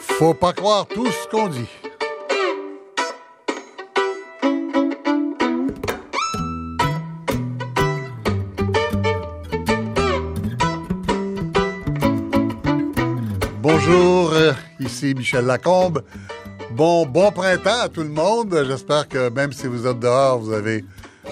Faut 0.00 0.34
pas 0.34 0.52
croire 0.52 0.86
tout 0.86 1.06
ce 1.06 1.26
qu'on 1.28 1.48
dit. 1.48 1.68
Bonjour, 13.60 14.32
euh, 14.32 14.52
ici 14.78 15.14
Michel 15.14 15.46
Lacombe. 15.46 16.02
Bon, 16.76 17.04
bon 17.04 17.30
printemps 17.32 17.82
à 17.82 17.88
tout 17.90 18.02
le 18.02 18.08
monde. 18.08 18.64
J'espère 18.66 19.06
que 19.06 19.28
même 19.28 19.52
si 19.52 19.66
vous 19.66 19.86
êtes 19.86 19.98
dehors, 19.98 20.38
vous 20.38 20.52
avez 20.52 20.86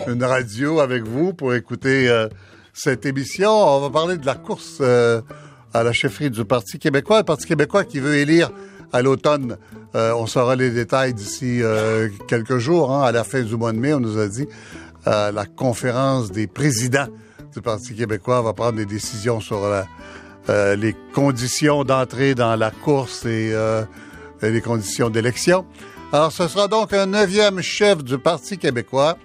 une 0.07 0.23
radio 0.23 0.81
avec 0.81 1.05
vous 1.05 1.33
pour 1.33 1.55
écouter 1.55 2.11
euh, 2.11 2.29
cette 2.75 3.07
émission. 3.07 3.51
On 3.51 3.81
va 3.81 3.89
parler 3.89 4.19
de 4.19 4.27
la 4.27 4.35
course 4.35 4.79
euh, 4.83 5.23
à 5.73 5.83
la 5.83 5.95
chefferie 5.95 6.31
du 6.31 6.45
Parti 6.45 6.79
québécois. 6.79 7.21
Le 7.21 7.25
Parti 7.25 7.47
québécois 7.47 7.85
qui 7.85 8.01
veut 8.01 8.17
élire 8.17 8.51
à 8.93 9.01
l'automne. 9.01 9.57
Euh, 9.95 10.13
on 10.13 10.27
saura 10.27 10.57
les 10.57 10.71
détails 10.71 11.15
d'ici 11.15 11.63
quelques 12.29 12.59
jours. 12.59 12.93
Hein, 12.93 13.05
à 13.05 13.13
la 13.13 13.25
fin 13.25 13.41
du 13.41 13.57
mois 13.57 13.73
de 13.73 13.79
mai, 13.79 13.95
on 13.95 14.01
nous 14.01 14.19
a 14.19 14.29
dit 14.29 14.47
la 15.07 15.47
conférence 15.47 16.31
des 16.31 16.49
présidents 16.49 17.09
du 17.55 17.63
Parti 17.63 17.95
québécois 17.95 18.43
va 18.43 18.53
prendre 18.53 18.77
des 18.77 18.87
décisions 18.87 19.41
sur 19.41 19.63
les 20.49 20.95
conditions 21.15 21.85
d'entrée 21.85 22.35
dans 22.35 22.57
la 22.57 22.71
course 22.71 23.25
et 23.25 23.55
les 24.43 24.61
conditions 24.61 25.11
d'élection. 25.11 25.67
Alors, 26.13 26.33
ce 26.33 26.49
sera 26.49 26.69
donc 26.69 26.93
un 26.93 27.07
neuvième 27.07 27.61
chef 27.61 28.03
du 28.03 28.19
Parti 28.19 28.59
québécois. 28.59 29.17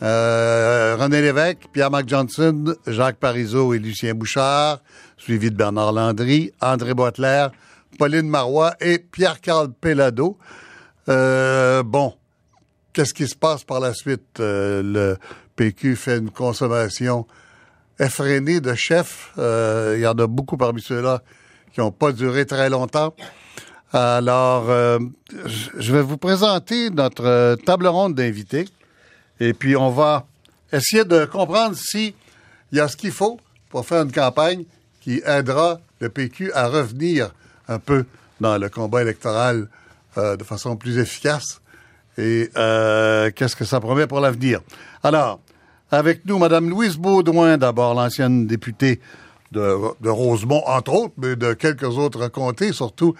René 0.00 1.22
Lévesque, 1.22 1.68
Pierre-Marc 1.72 2.08
Johnson, 2.08 2.74
Jacques 2.86 3.18
Parizeau 3.18 3.72
et 3.72 3.78
Lucien 3.78 4.14
Bouchard, 4.14 4.80
suivi 5.16 5.50
de 5.50 5.56
Bernard 5.56 5.92
Landry, 5.92 6.52
André 6.60 6.92
Boitler, 6.92 7.46
Pauline 7.98 8.28
Marois 8.28 8.74
et 8.80 8.98
Pierre-Carl 8.98 9.72
Pellado. 9.72 10.38
Euh, 11.08 11.82
bon, 11.82 12.14
qu'est-ce 12.92 13.14
qui 13.14 13.26
se 13.28 13.36
passe 13.36 13.64
par 13.64 13.80
la 13.80 13.94
suite? 13.94 14.40
Euh, 14.40 14.82
le 14.82 15.16
PQ 15.56 15.96
fait 15.96 16.18
une 16.18 16.30
consommation 16.30 17.26
effrénée 17.98 18.60
de 18.60 18.74
chefs. 18.74 19.32
Euh, 19.38 19.94
il 19.96 20.02
y 20.02 20.06
en 20.06 20.12
a 20.12 20.26
beaucoup 20.26 20.56
parmi 20.56 20.80
ceux-là 20.80 21.22
qui 21.72 21.80
n'ont 21.80 21.92
pas 21.92 22.12
duré 22.12 22.46
très 22.46 22.70
longtemps. 22.70 23.14
Alors, 23.94 24.66
je 25.46 25.92
vais 25.92 26.00
vous 26.00 26.16
présenter 26.16 26.88
notre 26.90 27.56
table 27.64 27.86
ronde 27.86 28.14
d'invités. 28.14 28.66
Et 29.38 29.52
puis, 29.52 29.76
on 29.76 29.90
va 29.90 30.26
essayer 30.72 31.04
de 31.04 31.26
comprendre 31.26 31.76
s'il 31.76 32.14
y 32.72 32.80
a 32.80 32.88
ce 32.88 32.96
qu'il 32.96 33.12
faut 33.12 33.38
pour 33.68 33.86
faire 33.86 34.02
une 34.02 34.12
campagne 34.12 34.64
qui 35.00 35.20
aidera 35.26 35.80
le 36.00 36.08
PQ 36.08 36.52
à 36.52 36.68
revenir 36.68 37.32
un 37.68 37.78
peu 37.78 38.06
dans 38.40 38.56
le 38.56 38.68
combat 38.68 39.02
électoral 39.02 39.68
euh, 40.16 40.36
de 40.36 40.44
façon 40.44 40.76
plus 40.76 40.98
efficace. 40.98 41.60
Et 42.18 42.50
euh, 42.56 43.30
qu'est-ce 43.34 43.56
que 43.56 43.64
ça 43.64 43.80
promet 43.80 44.06
pour 44.06 44.20
l'avenir? 44.20 44.60
Alors, 45.02 45.40
avec 45.90 46.24
nous, 46.24 46.38
Madame 46.38 46.68
Louise 46.68 46.96
Baudouin, 46.96 47.58
d'abord 47.58 47.94
l'ancienne 47.94 48.46
députée 48.46 49.00
de, 49.52 49.76
de, 50.00 50.08
Rosemont, 50.08 50.62
entre 50.66 50.92
autres, 50.94 51.14
mais 51.18 51.36
de 51.36 51.52
quelques 51.52 51.98
autres 51.98 52.28
comtés, 52.28 52.72
surtout 52.72 53.14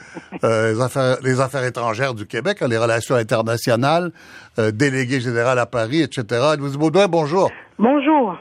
euh, 0.44 0.72
les, 0.72 0.80
affaires, 0.80 1.18
les 1.22 1.40
affaires 1.40 1.64
étrangères 1.64 2.14
du 2.14 2.26
Québec, 2.26 2.62
les 2.68 2.78
relations 2.78 3.14
internationales, 3.14 4.12
euh, 4.58 4.70
déléguée 4.70 5.20
générale 5.20 5.58
à 5.58 5.66
Paris, 5.66 6.02
etc. 6.02 6.24
Louise 6.58 6.76
Baudouin, 6.76 7.06
bonjour. 7.08 7.50
Bonjour. 7.78 8.36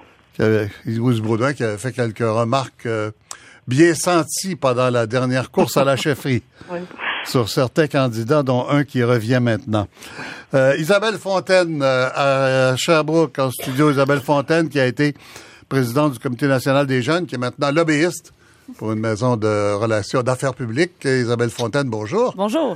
Louise 0.85 1.21
Baudouin 1.21 1.53
qui 1.53 1.63
avait 1.63 1.77
fait 1.77 1.91
quelques 1.91 2.19
remarques 2.19 2.85
euh, 2.85 3.11
bien 3.67 3.93
senti 3.93 4.55
pendant 4.55 4.89
la 4.89 5.05
dernière 5.07 5.51
course 5.51 5.77
à 5.77 5.83
la 5.83 5.95
chefferie. 5.97 6.43
Sur 7.23 7.49
certains 7.49 7.87
candidats, 7.87 8.41
dont 8.41 8.67
un 8.67 8.83
qui 8.83 9.03
revient 9.03 9.39
maintenant. 9.39 9.87
Euh, 10.55 10.75
Isabelle 10.79 11.17
Fontaine, 11.19 11.81
euh, 11.83 12.71
à 12.71 12.75
Sherbrooke, 12.75 13.37
en 13.37 13.51
studio, 13.51 13.91
Isabelle 13.91 14.21
Fontaine, 14.21 14.69
qui 14.69 14.79
a 14.79 14.87
été 14.87 15.13
présidente 15.71 16.11
du 16.11 16.19
Comité 16.19 16.47
national 16.47 16.85
des 16.85 17.01
jeunes, 17.01 17.25
qui 17.25 17.35
est 17.35 17.37
maintenant 17.37 17.71
lobbyiste 17.71 18.33
pour 18.77 18.91
une 18.91 18.99
maison 18.99 19.37
de 19.37 19.73
relations 19.73 20.21
d'affaires 20.21 20.53
publiques. 20.53 21.05
Isabelle 21.05 21.49
Fontaine, 21.49 21.89
bonjour. 21.89 22.33
Bonjour. 22.35 22.75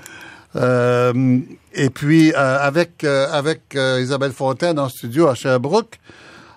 Euh, 0.55 1.39
et 1.73 1.89
puis, 1.89 2.33
avec, 2.33 3.03
avec 3.03 3.75
Isabelle 3.75 4.31
Fontaine 4.31 4.79
en 4.79 4.87
studio 4.87 5.27
à 5.27 5.35
Sherbrooke, 5.35 5.99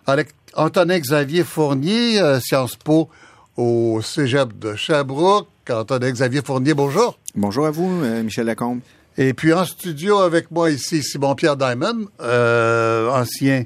avec 0.06 0.28
Antonin 0.54 1.00
Xavier 1.00 1.42
Fournier, 1.42 2.20
Sciences 2.40 2.76
Po, 2.76 3.08
au 3.56 4.00
cégep 4.00 4.56
de 4.58 4.76
Sherbrooke. 4.76 5.48
Antonin 5.68 6.10
Xavier 6.10 6.42
Fournier, 6.42 6.72
bonjour. 6.72 7.18
Bonjour 7.34 7.66
à 7.66 7.70
vous, 7.72 7.90
euh, 8.04 8.22
Michel 8.22 8.46
Lacombe. 8.46 8.80
Et 9.18 9.34
puis 9.34 9.52
en 9.52 9.64
studio 9.64 10.18
avec 10.18 10.52
moi 10.52 10.70
ici, 10.70 11.02
Simon-Pierre 11.02 11.56
Diamond, 11.56 12.06
euh, 12.20 13.10
ancien 13.10 13.64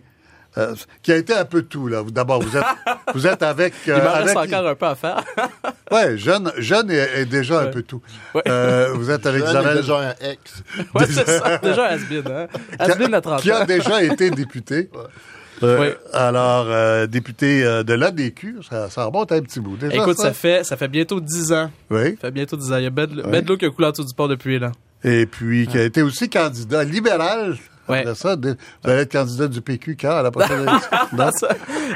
euh, 0.59 0.75
qui 1.03 1.13
a 1.13 1.17
été 1.17 1.35
un 1.35 1.45
peu 1.45 1.63
tout 1.63 1.89
là. 1.89 2.03
D'abord, 2.11 2.43
vous 2.43 2.57
êtes, 2.57 2.65
vous 3.15 3.27
êtes 3.27 3.43
avec. 3.43 3.75
Euh, 3.89 3.99
Il 3.99 4.05
m'en 4.05 4.13
reste 4.13 4.37
encore 4.37 4.67
un 4.67 4.75
peu 4.75 4.87
à 4.87 4.95
faire. 4.95 5.25
ouais, 5.91 6.19
jeune, 6.19 6.53
jeune 6.59 6.91
est, 6.91 7.27
déjà 7.27 7.61
un 7.61 7.67
peu 7.67 7.83
tout. 7.83 8.03
Euh, 8.47 8.93
vous 8.95 9.11
êtes 9.11 9.27
avec 9.27 9.45
Isabelle. 9.45 9.77
déjà 9.79 9.99
un 9.99 10.15
ex. 10.31 10.63
ouais, 10.95 11.07
c'est 11.09 11.29
ça. 11.29 11.59
Déjà 11.59 11.89
un 11.89 11.95
has-been, 11.95 12.25
hein. 12.31 12.47
Has-been 12.79 13.11
la 13.11 13.21
trentaine. 13.21 13.43
Qui 13.43 13.51
a 13.51 13.65
déjà 13.65 14.03
été 14.03 14.31
député. 14.31 14.91
Euh, 15.63 15.81
oui. 15.81 15.89
Alors, 16.13 16.67
euh, 16.69 17.07
député 17.07 17.65
euh, 17.65 17.83
de 17.83 17.95
l'ADQ, 17.95 18.57
ça, 18.69 18.91
ça 18.91 19.05
remonte 19.05 19.31
à 19.33 19.37
un 19.37 19.43
petit 19.43 19.61
bout. 19.61 19.77
Déjà, 19.77 19.95
Écoute, 19.95 20.19
ça? 20.19 20.33
fait 20.33 20.65
ça 20.65 20.77
fait 20.77 20.89
bientôt 20.89 21.21
dix 21.21 21.53
ans. 21.53 21.71
Oui. 21.91 22.17
Ça 22.17 22.29
fait 22.29 22.31
bientôt 22.31 22.57
dix 22.57 22.73
ans. 22.73 22.79
Il 22.79 22.85
y 22.85 22.87
a 22.87 22.91
Ben, 22.91 23.09
oui. 23.09 23.59
qui 23.59 23.65
a 23.65 23.71
coulé 23.71 23.89
en 23.89 23.91
dessous 23.91 24.05
du 24.05 24.15
port 24.15 24.29
depuis, 24.29 24.59
là. 24.59 24.73
Et 25.05 25.27
puis, 25.27 25.67
qui 25.67 25.79
a 25.79 25.83
été 25.83 26.03
aussi 26.03 26.29
candidat 26.29 26.85
libéral. 26.85 27.57
Ouais. 27.89 28.05
Ça, 28.15 28.37
vous 28.37 28.91
allez 28.91 29.03
être 29.03 29.13
candidat 29.13 29.49
du 29.49 29.61
PQ 29.61 29.97
quand 30.01 30.17
à 30.17 30.23
la 30.23 30.31
prochaine 30.31 30.63
élection? 31.13 31.49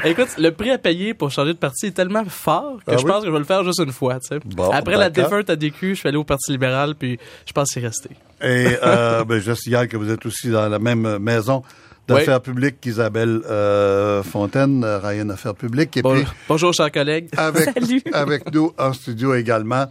Écoute, 0.03 0.29
le 0.37 0.51
prix 0.51 0.71
à 0.71 0.77
payer 0.77 1.13
pour 1.13 1.31
changer 1.31 1.53
de 1.53 1.57
parti 1.57 1.87
est 1.87 1.91
tellement 1.91 2.25
fort 2.25 2.77
que 2.85 2.91
ah 2.91 2.97
je 2.97 3.05
oui? 3.05 3.11
pense 3.11 3.21
que 3.21 3.27
je 3.27 3.31
vais 3.31 3.39
le 3.39 3.45
faire 3.45 3.63
juste 3.63 3.79
une 3.79 3.93
fois. 3.93 4.19
Tu 4.19 4.27
sais. 4.27 4.39
Bon, 4.43 4.69
Après 4.69 4.97
la 4.97 5.09
défunte 5.09 5.49
ADQ, 5.49 5.89
je 5.89 5.99
suis 5.99 6.07
allé 6.09 6.17
au 6.17 6.23
Parti 6.23 6.51
libéral, 6.51 6.95
puis 6.95 7.17
je 7.45 7.53
pense 7.53 7.69
que 7.69 7.79
c'est 7.79 7.85
resté. 7.85 8.09
Et 8.41 8.75
euh, 8.83 9.23
ben, 9.23 9.39
je 9.39 9.53
signale 9.53 9.87
que 9.87 9.97
vous 9.97 10.11
êtes 10.11 10.25
aussi 10.25 10.49
dans 10.49 10.67
la 10.67 10.79
même 10.79 11.17
maison 11.19 11.63
d'affaires 12.07 12.37
oui. 12.37 12.53
publiques 12.53 12.81
qu'Isabelle 12.81 13.41
euh, 13.49 14.23
Fontaine, 14.23 14.83
euh, 14.83 14.99
Ryan 14.99 15.29
Affaires 15.29 15.55
publiques. 15.55 15.97
Et 15.97 16.01
bon, 16.01 16.15
puis, 16.15 16.25
bonjour, 16.47 16.73
chers 16.73 16.91
collègues. 16.91 17.29
Avec, 17.37 17.69
avec 18.13 18.51
nous 18.53 18.73
en 18.77 18.93
studio 18.93 19.35
également, 19.35 19.85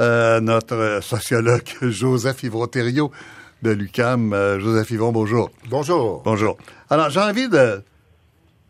euh, 0.00 0.40
notre 0.40 1.00
sociologue 1.02 1.68
Joseph 1.82 2.42
Yvon-Thériault 2.44 3.10
de 3.62 3.70
l'UCAM. 3.70 4.58
Joseph 4.60 4.90
Yvon, 4.90 5.12
bonjour. 5.12 5.50
Bonjour. 5.68 6.22
Bonjour. 6.24 6.56
Alors, 6.90 7.10
j'ai 7.10 7.20
envie 7.20 7.48
de 7.48 7.82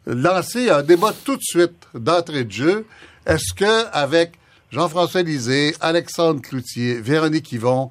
lancer 0.06 0.70
un 0.70 0.82
débat 0.82 1.12
tout 1.24 1.36
de 1.36 1.42
suite 1.42 1.86
d'entrée 1.94 2.44
de 2.44 2.52
jeu. 2.52 2.86
Est-ce 3.26 3.52
que 3.54 3.86
avec 3.92 4.32
Jean-François 4.70 5.22
Lisée, 5.22 5.74
Alexandre 5.80 6.40
Cloutier, 6.40 7.00
Véronique 7.00 7.52
Yvon 7.52 7.88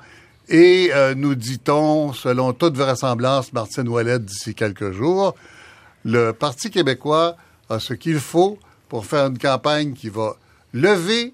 et 0.49 0.91
euh, 0.93 1.13
nous 1.13 1.35
dit-on, 1.35 2.13
selon 2.13 2.53
toute 2.53 2.77
vraisemblance, 2.77 3.51
Martine 3.51 3.87
Ouellet 3.89 4.19
d'ici 4.19 4.55
quelques 4.55 4.91
jours, 4.91 5.35
le 6.05 6.31
Parti 6.31 6.71
québécois 6.71 7.35
a 7.69 7.79
ce 7.79 7.93
qu'il 7.93 8.19
faut 8.19 8.57
pour 8.87 9.05
faire 9.05 9.27
une 9.27 9.37
campagne 9.37 9.93
qui 9.93 10.09
va 10.09 10.37
lever, 10.73 11.33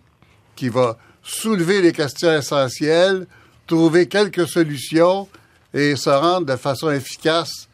qui 0.55 0.69
va 0.69 0.97
soulever 1.21 1.81
les 1.81 1.91
questions 1.91 2.31
essentielles, 2.31 3.27
trouver 3.67 4.07
quelques 4.07 4.47
solutions 4.47 5.27
et 5.73 5.95
se 5.95 6.09
rendre 6.09 6.45
de 6.45 6.55
façon 6.55 6.91
efficace 6.91 7.67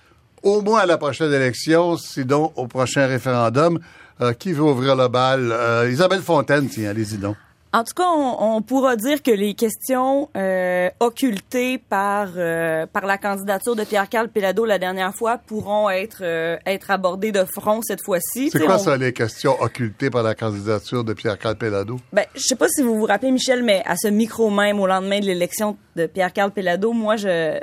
au 0.43 0.61
moins 0.61 0.81
à 0.81 0.85
la 0.85 0.97
prochaine 0.97 1.33
élection, 1.33 1.97
sinon 1.97 2.51
au 2.55 2.67
prochain 2.67 3.07
référendum. 3.07 3.79
Euh, 4.21 4.33
qui 4.33 4.51
veut 4.51 4.63
ouvrir 4.63 4.97
le 4.97 5.07
bal? 5.07 5.49
Euh, 5.49 5.89
Isabelle 5.89 6.21
Fontaine, 6.21 6.67
tiens, 6.67 6.89
allez-y 6.89 7.17
donc. 7.17 7.37
En 7.71 7.83
tout 7.83 7.93
cas, 7.95 8.07
on, 8.07 8.55
on, 8.55 8.61
pourra 8.63 8.95
dire 8.95 9.21
que 9.21 9.29
les 9.29 9.53
questions 9.53 10.27
euh, 10.35 10.89
occultées 10.99 11.77
par 11.77 12.29
euh, 12.35 12.87
par 12.87 13.05
la 13.05 13.19
candidature 13.19 13.75
de 13.75 13.83
Pierre-Carl 13.83 14.27
Pelado 14.27 14.65
la 14.65 14.79
dernière 14.79 15.13
fois 15.13 15.37
pourront 15.37 15.87
être 15.87 16.23
euh, 16.23 16.57
être 16.65 16.89
abordées 16.89 17.31
de 17.31 17.45
front 17.45 17.81
cette 17.83 18.03
fois-ci. 18.03 18.49
C'est 18.49 18.65
quoi 18.65 18.77
on... 18.77 18.79
ça, 18.79 18.97
les 18.97 19.13
questions 19.13 19.55
occultées 19.61 20.09
par 20.09 20.23
la 20.23 20.33
candidature 20.33 21.03
de 21.03 21.13
Pierre-Carl 21.13 21.57
Pelado? 21.57 21.99
Ben, 22.11 22.25
je 22.33 22.41
sais 22.41 22.55
pas 22.55 22.67
si 22.69 22.81
vous 22.81 22.95
vous 22.95 23.05
rappelez, 23.05 23.31
Michel, 23.31 23.63
mais 23.63 23.83
à 23.85 23.95
ce 23.95 24.07
micro 24.07 24.49
même, 24.49 24.79
au 24.79 24.87
lendemain 24.87 25.19
de 25.19 25.25
l'élection 25.25 25.77
de 25.95 26.07
Pierre-Carl 26.07 26.49
Pelado, 26.49 26.91
moi, 26.91 27.17
je 27.17 27.59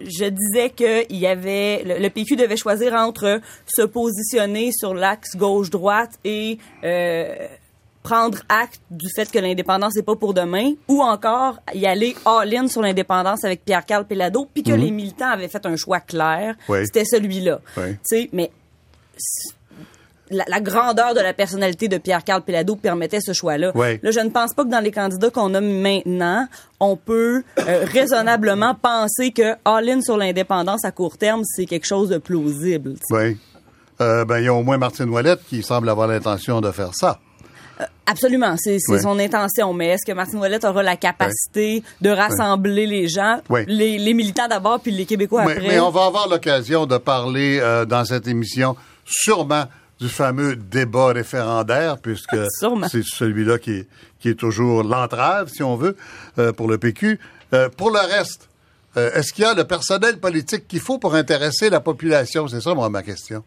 je 0.00 0.24
disais 0.26 0.70
que 0.70 1.04
il 1.10 1.18
y 1.18 1.26
avait 1.26 1.82
le, 1.84 1.98
le, 1.98 2.10
PQ 2.10 2.36
devait 2.36 2.56
choisir 2.56 2.94
entre 2.94 3.40
se 3.66 3.82
positionner 3.82 4.72
sur 4.72 4.94
l'axe 4.94 5.36
gauche-droite 5.36 6.18
et 6.24 6.58
prendre 8.02 8.38
acte 8.48 8.80
du 8.90 9.08
fait 9.14 9.30
que 9.30 9.38
l'indépendance 9.38 9.94
n'est 9.94 10.02
pas 10.02 10.16
pour 10.16 10.32
demain, 10.32 10.72
ou 10.88 11.02
encore 11.02 11.58
y 11.74 11.84
aller 11.86 12.16
all-in 12.24 12.66
sur 12.66 12.80
l'indépendance 12.80 13.44
avec 13.44 13.62
Pierre-Carl 13.64 14.06
Pelado, 14.06 14.48
puis 14.52 14.62
que 14.62 14.72
les 14.72 14.90
militants 14.90 15.28
avaient 15.28 15.48
fait 15.48 15.66
un 15.66 15.76
choix 15.76 16.00
clair, 16.00 16.54
Oui. 16.68 16.78
c'était 16.86 17.04
celui-là. 17.04 17.60
Oui. 17.76 17.92
Tu 17.92 17.98
sais, 18.04 18.28
mais 18.32 18.50
la, 20.30 20.44
la 20.48 20.60
grandeur 20.60 21.14
de 21.14 21.20
la 21.20 21.32
personnalité 21.32 21.88
de 21.88 21.98
Pierre-Carl 21.98 22.42
Pelado 22.42 22.76
permettait 22.76 23.20
ce 23.20 23.32
choix-là. 23.32 23.72
Là, 23.74 24.10
je 24.10 24.20
ne 24.20 24.30
pense 24.30 24.54
pas 24.54 24.64
que 24.64 24.70
dans 24.70 24.80
les 24.80 24.90
candidats 24.92 25.30
qu'on 25.30 25.52
a 25.54 25.60
maintenant, 25.60 26.46
on 26.78 26.96
peut 26.96 27.42
euh, 27.58 27.84
raisonnablement 27.84 28.74
penser 28.74 29.30
que 29.32 29.54
all-in 29.64 30.00
sur 30.02 30.16
l'indépendance 30.16 30.84
à 30.84 30.90
court 30.92 31.18
terme, 31.18 31.42
c'est 31.44 31.66
quelque 31.66 31.86
chose 31.86 32.08
de 32.08 32.18
plausible. 32.18 32.94
Oui. 33.10 33.36
Euh, 34.00 34.24
ben, 34.24 34.38
il 34.38 34.44
y 34.44 34.48
a 34.48 34.54
au 34.54 34.62
moins 34.62 34.78
Martine 34.78 35.10
Ouellette 35.10 35.40
qui 35.48 35.62
semble 35.62 35.88
avoir 35.90 36.08
l'intention 36.08 36.60
de 36.60 36.70
faire 36.70 36.94
ça. 36.94 37.18
Absolument, 38.06 38.56
c'est 38.58 38.78
Oui. 38.88 39.00
son 39.00 39.18
intention. 39.18 39.72
Mais 39.72 39.88
est-ce 39.88 40.04
que 40.06 40.12
Martine 40.12 40.38
Ouellette 40.40 40.64
aura 40.64 40.82
la 40.82 40.96
capacité 40.96 41.82
de 42.00 42.10
rassembler 42.10 42.86
les 42.86 43.08
gens, 43.08 43.40
les, 43.66 43.98
les 43.98 44.14
militants 44.14 44.48
d'abord, 44.48 44.80
puis 44.80 44.90
les 44.90 45.06
Québécois 45.06 45.44
Mais, 45.46 45.52
après? 45.52 45.68
mais 45.68 45.80
on 45.80 45.90
va 45.90 46.06
avoir 46.06 46.28
l'occasion 46.28 46.86
de 46.86 46.98
parler 46.98 47.58
euh, 47.60 47.84
dans 47.86 48.04
cette 48.04 48.26
émission 48.26 48.76
sûrement 49.04 49.64
du 50.00 50.08
fameux 50.08 50.56
débat 50.56 51.08
référendaire, 51.08 51.98
puisque 51.98 52.36
c'est 52.88 53.04
celui-là 53.04 53.58
qui 53.58 53.72
est, 53.72 53.88
qui 54.18 54.30
est 54.30 54.34
toujours 54.34 54.82
l'entrave, 54.82 55.48
si 55.48 55.62
on 55.62 55.76
veut, 55.76 55.96
euh, 56.38 56.52
pour 56.52 56.68
le 56.68 56.78
PQ. 56.78 57.18
Euh, 57.52 57.68
pour 57.68 57.90
le 57.90 57.98
reste, 57.98 58.48
euh, 58.96 59.12
est-ce 59.12 59.32
qu'il 59.32 59.44
y 59.44 59.46
a 59.46 59.54
le 59.54 59.64
personnel 59.64 60.18
politique 60.18 60.66
qu'il 60.66 60.80
faut 60.80 60.98
pour 60.98 61.14
intéresser 61.14 61.70
la 61.70 61.80
population? 61.80 62.48
C'est 62.48 62.60
ça, 62.60 62.74
moi, 62.74 62.88
ma 62.88 63.02
question. 63.02 63.44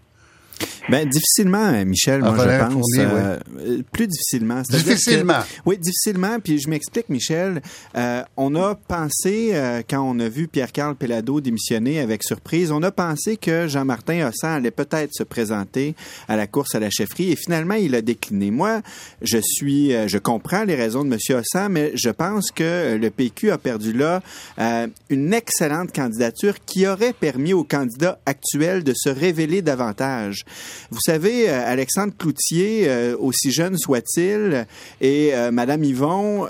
Ben, 0.89 1.07
difficilement, 1.07 1.71
euh, 1.73 1.85
Michel, 1.85 2.19
moi, 2.19 2.31
Ah, 2.33 2.41
je 2.41 2.45
Valérie 2.45 2.63
pense. 2.65 2.73
Fournier, 2.73 3.09
euh, 3.13 3.37
euh, 3.59 3.81
plus 3.93 4.07
difficilement. 4.07 4.61
Difficilement. 4.69 5.33
que- 5.39 5.61
oui, 5.65 5.77
difficilement. 5.77 6.39
Puis 6.43 6.59
je 6.59 6.69
m'explique, 6.69 7.07
Michel. 7.09 7.61
Euh, 7.95 8.21
on 8.35 8.53
a 8.55 8.75
pensé, 8.75 9.51
euh, 9.53 9.81
quand 9.89 10.01
on 10.01 10.19
a 10.19 10.27
vu 10.27 10.47
Pierre-Carl 10.49 10.95
Pelado 10.95 11.39
démissionner 11.39 11.99
avec 12.01 12.21
surprise, 12.23 12.69
on 12.71 12.83
a 12.83 12.91
pensé 12.91 13.37
que 13.37 13.67
Jean-Martin 13.67 14.27
Hossan 14.27 14.55
allait 14.57 14.71
peut-être 14.71 15.11
se 15.13 15.23
présenter 15.23 15.95
à 16.27 16.35
la 16.35 16.47
course 16.47 16.75
à 16.75 16.79
la 16.81 16.89
chefferie 16.89 17.31
et 17.31 17.35
finalement, 17.37 17.75
il 17.75 17.95
a 17.95 18.01
décliné. 18.01 18.51
Moi, 18.51 18.81
je 19.21 19.37
suis, 19.41 19.95
euh, 19.95 20.07
je 20.09 20.17
comprends 20.17 20.65
les 20.65 20.75
raisons 20.75 21.05
de 21.05 21.13
M. 21.13 21.17
Hossan, 21.39 21.69
mais 21.69 21.91
je 21.95 22.09
pense 22.09 22.51
que 22.51 22.97
le 23.01 23.09
PQ 23.09 23.51
a 23.51 23.57
perdu 23.57 23.93
là 23.93 24.21
euh, 24.59 24.87
une 25.09 25.33
excellente 25.33 25.93
candidature 25.95 26.55
qui 26.65 26.85
aurait 26.87 27.13
permis 27.13 27.53
aux 27.53 27.63
candidats 27.63 28.19
actuels 28.25 28.83
de 28.83 28.93
se 28.95 29.09
révéler 29.09 29.61
davantage. 29.61 30.43
Vous 30.91 30.99
savez, 31.03 31.49
euh, 31.49 31.63
Alexandre 31.65 32.13
Cloutier, 32.17 32.83
euh, 32.87 33.15
aussi 33.17 33.51
jeune 33.51 33.77
soit-il, 33.77 34.67
et 35.01 35.33
euh, 35.33 35.51
Madame 35.51 35.83
Yvon, 35.83 36.47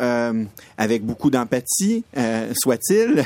avec 0.77 1.05
beaucoup 1.05 1.29
d'empathie, 1.29 2.03
soit-il, 2.55 3.23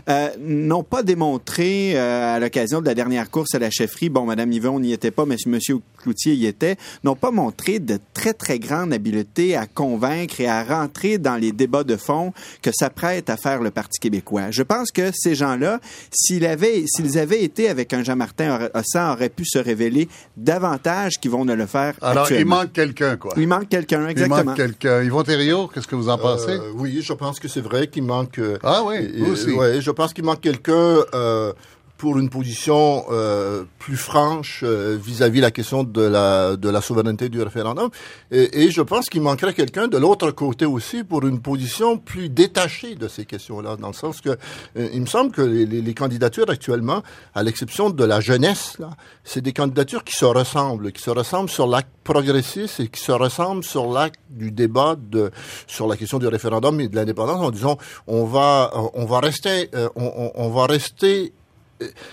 n'ont 0.40 0.82
pas 0.82 1.02
démontré 1.02 1.98
à 1.98 2.38
l'occasion 2.38 2.80
de 2.80 2.86
la 2.86 2.94
dernière 2.94 3.30
course 3.30 3.54
à 3.54 3.58
la 3.58 3.70
chefferie, 3.70 4.08
bon, 4.08 4.24
Madame 4.24 4.52
Yvon 4.52 4.80
n'y 4.80 4.92
était 4.92 5.10
pas, 5.10 5.26
mais 5.26 5.36
Monsieur 5.46 5.78
Cloutier 5.98 6.34
y 6.34 6.46
était, 6.46 6.76
n'ont 7.04 7.16
pas 7.16 7.30
montré 7.30 7.78
de 7.78 7.98
très, 8.14 8.32
très 8.32 8.58
grande 8.58 8.92
habileté 8.92 9.56
à 9.56 9.66
convaincre 9.66 10.40
et 10.40 10.46
à 10.46 10.62
rentrer 10.62 11.18
dans 11.18 11.36
les 11.36 11.52
débats 11.52 11.84
de 11.84 11.96
fond 11.96 12.32
que 12.62 12.70
s'apprête 12.72 13.30
à 13.30 13.36
faire 13.36 13.62
le 13.62 13.70
Parti 13.70 13.98
québécois. 14.00 14.50
Je 14.50 14.62
pense 14.62 14.90
que 14.90 15.10
ces 15.14 15.34
gens-là, 15.34 15.80
s'ils 16.12 16.46
avaient, 16.46 16.84
s'ils 16.86 17.18
avaient 17.18 17.42
été 17.42 17.68
avec 17.68 17.92
un 17.92 18.02
Jean-Martin 18.02 18.68
Hossan, 18.74 19.12
auraient 19.12 19.28
pu 19.28 19.44
se 19.44 19.58
révéler 19.58 20.08
davantage 20.36 21.18
qu'ils 21.20 21.30
vont 21.30 21.44
ne 21.44 21.54
le 21.54 21.66
faire 21.66 21.94
Alors, 22.02 22.30
il 22.30 22.44
manque 22.46 22.72
quelqu'un, 22.72 23.16
quoi. 23.16 23.34
Il 23.36 23.46
manque 23.48 23.68
quelqu'un, 23.68 24.04
Il 24.04 24.10
exactement. 24.10 24.44
manque 24.44 24.56
quelqu'un. 24.56 25.02
Yvon 25.02 25.22
Thériault, 25.22 25.68
qu'est-ce 25.72 25.86
que 25.86 25.94
vous 25.96 26.08
en 26.08 26.18
pensez? 26.18 26.50
Euh, 26.52 26.70
oui, 26.74 27.00
je 27.02 27.12
pense 27.12 27.38
que 27.40 27.48
c'est 27.48 27.60
vrai 27.60 27.86
qu'il 27.88 28.02
manque. 28.04 28.38
euh, 28.38 28.58
Ah 28.62 28.82
oui, 28.84 28.96
euh, 28.98 29.24
vous 29.24 29.32
aussi. 29.32 29.52
ouais, 29.52 29.80
je 29.80 29.90
pense 29.90 30.12
qu'il 30.12 30.24
manque 30.24 30.40
quelqu'un 30.40 30.98
euh, 31.14 31.52
pour 32.00 32.18
une 32.18 32.30
position 32.30 33.04
euh, 33.10 33.64
plus 33.78 33.98
franche 33.98 34.62
euh, 34.64 34.96
vis-à-vis 35.08 35.42
la 35.42 35.50
question 35.50 35.84
de 35.84 36.00
la 36.00 36.56
de 36.56 36.68
la 36.76 36.80
souveraineté 36.80 37.28
du 37.28 37.42
référendum. 37.42 37.90
Et, 38.30 38.70
je 38.70 38.80
pense 38.80 39.10
qu'il 39.10 39.20
manquerait 39.20 39.52
quelqu'un 39.52 39.86
de 39.86 39.98
l'autre 39.98 40.30
côté 40.30 40.64
aussi 40.64 41.04
pour 41.04 41.26
une 41.26 41.40
position 41.40 41.98
plus 41.98 42.28
détachée 42.30 42.94
de 42.94 43.06
ces 43.06 43.26
questions-là, 43.26 43.76
dans 43.76 43.88
le 43.88 43.98
sens 44.04 44.22
que 44.22 44.30
euh, 44.30 44.88
il 44.96 45.02
me 45.02 45.06
semble 45.16 45.30
que 45.30 45.42
les, 45.42 45.66
les- 45.66 45.82
les 45.82 45.94
candidatures 45.94 46.48
actuellement, 46.48 47.02
à 47.34 47.42
l'exception 47.42 47.90
de 47.90 48.04
la 48.12 48.20
jeunesse, 48.20 48.78
là, 48.78 48.90
c'est 49.24 49.42
des 49.42 49.52
candidatures 49.52 50.02
qui 50.04 50.16
se 50.16 50.24
ressemblent, 50.24 50.92
qui 50.92 51.02
se 51.02 51.10
ressemblent 51.10 51.50
sur 51.50 51.66
l'acte 51.66 51.90
progressiste 52.04 52.80
et 52.80 52.88
qui 52.88 53.00
se 53.02 53.12
ressemblent 53.12 53.64
sur 53.74 53.92
l'acte 53.92 54.20
du 54.30 54.50
débat 54.52 54.96
de 54.96 55.30
sur 55.66 55.86
la 55.86 55.96
question 55.98 56.18
du 56.18 56.28
référendum 56.28 56.80
et 56.80 56.88
de 56.88 56.96
l'indépendance 56.96 57.40
en 57.48 57.50
disant 57.50 57.76
on 58.06 58.24
va 58.24 58.72
on 58.94 59.04
va 59.04 59.18
rester 59.20 59.68
euh, 59.74 59.88
on, 59.96 60.30
on- 60.34 60.48
va 60.50 60.64
rester 60.66 61.32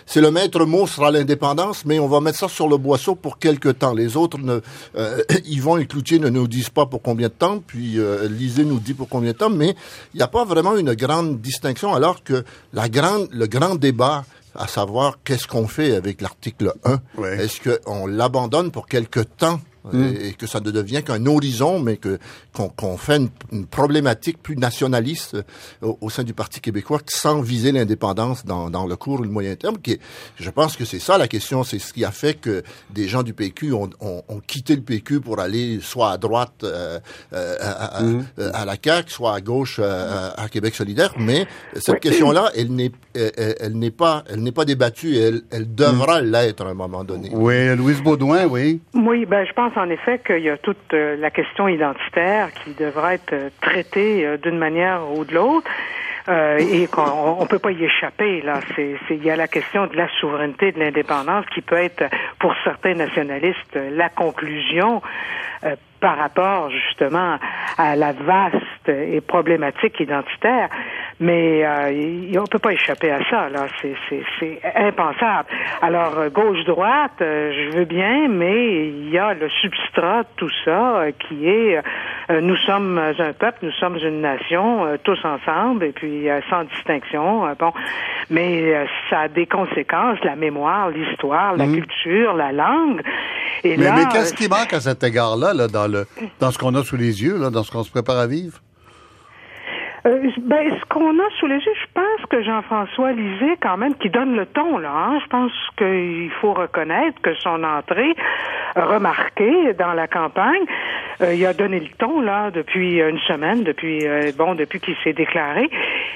c'est 0.06 0.22
le 0.22 0.32
maître 0.32 0.66
mot 0.66 0.88
sera 0.88 1.12
l'indépendance, 1.12 1.86
mais 1.86 2.00
on 2.00 2.08
va 2.08 2.20
mettre 2.22 2.38
ça 2.40 2.48
sur 2.48 2.68
le 2.68 2.78
boisseau 2.78 3.16
pour 3.16 3.38
quelque 3.40 3.70
temps. 3.70 3.94
Les 3.94 4.16
autres, 4.18 4.38
ne, 4.38 4.60
euh, 4.98 5.22
Yvon 5.46 5.78
et 5.78 5.86
Cloutier 5.86 6.20
ne 6.20 6.30
nous 6.30 6.48
disent 6.48 6.70
pas 6.70 6.86
pour 6.86 7.02
combien 7.02 7.28
de 7.28 7.34
temps, 7.34 7.60
puis 7.66 8.00
euh, 8.00 8.28
Lisée 8.28 8.66
nous 8.66 8.80
dit 8.80 8.94
pour 8.94 9.10
combien 9.10 9.32
de 9.32 9.38
temps, 9.38 9.50
mais 9.50 9.76
il 10.14 10.18
n'y 10.18 10.24
a 10.24 10.28
pas 10.28 10.46
vraiment 10.46 10.76
une 10.78 10.94
grande 10.94 11.42
distinction, 11.42 11.94
alors 11.94 12.24
que 12.24 12.44
la 12.74 12.90
grande, 12.90 13.28
le 13.32 13.48
grand 13.48 13.76
débat, 13.76 14.24
à 14.56 14.68
savoir 14.68 15.20
qu'est-ce 15.24 15.48
qu'on 15.48 15.68
fait 15.68 15.96
avec 15.96 16.22
l'article 16.22 16.74
1, 16.84 17.00
Oui. 17.18 17.28
est-ce 17.30 17.60
qu'on 17.62 18.08
l'abandonne 18.08 18.72
pour 18.72 18.88
quelque 18.88 19.20
temps? 19.20 19.60
Et 19.94 20.34
que 20.34 20.48
ça 20.48 20.60
ne 20.60 20.72
devient 20.72 21.04
qu'un 21.04 21.26
horizon, 21.26 21.80
mais 21.80 21.98
que 21.98 22.18
qu'on 22.54 22.70
qu'on 22.70 22.98
fait 22.98 23.18
une, 23.18 23.30
une 23.52 23.66
problématique 23.66 24.42
plus 24.42 24.56
nationaliste 24.58 25.36
euh, 25.36 25.42
au, 25.88 25.98
au 26.02 26.10
sein 26.10 26.24
du 26.24 26.34
Parti 26.34 26.60
québécois 26.60 27.00
sans 27.08 27.42
viser 27.42 27.72
l'indépendance 27.72 28.46
dans, 28.46 28.70
dans 28.70 28.86
le 28.86 28.96
court 28.96 29.20
ou 29.20 29.24
le 29.24 29.30
moyen 29.30 29.56
terme. 29.56 29.78
Qui 29.78 29.92
est- 29.94 30.00
je 30.40 30.50
pense 30.50 30.76
que 30.78 30.86
c'est 30.86 31.00
ça 31.00 31.18
la 31.18 31.28
question, 31.28 31.64
c'est 31.64 31.80
ce 31.80 31.94
qui 31.94 32.04
a 32.06 32.12
fait 32.12 32.34
que 32.34 32.64
des 32.90 33.08
gens 33.08 33.24
du 33.24 33.34
PQ 33.34 33.74
ont, 33.74 33.90
ont, 34.02 34.24
ont 34.28 34.40
quitté 34.40 34.76
le 34.76 34.82
PQ 34.82 35.22
pour 35.22 35.40
aller 35.40 35.80
soit 35.82 36.12
à 36.12 36.18
droite 36.18 36.64
euh, 36.64 37.00
euh, 37.34 37.56
à, 37.60 37.98
à- 38.00 38.04
euh, 38.04 38.22
à 38.54 38.66
la 38.66 38.76
CAQ, 38.84 39.12
soit 39.12 39.34
à 39.34 39.42
gauche 39.42 39.80
euh, 39.80 40.32
à, 40.36 40.44
à 40.44 40.50
Québec 40.50 40.76
solidaire. 40.76 41.14
Mais 41.20 41.46
cette 41.76 42.00
question-là, 42.00 42.52
elle 42.56 42.72
n'est 42.74 42.92
elle, 43.14 43.74
n'est 43.78 43.92
pas 43.92 44.24
elle 44.30 44.42
n'est 44.44 44.52
pas 44.52 44.66
débattue, 44.66 45.16
et 45.16 45.20
elle, 45.20 45.42
elle 45.52 45.74
devra 45.74 46.22
l'être 46.22 46.66
à 46.66 46.70
un 46.70 46.74
moment 46.74 47.04
donné. 47.04 47.30
Oui, 47.34 47.76
Louise 47.76 48.02
Baudouin, 48.02 48.46
oui. 48.46 48.80
Oui, 48.94 49.26
ben 49.26 49.46
je 49.48 49.54
pense 49.54 49.74
en 49.78 49.90
effet 49.90 50.20
qu'il 50.20 50.40
y 50.40 50.50
a 50.50 50.58
toute 50.58 50.94
euh, 50.94 51.16
la 51.18 51.30
question 51.30 51.68
identitaire 51.68 52.52
qui 52.54 52.74
devra 52.74 53.14
être 53.14 53.34
euh, 53.34 53.50
traitée 53.62 54.26
euh, 54.26 54.38
d'une 54.38 54.58
manière 54.58 55.12
ou 55.12 55.26
de 55.26 55.34
l'autre. 55.34 55.70
Et 56.60 56.88
qu'on 56.88 57.38
on 57.40 57.46
peut 57.46 57.58
pas 57.58 57.72
y 57.72 57.86
échapper 57.86 58.42
là. 58.42 58.60
Il 58.78 59.24
y 59.24 59.32
a 59.32 59.38
la 59.38 59.48
question 59.48 59.88
de 59.88 59.96
la 59.96 60.10
souveraineté, 60.20 60.74
de 60.74 60.80
l'indépendance, 60.82 61.46
qui 61.56 61.62
peut 61.62 61.78
être 61.78 62.04
pour 62.38 62.54
certains 62.66 62.96
nationalistes 62.96 63.80
la 63.94 64.10
conclusion 64.10 65.02
par 66.00 66.18
rapport 66.18 66.70
justement 66.70 67.38
à 67.78 67.96
la 67.96 68.14
vaste 68.14 68.90
et 68.90 69.22
problématique 69.22 70.00
identitaire. 70.00 70.70
Mais 71.20 71.66
euh, 71.66 72.40
on 72.40 72.46
peut 72.46 72.60
pas 72.60 72.74
échapper 72.74 73.12
à 73.12 73.20
ça 73.30 73.50
là. 73.50 73.66
C'est, 73.82 73.96
c'est, 74.08 74.24
c'est 74.40 74.62
impensable. 74.76 75.50
Alors 75.82 76.18
euh, 76.20 76.30
gauche-droite, 76.30 77.22
euh, 77.22 77.52
je 77.54 77.78
veux 77.78 77.86
bien, 77.86 78.28
mais 78.28 78.88
il 78.88 79.10
y 79.10 79.18
a 79.18 79.34
le 79.34 79.50
substrat 79.50 80.24
de 80.24 80.28
tout 80.36 80.52
ça 80.64 80.98
euh, 80.98 81.12
qui 81.28 81.48
est 81.48 81.82
euh, 82.30 82.42
nous 82.42 82.58
sommes 82.58 82.98
un 82.98 83.34
peuple, 83.34 83.60
nous 83.64 83.72
sommes 83.72 83.98
une 83.98 84.22
nation, 84.22 84.86
euh, 84.86 84.98
tous 85.04 85.20
ensemble 85.24 85.86
et 85.86 85.92
puis 85.92 86.28
sans 86.50 86.64
distinction. 86.66 87.48
bon, 87.58 87.72
mais 88.30 88.74
euh, 88.74 88.86
ça 89.10 89.22
a 89.22 89.28
des 89.28 89.46
conséquences, 89.46 90.20
la 90.24 90.36
mémoire, 90.36 90.90
l'histoire, 90.90 91.56
la 91.56 91.66
culture, 91.66 92.34
la 92.34 92.52
langue. 92.52 93.02
Et 93.64 93.78
Mais, 93.78 93.92
mais 93.92 94.06
qu'est-ce 94.12 94.34
qui 94.34 94.50
manque 94.50 94.74
à 94.74 94.82
cet 94.82 95.04
égard-là, 95.04 95.54
là, 95.54 95.68
dans, 95.68 95.87
dans 96.40 96.52
ce 96.52 96.58
qu'on 96.58 96.76
a 96.76 96.84
sous 96.84 96.98
les 96.98 97.24
yeux, 97.24 97.38
là, 97.40 97.50
dans 97.50 97.64
ce 97.64 97.72
qu'on 97.72 97.84
se 97.84 97.92
prépare 97.92 98.18
à 98.18 98.28
vivre? 98.28 98.60
Euh, 100.06 100.30
ben, 100.44 100.70
ce 100.80 100.86
qu'on 100.86 101.20
a 101.20 101.30
sous 101.40 101.48
les 101.48 101.56
yeux, 101.58 101.74
je 101.82 101.88
pense 101.94 102.30
que 102.30 102.42
Jean-François 102.42 103.12
Lisée, 103.12 103.58
quand 103.62 103.76
même, 103.78 103.94
qui 103.96 104.10
donne 104.10 104.36
le 104.36 104.46
ton, 104.46 104.78
là. 104.78 104.92
hein. 104.96 105.20
Je 105.22 105.28
pense 105.28 105.52
qu'il 105.78 106.32
faut 106.40 106.54
reconnaître 106.54 107.20
que 107.22 107.34
son 107.36 107.62
entrée, 107.64 108.16
remarquée 108.76 109.74
dans 109.74 109.94
la 109.94 110.08
campagne, 110.08 110.64
euh, 111.22 111.34
il 111.34 111.46
a 111.46 111.54
donné 111.54 111.80
le 111.80 111.90
ton, 111.98 112.22
là, 112.22 112.52
depuis 112.52 113.00
une 113.02 113.20
semaine, 113.20 113.64
depuis, 113.64 114.08
euh, 114.08 114.32
bon, 114.38 114.56
depuis 114.56 114.80
qu'il 114.80 114.96
s'est 115.04 115.14
déclaré. 115.14 115.70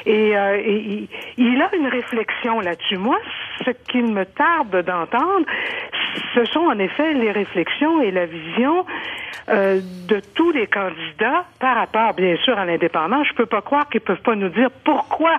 Et, 0.06 0.30
et 0.30 0.70
il, 0.70 1.08
il 1.38 1.62
a 1.62 1.76
une 1.76 1.88
réflexion 1.88 2.62
là-dessus. 2.62 2.98
Moi, 2.98 3.18
ce 3.66 3.72
qu'il 3.90 4.14
me 4.14 4.26
tarde 4.26 4.86
d'entendre, 4.86 5.46
ce 6.36 6.46
sont 6.46 6.60
en 6.62 6.80
effet 6.80 7.14
les 7.14 7.32
réflexions 7.32 8.02
et 8.02 8.12
la 8.12 8.26
vision 8.26 8.86
euh, 9.50 9.80
de 10.08 10.22
tous 10.36 10.52
les 10.52 10.68
candidats 10.68 11.46
par 11.60 11.76
rapport, 11.76 12.14
bien 12.14 12.36
sûr, 12.44 12.58
à 12.58 12.66
l'indépendance. 12.66 13.28
Je 13.28 13.34
peux 13.34 13.48
pas 13.48 13.62
croire 13.62 13.90
qu'ils 13.90 14.02
peuvent 14.02 14.22
pas 14.22 14.36
nous 14.36 14.50
dire 14.50 14.70
pourquoi 14.86 15.38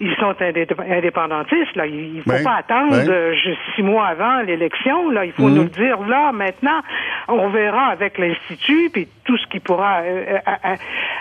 ils 0.00 0.14
sont 0.16 0.34
indé- 0.40 0.66
indépendantistes. 0.90 1.76
Là, 1.76 1.86
il 1.86 2.22
faut 2.22 2.30
Ben, 2.30 2.42
pas 2.42 2.56
attendre 2.56 2.96
ben. 3.06 3.34
juste 3.34 3.58
six 3.76 3.82
mois 3.82 4.06
avant 4.06 4.40
l'élection. 4.40 5.10
Là, 5.10 5.24
il 5.26 5.32
faut 5.32 5.48
Mhm. 5.48 5.54
nous 5.54 5.62
le 5.64 5.68
dire 5.68 6.00
là 6.08 6.32
maintenant. 6.32 6.80
On 7.28 7.48
verra 7.50 7.86
avec 7.88 8.18
l'institut 8.18 8.90
puis 8.92 9.08
tout 9.24 9.36
ce 9.38 9.46
qui 9.50 9.60
pourra 9.60 10.00
euh, 10.02 10.38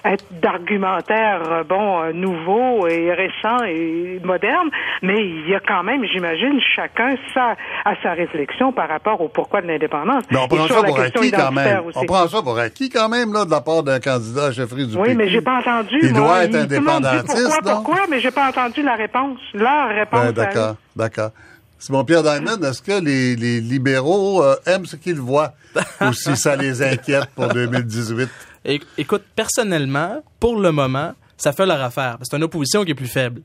être 0.06 0.26
d'argumentaire 0.32 1.64
bon 1.68 2.14
nouveau 2.14 2.88
et 2.88 3.14
récent 3.14 3.64
et 3.66 4.20
moderne, 4.24 4.70
mais 5.02 5.26
il 5.26 5.50
y 5.50 5.56
a 5.56 5.60
quand 5.60 5.84
même, 5.84 6.04
j'imagine, 6.06 6.60
chacun 6.76 7.16
sa 7.34 7.56
à 7.86 7.96
sa 8.02 8.12
réflexion 8.14 8.72
par 8.72 8.90
rapport 8.90 9.22
au 9.22 9.28
pourquoi 9.28 9.62
de 9.62 9.68
l'indépendance. 9.68 10.24
Mais 10.32 10.38
on 10.38 10.48
prend 10.48 10.68
ça 10.68 10.84
pour 10.84 11.00
acquis 11.00 11.32
quand 11.32 11.52
même. 11.52 11.82
On 11.96 12.06
prend 12.06 12.28
ça 12.28 12.42
pour 12.42 12.58
acquis 12.58 12.90
quand 12.90 13.10
même 13.10 13.34
là 13.34 13.46
de 13.46 13.52
la 13.52 13.62
part 13.62 13.84
d'un 13.84 14.00
candidat 14.00 14.46
à 14.46 14.52
chefferie 14.52 14.88
du 14.88 14.98
Oui, 14.98 15.16
mais 15.16 15.30
j'ai 15.30 15.42
pas 15.42 15.60
entendu. 15.60 16.00
Il 16.02 16.14
doit 16.14 16.44
être 16.44 16.56
indépendantiste. 16.56 17.26
Pourquoi, 17.26 17.74
pourquoi, 17.74 18.00
mais 18.10 18.20
j'ai 18.20 18.32
pas 18.32 18.50
entendu 18.50 18.84
la 18.84 18.96
réponse. 18.96 19.40
Leur 19.54 19.90
réponse. 19.90 20.34
d'accord, 20.34 20.76
d'accord. 20.96 21.32
Simon-Pierre 21.84 22.24
Diamond, 22.24 22.62
est-ce 22.62 22.82
que 22.82 23.04
les, 23.04 23.60
libéraux 23.60 24.42
euh, 24.42 24.56
aiment 24.66 24.86
ce 24.86 24.96
qu'ils 24.96 25.20
voient 25.20 25.54
ou 26.00 26.13
si 26.13 26.38
ça 26.38 26.56
les 26.56 26.82
inquiète 26.82 27.25
pour 27.36 27.50
2018? 27.50 28.30
Écoute, 28.98 29.24
personnellement, 29.36 30.24
pour 30.40 30.62
le 30.62 30.72
moment, 30.72 31.12
ça 31.36 31.52
fait 31.52 31.66
leur 31.66 31.82
affaire. 31.82 32.20
C'est 32.22 32.38
une 32.38 32.44
opposition 32.44 32.86
qui 32.86 32.92
est 32.92 32.96
plus 32.96 33.10
faible. 33.10 33.42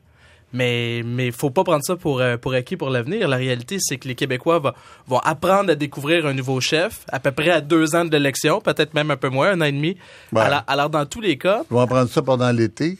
Mais 0.52 1.02
mais 1.04 1.32
faut 1.32 1.50
pas 1.50 1.64
prendre 1.64 1.82
ça 1.82 1.96
pour 1.96 2.20
euh, 2.20 2.36
pour 2.36 2.54
acquis 2.54 2.76
pour 2.76 2.90
l'avenir. 2.90 3.26
La 3.26 3.36
réalité, 3.36 3.78
c'est 3.80 3.96
que 3.96 4.06
les 4.06 4.14
Québécois 4.14 4.62
vont 5.08 5.18
apprendre 5.18 5.72
à 5.72 5.74
découvrir 5.74 6.24
un 6.24 6.32
nouveau 6.32 6.60
chef 6.60 7.00
à 7.10 7.18
peu 7.18 7.32
près 7.32 7.50
à 7.50 7.60
deux 7.60 7.96
ans 7.96 8.04
de 8.04 8.12
l'élection, 8.12 8.60
peut-être 8.60 8.94
même 8.94 9.10
un 9.10 9.16
peu 9.16 9.30
moins, 9.30 9.50
un 9.50 9.60
an 9.62 9.64
et 9.64 9.72
demi. 9.72 9.96
Alors, 10.68 10.90
dans 10.90 11.06
tous 11.06 11.20
les 11.20 11.36
cas, 11.36 11.62
ils 11.68 11.74
vont 11.74 11.80
apprendre 11.80 12.08
ça 12.08 12.22
pendant 12.22 12.52
l'été? 12.52 12.98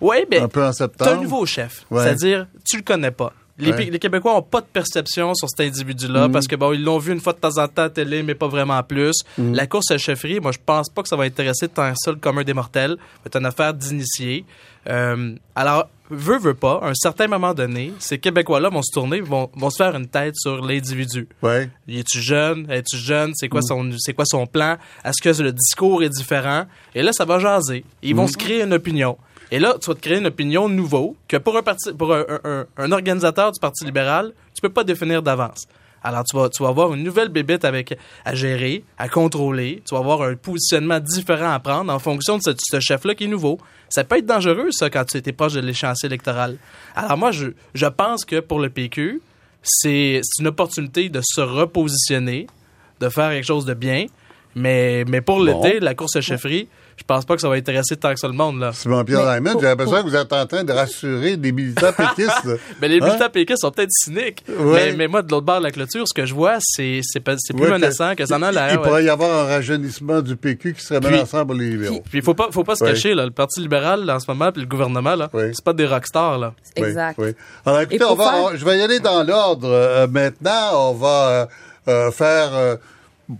Oui, 0.00 0.16
ben 0.28 0.42
un 0.42 0.48
peu 0.48 0.64
en 0.64 0.72
septembre. 0.72 1.12
un 1.12 1.22
nouveau 1.22 1.46
chef, 1.46 1.86
c'est-à-dire 1.92 2.48
tu 2.64 2.78
le 2.78 2.82
connais 2.82 3.12
pas. 3.12 3.32
Les, 3.58 3.98
Québécois 3.98 4.36
ont 4.36 4.42
pas 4.42 4.60
de 4.60 4.66
perception 4.66 5.34
sur 5.34 5.48
cet 5.48 5.66
individu-là 5.66 6.28
mm. 6.28 6.32
parce 6.32 6.46
que 6.46 6.56
bon, 6.56 6.72
ils 6.72 6.82
l'ont 6.82 6.98
vu 6.98 7.12
une 7.12 7.20
fois 7.20 7.32
de 7.32 7.38
temps 7.38 7.56
en 7.58 7.68
temps 7.68 7.84
à 7.84 7.90
télé, 7.90 8.22
mais 8.22 8.34
pas 8.34 8.48
vraiment 8.48 8.82
plus. 8.82 9.14
Mm. 9.38 9.54
La 9.54 9.66
course 9.66 9.90
à 9.90 9.98
chefferie, 9.98 10.40
moi, 10.40 10.52
je 10.52 10.58
pense 10.64 10.90
pas 10.90 11.02
que 11.02 11.08
ça 11.08 11.16
va 11.16 11.24
intéresser 11.24 11.68
tant 11.68 11.92
ça 11.96 12.10
le 12.10 12.18
commun 12.18 12.44
des 12.44 12.54
mortels. 12.54 12.96
C'est 13.24 13.36
une 13.36 13.46
affaire 13.46 13.72
d'initié. 13.72 14.44
Euh, 14.88 15.34
alors, 15.54 15.88
veut, 16.10 16.38
veut 16.38 16.54
pas, 16.54 16.80
à 16.82 16.90
un 16.90 16.94
certain 16.94 17.26
moment 17.26 17.54
donné, 17.54 17.92
ces 17.98 18.18
Québécois-là 18.18 18.68
vont 18.68 18.82
se 18.82 18.92
tourner, 18.92 19.20
vont, 19.20 19.50
vont 19.56 19.70
se 19.70 19.76
faire 19.76 19.96
une 19.96 20.06
tête 20.06 20.36
sur 20.36 20.64
l'individu. 20.64 21.26
Ouais. 21.42 21.70
Es-tu 21.88 22.20
jeune? 22.20 22.70
Es-tu 22.70 22.96
jeune? 22.96 23.32
C'est 23.34 23.48
quoi, 23.48 23.60
mm. 23.60 23.68
son, 23.68 23.90
c'est 23.98 24.12
quoi 24.12 24.24
son 24.26 24.46
plan? 24.46 24.76
Est-ce 25.04 25.22
que 25.22 25.42
le 25.42 25.52
discours 25.52 26.02
est 26.02 26.10
différent? 26.10 26.66
Et 26.94 27.02
là, 27.02 27.12
ça 27.12 27.24
va 27.24 27.38
jaser. 27.38 27.84
Ils 28.02 28.14
vont 28.14 28.26
se 28.28 28.36
créer 28.36 28.62
une 28.62 28.74
opinion. 28.74 29.16
Et 29.50 29.58
là, 29.58 29.76
tu 29.80 29.88
vas 29.88 29.94
te 29.94 30.00
créer 30.00 30.18
une 30.18 30.26
opinion 30.26 30.68
nouveau 30.68 31.16
que 31.28 31.36
pour 31.36 31.56
un 31.56 31.62
parti, 31.62 31.92
pour 31.92 32.12
un, 32.12 32.66
un, 32.76 32.92
organisateur 32.92 33.52
du 33.52 33.60
Parti 33.60 33.84
libéral, 33.84 34.32
tu 34.54 34.60
peux 34.60 34.72
pas 34.72 34.84
définir 34.84 35.22
d'avance. 35.22 35.66
Alors, 36.02 36.24
tu 36.24 36.36
vas, 36.36 36.48
tu 36.48 36.62
vas 36.62 36.68
avoir 36.68 36.94
une 36.94 37.02
nouvelle 37.02 37.28
bébête 37.28 37.64
avec, 37.64 37.98
à 38.24 38.34
gérer, 38.34 38.84
à 38.98 39.08
contrôler. 39.08 39.82
Tu 39.86 39.94
vas 39.94 40.00
avoir 40.00 40.22
un 40.22 40.34
positionnement 40.34 41.00
différent 41.00 41.50
à 41.50 41.58
prendre 41.58 41.92
en 41.92 41.98
fonction 41.98 42.38
de 42.38 42.42
ce, 42.42 42.52
ce 42.58 42.80
chef-là 42.80 43.14
qui 43.14 43.24
est 43.24 43.28
nouveau. 43.28 43.58
Ça 43.88 44.04
peut 44.04 44.18
être 44.18 44.26
dangereux, 44.26 44.70
ça, 44.70 44.90
quand 44.90 45.04
tu 45.04 45.16
étais 45.16 45.32
proche 45.32 45.54
de 45.54 45.60
l'échéancier 45.60 46.06
électoral. 46.06 46.58
Alors, 46.94 47.16
moi, 47.16 47.30
je, 47.32 47.46
je 47.74 47.86
pense 47.86 48.24
que 48.24 48.40
pour 48.40 48.60
le 48.60 48.70
PQ, 48.70 49.20
c'est 49.62 50.20
une 50.38 50.46
opportunité 50.46 51.08
de 51.08 51.20
se 51.22 51.40
repositionner, 51.40 52.46
de 53.00 53.08
faire 53.08 53.30
quelque 53.30 53.46
chose 53.46 53.64
de 53.64 53.74
bien. 53.74 54.06
Mais, 54.54 55.04
mais 55.06 55.20
pour 55.20 55.40
l'été, 55.40 55.80
la 55.80 55.94
course 55.94 56.16
à 56.16 56.20
chefferie, 56.20 56.68
je 56.96 57.04
pense 57.04 57.24
pas 57.24 57.34
que 57.34 57.40
ça 57.40 57.48
va 57.48 57.56
intéresser 57.56 57.96
tant 57.96 58.12
que 58.12 58.18
ça 58.18 58.26
le 58.26 58.32
monde. 58.32 58.58
Là. 58.58 58.72
Simon 58.72 59.04
Pierre 59.04 59.22
Diamond, 59.22 59.58
j'ai 59.60 59.66
l'impression 59.66 60.02
que 60.02 60.08
vous 60.08 60.16
êtes 60.16 60.32
en 60.32 60.46
train 60.46 60.64
de 60.64 60.72
rassurer 60.72 61.36
des 61.36 61.52
militants 61.52 61.92
péquistes. 61.96 62.48
mais 62.80 62.88
les 62.88 63.00
militants 63.00 63.26
hein? 63.26 63.30
péquistes 63.30 63.60
sont 63.60 63.70
peut-être 63.70 63.92
cyniques. 63.92 64.44
Mais, 64.48 64.92
mais, 64.92 65.06
moi, 65.06 65.22
de 65.22 65.30
l'autre 65.30 65.46
bord 65.46 65.58
de 65.58 65.64
la 65.64 65.70
clôture, 65.70 66.08
ce 66.08 66.14
que 66.14 66.24
je 66.24 66.34
vois, 66.34 66.56
c'est 66.60 67.00
c'est 67.02 67.20
plus 67.20 67.36
menaçant 67.54 68.14
que, 68.14 68.24
ça 68.24 68.36
en 68.36 68.42
a 68.42 68.50
l'air. 68.50 68.72
Il 68.72 68.78
pourrait 68.78 69.04
y 69.04 69.08
avoir 69.08 69.44
un 69.44 69.46
rajeunissement 69.46 70.22
du 70.22 70.36
PQ 70.36 70.74
qui 70.74 70.82
serait 70.82 71.00
menaçant 71.00 71.44
pour 71.44 71.54
les 71.54 71.70
libéraux. 71.70 72.02
Puis 72.08 72.18
il 72.18 72.24
faut 72.24 72.34
pas, 72.34 72.48
faut 72.50 72.64
pas 72.64 72.76
se 72.76 72.84
cacher, 72.84 73.14
là. 73.14 73.24
Le 73.24 73.30
Parti 73.30 73.60
libéral, 73.60 74.08
en 74.10 74.18
ce 74.18 74.30
moment, 74.30 74.50
puis 74.50 74.62
le 74.62 74.68
gouvernement, 74.68 75.14
là, 75.14 75.30
c'est 75.32 75.64
pas 75.64 75.72
des 75.72 75.86
rockstars, 75.86 76.38
là. 76.38 76.54
Exact. 76.76 77.20
Alors, 77.64 77.80
écoutez, 77.80 78.04
on 78.04 78.14
va, 78.14 78.56
je 78.56 78.64
vais 78.64 78.78
y 78.78 78.82
aller 78.82 79.00
dans 79.00 79.22
l'ordre. 79.22 79.68
Euh, 79.68 80.06
maintenant, 80.06 80.90
on 80.90 80.94
va 80.94 81.08
euh, 81.08 81.46
euh, 81.88 82.10
faire 82.10 82.78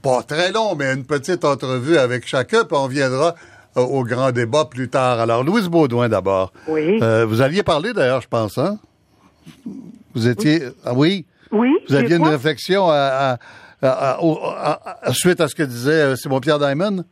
pas 0.02 0.22
très 0.22 0.52
long, 0.52 0.74
mais 0.74 0.92
une 0.92 1.04
petite 1.04 1.44
entrevue 1.44 1.96
avec 1.96 2.26
chacun, 2.26 2.64
puis 2.64 2.76
on 2.76 2.88
viendra 2.88 3.34
euh, 3.76 3.82
au 3.82 4.04
grand 4.04 4.32
débat 4.32 4.64
plus 4.64 4.88
tard. 4.88 5.20
Alors, 5.20 5.44
Louise 5.44 5.68
Baudouin 5.68 6.08
d'abord. 6.08 6.52
Oui. 6.66 6.98
Euh, 7.02 7.26
vous 7.26 7.42
alliez 7.42 7.62
parler 7.62 7.92
d'ailleurs, 7.92 8.20
je 8.20 8.28
pense, 8.28 8.58
hein? 8.58 8.78
Vous 10.14 10.28
étiez... 10.28 10.60
Oui. 10.60 10.72
Ah 10.84 10.92
oui? 10.94 11.26
Oui. 11.52 11.70
Vous 11.88 11.94
aviez 11.94 12.16
une 12.16 12.26
réflexion 12.26 12.88
à, 12.90 13.38
suite 15.12 15.40
à 15.40 15.48
ce 15.48 15.54
que 15.54 15.62
disait 15.62 15.92
euh, 15.92 16.16
Simon-Pierre 16.16 16.58
Diamond? 16.58 17.04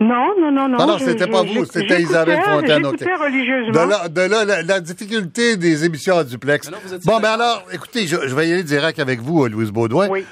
Non, 0.00 0.28
non, 0.40 0.50
non, 0.50 0.68
non. 0.68 0.78
Non, 0.78 0.86
non, 0.86 0.98
c'était 0.98 1.26
pas 1.26 1.42
vous, 1.42 1.64
c'était 1.64 2.02
Isabelle 2.02 2.40
Fontaine. 2.42 2.86
religieusement. 2.86 3.84
De 3.84 3.90
là, 3.90 4.08
de 4.08 4.20
là 4.20 4.62
la, 4.62 4.80
difficulté 4.80 5.56
des 5.56 5.84
émissions 5.84 6.18
à 6.18 6.24
duplex. 6.24 6.70
bon, 7.04 7.20
mais 7.20 7.28
alors, 7.28 7.64
écoutez, 7.72 8.06
je, 8.06 8.16
vais 8.16 8.48
y 8.48 8.52
aller 8.52 8.64
direct 8.64 8.98
avec 8.98 9.20
vous, 9.20 9.46
Louise 9.46 9.70
Baudouin. 9.70 10.08
Oui. 10.08 10.24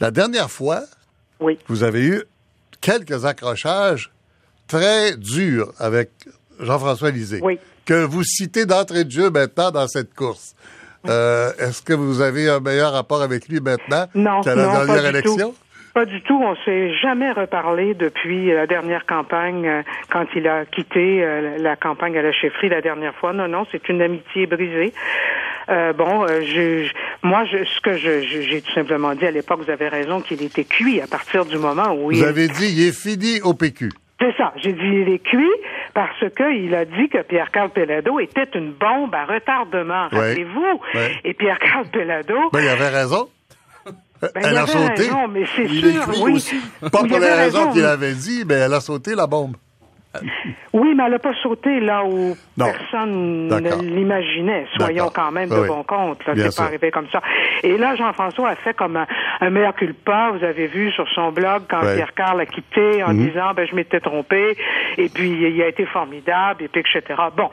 La 0.00 0.10
dernière 0.10 0.50
fois, 0.50 0.82
vous 1.68 1.82
avez 1.82 2.02
eu 2.04 2.22
quelques 2.80 3.24
accrochages 3.24 4.10
très 4.66 5.16
durs 5.16 5.72
avec 5.78 6.10
Jean-François 6.60 7.10
Lisée, 7.10 7.40
que 7.84 8.04
vous 8.04 8.24
citez 8.24 8.66
d'entrée 8.66 9.04
de 9.04 9.10
jeu 9.10 9.30
maintenant 9.30 9.70
dans 9.70 9.86
cette 9.88 10.14
course. 10.14 10.54
Euh, 11.06 11.52
est-ce 11.58 11.82
que 11.82 11.92
vous 11.92 12.22
avez 12.22 12.48
un 12.48 12.60
meilleur 12.60 12.92
rapport 12.92 13.20
avec 13.20 13.48
lui 13.48 13.60
maintenant 13.60 14.06
qu'à 14.42 14.54
la 14.54 14.86
dernière 14.86 15.06
élection? 15.06 15.54
Pas 15.94 16.04
du 16.06 16.20
tout. 16.22 16.42
On 16.42 16.56
s'est 16.64 16.92
jamais 16.94 17.30
reparlé 17.30 17.94
depuis 17.94 18.52
la 18.52 18.66
dernière 18.66 19.06
campagne, 19.06 19.66
euh, 19.66 19.82
quand 20.10 20.26
il 20.34 20.48
a 20.48 20.64
quitté 20.64 21.24
euh, 21.24 21.56
la 21.58 21.76
campagne 21.76 22.18
à 22.18 22.22
la 22.22 22.32
chefferie 22.32 22.68
la 22.68 22.80
dernière 22.80 23.14
fois. 23.14 23.32
Non, 23.32 23.46
non, 23.46 23.64
c'est 23.70 23.88
une 23.88 24.02
amitié 24.02 24.46
brisée. 24.46 24.92
Euh, 25.68 25.92
bon, 25.92 26.24
euh, 26.24 26.42
je, 26.42 26.90
moi, 27.22 27.44
je, 27.44 27.64
ce 27.64 27.80
que 27.80 27.96
j'ai 27.96 28.60
tout 28.60 28.72
simplement 28.72 29.14
dit 29.14 29.24
à 29.24 29.30
l'époque, 29.30 29.60
vous 29.64 29.70
avez 29.70 29.88
raison, 29.88 30.20
qu'il 30.20 30.42
était 30.42 30.64
cuit 30.64 31.00
à 31.00 31.06
partir 31.06 31.44
du 31.44 31.58
moment 31.58 31.94
où 31.94 32.10
vous 32.10 32.24
avez 32.24 32.48
dit, 32.48 32.74
il 32.76 32.88
est 32.88 32.92
fini 32.92 33.40
au 33.42 33.54
PQ. 33.54 33.90
C'est 34.20 34.36
ça. 34.36 34.52
J'ai 34.56 34.72
dit 34.72 34.80
il 34.80 35.08
est 35.08 35.18
cuit 35.18 35.52
parce 35.92 36.24
qu'il 36.36 36.74
a 36.74 36.84
dit 36.84 37.08
que 37.08 37.22
Pierre-Carl 37.22 37.70
Pellado 37.70 38.20
était 38.20 38.48
une 38.54 38.72
bombe 38.72 39.14
à 39.14 39.24
retardement. 39.26 40.08
Rappelez-vous. 40.10 40.80
Et 41.24 41.34
Pierre-Carl 41.34 41.86
Pellado. 41.92 42.36
Ben, 42.52 42.60
il 42.62 42.68
avait 42.68 42.88
raison. 42.88 43.28
Ben, 44.34 44.42
elle 44.44 44.56
a 44.56 44.66
sauté. 44.66 45.02
Raison, 45.02 45.28
mais 45.28 45.44
c'est 45.54 45.68
sûr, 45.68 46.22
oui. 46.22 46.44
Pas 46.80 47.04
pour 47.04 47.18
les 47.18 47.32
raisons 47.32 47.72
qu'il 47.72 47.84
avait 47.84 48.14
dit, 48.14 48.44
mais 48.46 48.54
elle 48.54 48.74
a 48.74 48.80
sauté 48.80 49.14
la 49.14 49.26
bombe. 49.26 49.56
Oui, 50.72 50.94
mais 50.94 51.04
elle 51.04 51.12
n'a 51.12 51.18
pas 51.18 51.34
sauté 51.42 51.80
là 51.80 52.04
où 52.04 52.36
personne 52.56 53.48
ne 53.48 53.82
l'imaginait. 53.82 54.66
Soyons 54.76 55.10
quand 55.14 55.30
même 55.30 55.48
de 55.48 55.66
bon 55.66 55.82
compte. 55.82 56.18
C'est 56.24 56.56
pas 56.56 56.64
arrivé 56.64 56.90
comme 56.90 57.08
ça. 57.10 57.20
Et 57.62 57.76
là, 57.76 57.96
Jean-François 57.96 58.50
a 58.50 58.56
fait 58.56 58.74
comme 58.74 58.96
un, 58.96 59.06
un 59.40 59.50
meilleur 59.50 59.74
culpa. 59.74 60.30
Vous 60.32 60.44
avez 60.44 60.66
vu 60.66 60.90
sur 60.92 61.08
son 61.14 61.32
blog 61.32 61.62
quand 61.68 61.80
Pierre 61.80 62.14
Carl 62.14 62.40
a 62.40 62.46
quitté 62.46 63.02
en 63.02 63.12
mhm. 63.12 63.26
disant 63.26 63.54
ben 63.54 63.66
je 63.68 63.74
m'étais 63.74 64.00
trompé 64.00 64.56
et 64.98 65.08
puis 65.08 65.30
il 65.30 65.62
a 65.62 65.68
été 65.68 65.86
formidable 65.86 66.64
et 66.64 66.68
puis 66.68 66.80
etc. 66.80 67.20
Bon, 67.36 67.50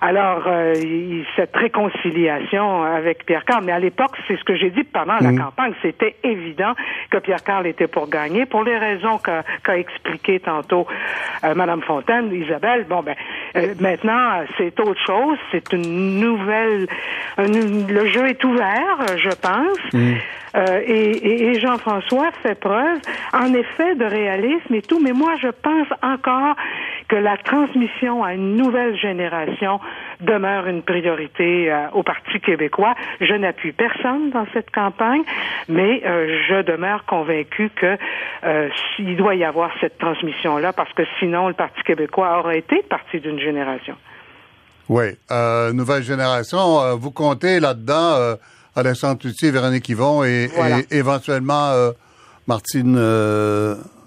alors 0.00 0.44
euh, 0.46 0.74
cette 1.36 1.54
réconciliation 1.56 2.82
avec 2.82 3.26
Pierre 3.26 3.44
Carl, 3.44 3.64
mais 3.64 3.72
à 3.72 3.78
l'époque 3.78 4.16
c'est 4.26 4.36
ce 4.38 4.44
que 4.44 4.56
j'ai 4.56 4.70
dit 4.70 4.84
pendant 4.84 5.16
la 5.20 5.32
mhm. 5.32 5.38
campagne, 5.38 5.72
c'était 5.82 6.16
évident 6.22 6.74
que 7.10 7.18
Pierre 7.18 7.42
Carl 7.42 7.66
était 7.66 7.86
pour 7.88 8.08
gagner 8.08 8.46
pour 8.46 8.64
les 8.64 8.76
raisons 8.76 9.18
qu'a 9.18 9.76
expliqué 9.76 10.40
tantôt 10.40 10.86
euh, 11.44 11.54
Madame 11.54 11.82
Fontaine, 11.82 11.97
Isabelle. 12.32 12.84
Bon 12.88 13.02
ben 13.02 13.14
euh, 13.56 13.74
maintenant 13.80 14.42
c'est 14.56 14.78
autre 14.80 15.00
chose, 15.06 15.38
c'est 15.52 15.72
une 15.72 16.20
nouvelle, 16.20 16.86
le 17.38 18.06
jeu 18.06 18.28
est 18.28 18.42
ouvert, 18.44 19.06
je 19.16 19.30
pense. 19.30 19.92
Mhm. 19.92 20.16
Euh, 20.56 20.80
et, 20.84 21.50
et 21.50 21.60
Jean-François 21.60 22.30
fait 22.42 22.58
preuve, 22.58 22.98
en 23.32 23.52
effet, 23.52 23.94
de 23.94 24.04
réalisme 24.04 24.74
et 24.74 24.82
tout, 24.82 24.98
mais 24.98 25.12
moi, 25.12 25.34
je 25.40 25.48
pense 25.48 25.88
encore 26.02 26.56
que 27.08 27.16
la 27.16 27.36
transmission 27.36 28.24
à 28.24 28.34
une 28.34 28.56
nouvelle 28.56 28.96
génération 28.96 29.80
demeure 30.20 30.66
une 30.66 30.82
priorité 30.82 31.70
euh, 31.70 31.88
au 31.92 32.02
Parti 32.02 32.40
québécois. 32.40 32.94
Je 33.20 33.34
n'appuie 33.34 33.72
personne 33.72 34.30
dans 34.30 34.46
cette 34.52 34.70
campagne, 34.70 35.22
mais 35.68 36.02
euh, 36.04 36.40
je 36.48 36.62
demeure 36.62 37.04
convaincu 37.06 37.70
que 37.74 37.96
il 38.98 39.16
doit 39.16 39.34
y 39.34 39.44
avoir 39.44 39.70
cette 39.80 39.98
transmission-là, 39.98 40.72
parce 40.72 40.92
que 40.92 41.02
sinon, 41.18 41.48
le 41.48 41.54
Parti 41.54 41.82
québécois 41.82 42.38
aurait 42.38 42.58
été 42.58 42.82
parti 42.82 43.20
d'une 43.20 43.38
génération. 43.38 43.96
Oui, 44.88 45.06
nouvelle 45.74 46.02
génération. 46.02 46.96
vous 46.96 47.10
comptez 47.10 47.60
là-dedans 47.60 48.36
Alexandre 48.78 49.18
Toutier, 49.18 49.50
Véronique 49.50 49.88
Yvon 49.88 50.22
et, 50.22 50.48
éventuellement 50.90 51.70
euh, 51.70 51.90
Martine. 52.46 52.96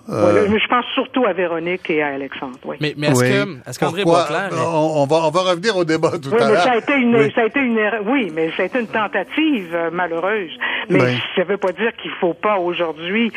Euh, 0.09 0.47
euh, 0.47 0.59
je 0.59 0.67
pense 0.67 0.85
surtout 0.93 1.25
à 1.25 1.33
Véronique 1.33 1.89
et 1.89 2.01
à 2.01 2.07
Alexandre. 2.07 2.57
Oui. 2.65 2.77
Mais, 2.81 2.93
mais 2.97 3.07
est-ce 3.07 3.23
que 3.23 3.69
est-ce 3.69 3.79
qu'André 3.79 4.03
Boisclair 4.03 4.49
on, 4.53 5.05
va 5.05 5.15
on 5.17 5.29
va 5.29 5.41
revenir 5.51 5.77
au 5.77 5.85
débat 5.85 6.11
tout 6.21 6.33
à 6.35 6.47
l'heure. 6.49 6.63
Ça 6.63 6.71
a 6.71 6.77
été 6.77 6.93
une, 6.93 7.31
ça 7.31 7.41
a 7.41 7.45
été 7.45 7.59
une 7.59 7.79
oui, 8.05 8.31
mais 8.33 8.51
ça 8.57 8.63
a 8.63 8.65
été 8.65 8.79
une 8.79 8.87
tentative 8.87 9.77
malheureuse 9.91 10.51
Mais 10.89 10.99
Ben. 10.99 11.17
ça 11.35 11.43
veut 11.43 11.57
pas 11.57 11.71
dire 11.71 11.91
qu'il 12.01 12.11
faut 12.19 12.33
pas 12.33 12.57
aujourd'hui 12.57 13.31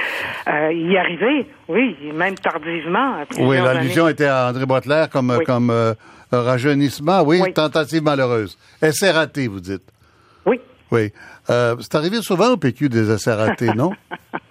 euh, 0.48 0.72
y 0.72 0.96
arriver. 0.96 1.46
Oui, 1.68 1.96
même 2.14 2.34
tardivement. 2.36 3.16
Oui, 3.38 3.56
l'allusion 3.58 4.04
années. 4.04 4.12
était 4.12 4.26
à 4.26 4.48
André 4.48 4.66
Boitler 4.66 5.04
comme, 5.12 5.30
Oui. 5.38 5.44
comme 5.44 5.70
euh, 5.70 5.94
rajeunissement. 6.32 7.22
Oui, 7.22 7.40
Oui. 7.42 7.52
tentative 7.52 8.02
malheureuse. 8.02 8.58
Essai 8.82 9.10
raté, 9.10 9.48
vous 9.48 9.60
dites. 9.60 9.82
Oui. 10.46 10.60
Oui. 10.90 11.12
Euh, 11.50 11.76
c'est 11.80 11.94
arrivé 11.94 12.18
souvent 12.22 12.50
au 12.52 12.56
PQ 12.56 12.88
des 12.88 13.10
essais 13.10 13.34
ratés, 13.34 13.72
non? 13.74 13.92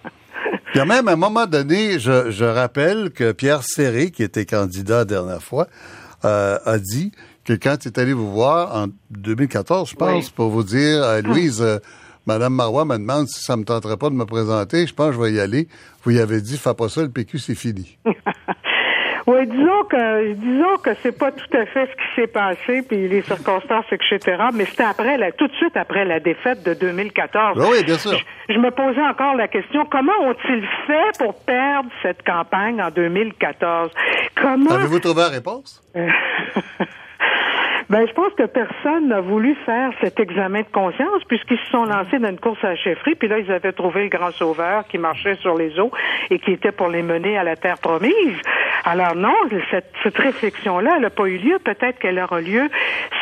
Il 0.74 0.77
y 0.77 0.82
a 0.82 0.86
même 0.86 1.08
à 1.08 1.12
un 1.13 1.15
moment 1.18 1.46
donné, 1.46 2.00
je, 2.00 2.32
je 2.32 2.46
rappelle 2.46 3.12
que 3.12 3.32
Pierre 3.32 3.62
Serré, 3.63 4.10
qui 4.12 4.24
était 4.24 4.46
candidat 4.46 5.00
la 5.00 5.06
dernière 5.06 5.42
fois, 5.44 5.68
euh, 6.25 6.58
a 6.65 6.80
dit 6.80 7.12
que 7.44 7.53
quand 7.53 7.77
il 7.86 7.89
est 7.89 7.98
allé 8.00 8.13
vous 8.13 8.32
voir 8.32 8.75
en 8.75 8.88
2014, 9.12 9.89
je 9.92 9.96
pense, 9.96 10.25
Oui. 10.25 10.32
pour 10.36 10.50
vous 10.50 10.63
dire, 10.63 11.03
euh, 11.03 11.22
Louise, 11.22 11.62
euh, 11.62 11.77
Madame 12.25 12.53
Marois 12.56 12.86
me 12.86 12.98
demande 12.98 13.27
si 13.27 13.44
ça 13.44 13.56
me 13.58 13.65
tenterait 13.65 13.98
pas 13.98 14.10
de 14.10 14.15
me 14.15 14.25
présenter, 14.25 14.88
je 14.88 14.94
pense 14.94 15.10
que 15.10 15.13
je 15.15 15.20
vais 15.22 15.34
y 15.34 15.39
aller. 15.39 15.68
Vous 16.03 16.12
y 16.12 16.20
avez 16.20 16.42
dit, 16.42 16.58
fais 16.58 16.74
pas 16.74 16.89
ça, 16.89 17.01
le 17.01 17.10
PQ, 17.10 17.38
c'est 17.39 17.56
fini. 17.56 17.98
Oui, 19.25 19.48
disons 19.48 19.84
que 19.89 20.34
disons 20.34 20.77
que 20.84 20.94
c'est 21.01 21.18
pas 21.18 21.32
tout 21.32 21.58
à 21.58 21.65
fait 21.65 21.86
ce 21.88 21.92
qui 21.92 22.15
s'est 22.15 22.27
passé, 22.27 22.82
puis 22.82 23.08
les 23.08 23.22
circonstances, 23.22 23.86
etc. 23.92 24.20
Mais 24.53 24.65
c'était 24.65 24.84
après, 24.84 25.18
la, 25.18 25.32
tout 25.32 25.48
de 25.48 25.53
suite 25.53 25.77
après 25.77 26.03
la 26.03 26.20
défaite 26.20 26.63
de 26.63 26.74
2014. 26.74 27.58
Ah 27.62 27.65
oui, 27.72 27.84
bien 27.84 27.98
sûr. 27.98 28.12
Je, 28.50 28.53
je 28.53 28.60
me 28.60 28.70
posais 28.72 29.01
encore 29.01 29.36
la 29.36 29.48
question 29.48 29.86
comment 29.86 30.12
ont-ils 30.22 30.65
fait 30.88 31.18
pour 31.20 31.36
perdre 31.46 31.89
cette 32.01 32.24
campagne 32.24 32.82
en 32.82 32.89
2014 32.89 33.92
Comment 34.36 34.72
Avez-vous 34.72 35.00
trouvé 35.00 35.22
la 35.22 35.30
réponse? 35.30 35.82
Ben, 37.90 38.08
je 38.08 38.13
pense 38.13 38.34
que 38.34 38.46
personne 38.46 39.10
n'a 39.10 39.22
voulu 39.22 39.56
faire 39.66 39.92
cet 40.02 40.20
examen 40.20 40.62
de 40.62 40.72
conscience 40.72 41.24
puisqu'ils 41.28 41.60
se 41.60 41.72
sont 41.72 41.86
lancés 41.86 42.20
dans 42.20 42.30
une 42.30 42.40
course 42.40 42.63
à 42.63 42.70
la 42.70 42.75
chefferie, 42.75 43.16
puis 43.16 43.28
là, 43.28 43.40
ils 43.40 43.52
avaient 43.52 43.74
trouvé 43.74 44.04
le 44.04 44.10
grand 44.10 44.32
sauveur 44.32 44.88
qui 44.88 44.98
marchait 44.98 45.36
sur 45.36 45.56
les 45.56 45.80
eaux 45.80 45.92
et 46.30 46.40
qui 46.40 46.52
était 46.52 46.72
pour 46.72 46.88
les 46.88 47.04
mener 47.04 47.38
à 47.38 47.44
la 47.44 47.56
terre 47.56 47.78
promise. 47.78 48.38
Alors 48.86 49.16
non, 49.16 49.36
cette, 49.72 49.92
cette 50.04 50.18
réflexion-là, 50.18 50.94
elle 50.96 51.04
n'a 51.04 51.10
pas 51.10 51.25
eu 51.25 51.38
lieu. 51.38 51.60
Peut-être 51.63 52.00
qu'elle 52.00 52.20
aura 52.20 52.42
lieu 52.42 52.70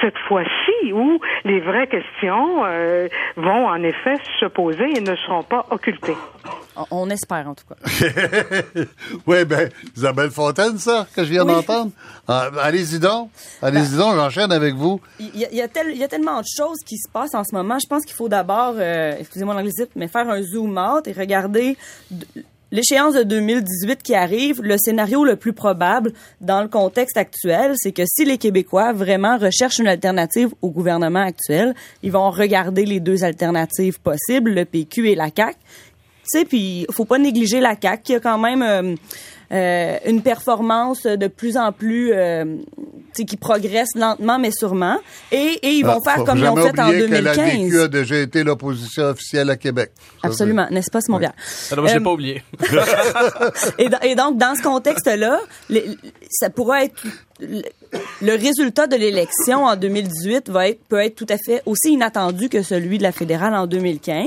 cette 0.02 0.18
fois-ci 0.28 0.94
où 0.94 1.20
les 1.44 1.60
vraies 1.60 1.88
questions 1.88 2.64
euh, 2.66 3.08
vont 3.36 3.68
en 3.68 3.82
effet 3.84 4.18
se 4.40 4.46
poser 4.46 4.90
et 4.98 5.02
ne 5.02 5.16
seront 5.16 5.44
pas 5.44 5.66
occultées. 5.70 6.18
On, 6.90 7.10
espère, 7.10 7.48
en 7.48 7.54
tout 7.56 7.66
cas. 7.68 7.76
oui, 9.28 9.46
ben, 9.46 9.70
Isabelle 9.96 10.32
Fontaine, 10.32 10.78
ça, 10.78 11.06
que 11.16 11.24
je 11.24 11.30
viens 11.30 11.46
Oui. 11.46 11.54
d'entendre. 11.54 11.92
Ah, 12.28 12.50
allez-y 12.62 13.00
donc. 13.00 13.30
Allez-y 13.62 13.96
donc, 13.98 14.16
j'enchaîne 14.16 14.52
avec 14.52 14.76
vous. 14.76 15.00
Il 15.20 15.38
y, 15.38 15.46
a, 15.46 15.50
il 15.52 15.58
y 15.58 15.62
a 15.62 15.68
tel- 15.68 15.92
il 15.92 15.98
y 15.98 16.04
a 16.04 16.08
tellement 16.08 16.40
de 16.40 16.46
choses 16.58 16.78
qui 16.86 16.98
se 16.98 17.10
passent 17.12 17.36
en 17.36 17.44
ce 17.44 17.54
moment. 17.56 17.78
Je 17.80 17.88
pense 17.88 18.04
qu'il 18.06 18.16
faut 18.16 18.30
d'abord, 18.30 18.76
euh, 18.78 19.16
excusez-moi 19.20 19.54
l'anglicisme, 19.54 19.90
mais 19.96 20.08
faire 20.08 20.30
un 20.30 20.42
zoom 20.42 20.78
out 20.78 21.08
et 21.08 21.12
regarder 21.14 21.78
l'échéance 22.72 23.16
de 23.16 23.24
2018 23.24 24.02
qui 24.02 24.16
arrive. 24.16 24.62
Le 24.62 24.78
scénario 24.78 25.26
le 25.26 25.36
plus 25.36 25.52
probable 25.54 26.14
dans 26.40 26.62
le 26.62 26.70
contexte 26.70 27.18
actuel, 27.18 27.74
c'est 27.76 27.92
que 27.92 28.04
si 28.06 28.24
les 28.24 28.38
Québécois 28.38 28.94
vraiment 28.94 29.38
recherchent 29.38 29.80
une 29.80 29.88
alternative 29.88 30.50
au 30.62 30.70
gouvernement 30.70 31.24
actuel, 31.24 31.76
ils 32.02 32.12
vont 32.12 32.30
regarder 32.32 32.86
les 32.86 33.00
deux 33.02 33.24
alternatives 33.26 34.00
possibles, 34.00 34.52
le 34.54 34.64
PQ 34.66 35.10
et 35.10 35.16
la 35.16 35.28
CAQ. 35.36 35.58
Tu 36.32 36.40
sais, 36.40 36.46
puis 36.46 36.86
faut 36.92 37.06
pas 37.06 37.18
négliger 37.18 37.60
la 37.60 37.76
CAQ 37.82 38.04
qui 38.04 38.16
a 38.16 38.20
quand 38.20 38.38
même 38.38 38.62
euh, 38.62 38.96
euh, 39.52 39.98
une 40.06 40.22
performance 40.22 41.04
de 41.04 41.28
plus 41.28 41.58
en 41.58 41.72
plus, 41.74 42.12
euh, 42.14 42.46
tu 42.78 42.84
sais, 43.14 43.26
qui 43.26 43.36
progresse 43.36 43.90
lentement 43.96 44.40
mais 44.40 44.52
sûrement. 44.52 44.98
Et, 45.32 45.60
et 45.62 45.72
ils 45.72 45.86
vont 45.86 46.00
Ah, 46.06 46.16
faire 46.16 46.24
comme 46.24 46.38
ils 46.38 46.46
ont 46.48 46.56
jamais 46.56 46.70
fait 46.72 46.80
en 46.82 46.88
oublier 46.90 47.06
que 47.08 47.12
la 47.16 47.36
2015. 47.36 47.66
DQ 47.66 47.80
a 47.82 47.88
déjà 47.90 48.18
été 48.20 48.44
l'opposition 48.46 49.04
officielle 49.06 49.50
à 49.50 49.58
Québec. 49.58 49.92
Ça, 50.22 50.28
Absolument, 50.30 50.68
n'est-ce 50.72 50.90
pas, 50.90 51.02
Simon 51.02 51.18
Bière? 51.20 51.34
Alors, 51.72 51.88
je 51.88 51.94
l'ai 51.96 52.00
Euh, 52.00 52.04
pas 52.04 52.12
oublié. 52.12 52.44
et, 53.78 53.90
do- 53.90 53.98
et 54.04 54.16
donc, 54.16 54.38
dans 54.38 54.56
ce 54.56 54.62
contexte-là, 54.64 55.40
les- 55.70 55.98
ça 56.30 56.50
pourra 56.50 56.86
être 56.86 56.96
le, 58.22 58.36
résultat 58.38 58.88
de 58.88 58.96
l'élection 58.96 59.66
en 59.66 59.76
2018 59.76 60.50
va 60.50 60.70
être 60.70 60.80
peut 60.88 61.00
être 61.00 61.16
tout 61.16 61.26
à 61.30 61.38
fait 61.38 61.62
aussi 61.66 61.92
inattendu 61.94 62.50
que 62.50 62.62
celui 62.64 62.98
de 62.98 63.04
la 63.04 63.12
fédérale 63.12 63.54
en 63.56 63.68
2015. 63.68 64.26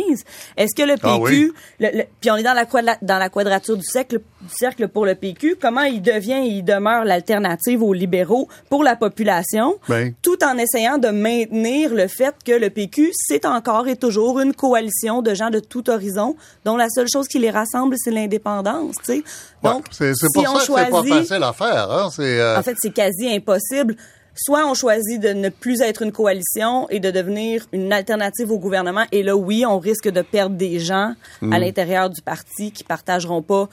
Est-ce 0.57 0.75
que 0.77 0.83
le 0.87 0.95
PQ, 0.95 1.07
Ah 1.07 1.19
oui? 1.21 1.53
le- 1.81 1.99
le- 1.99 2.05
puis 2.21 2.31
on 2.31 2.37
est 2.37 2.43
dans 2.43 2.53
la, 2.55 2.65
quadra- 2.65 2.99
dans 3.03 3.19
la 3.19 3.29
quadrature 3.29 3.77
du 3.77 3.85
cercle, 3.85 4.19
du 4.19 4.49
cercle 4.55 4.89
pour 4.89 5.07
le 5.07 5.15
PQ, 5.15 5.57
comment 5.61 5.83
il 5.83 6.03
devient 6.03 6.43
et 6.45 6.49
il 6.59 6.63
demeure 6.65 7.05
l'alternative 7.05 7.83
aux 7.83 7.93
libéraux 7.93 8.49
pour 8.69 8.83
la 8.85 8.97
population, 8.97 9.77
Ben. 9.89 10.13
tout 10.23 10.43
en 10.45 10.59
essayant 10.59 10.99
de 10.99 11.09
maintenir 11.09 11.95
le 11.95 12.09
fait 12.09 12.35
que 12.45 12.53
le 12.53 12.71
PQ, 12.71 13.11
c'est 13.15 13.47
encore 13.47 13.89
et 13.89 13.97
toujours 13.97 14.41
une 14.41 14.55
coalition 14.55 15.23
de 15.23 15.35
gens 15.35 15.51
de 15.51 15.61
tout 15.61 15.89
horizon, 15.89 16.37
dont 16.65 16.77
la 16.77 16.89
seule 16.89 17.09
chose 17.09 17.29
qui 17.29 17.39
les 17.39 17.51
rassemble, 17.51 17.95
c'est 17.99 18.11
l'indépendance, 18.11 18.97
tu 19.05 19.05
sais. 19.17 19.23
Ouais, 19.63 19.71
Donc, 19.73 19.87
c'est 19.93 20.13
c'est 20.15 20.27
si 20.27 20.33
pour 20.35 20.43
on 20.43 20.59
ça 20.59 20.61
que 20.61 20.85
c'est 20.85 20.91
pas 20.91 21.03
facile 21.05 21.43
à 21.43 21.53
faire. 21.55 21.91
Hein? 21.91 22.09
Euh, 22.19 22.59
en 22.59 22.63
fait, 22.63 22.75
c'est 22.79 22.91
quasi 23.05 23.35
impossible. 23.35 23.97
Soit 24.37 24.67
on 24.67 24.75
choisit 24.75 25.21
de 25.21 25.29
ne 25.29 25.49
plus 25.49 25.81
être 25.81 26.03
une 26.03 26.11
coalition 26.11 26.89
et 26.91 26.99
de 26.99 27.11
devenir 27.13 27.67
une 27.73 27.93
alternative 27.93 28.51
au 28.51 28.59
gouvernement. 28.59 29.05
Et 29.13 29.23
là, 29.23 29.37
oui, 29.37 29.65
on 29.65 29.79
risque 29.79 30.09
de 30.09 30.23
perdre 30.23 30.57
des 30.57 30.81
gens 30.81 31.15
Mm. 31.41 31.53
à 31.53 31.59
l'intérieur 31.61 32.11
du 32.11 32.21
parti 32.21 32.73
qui 32.73 32.83
partageront 32.83 33.43
pas 33.43 33.69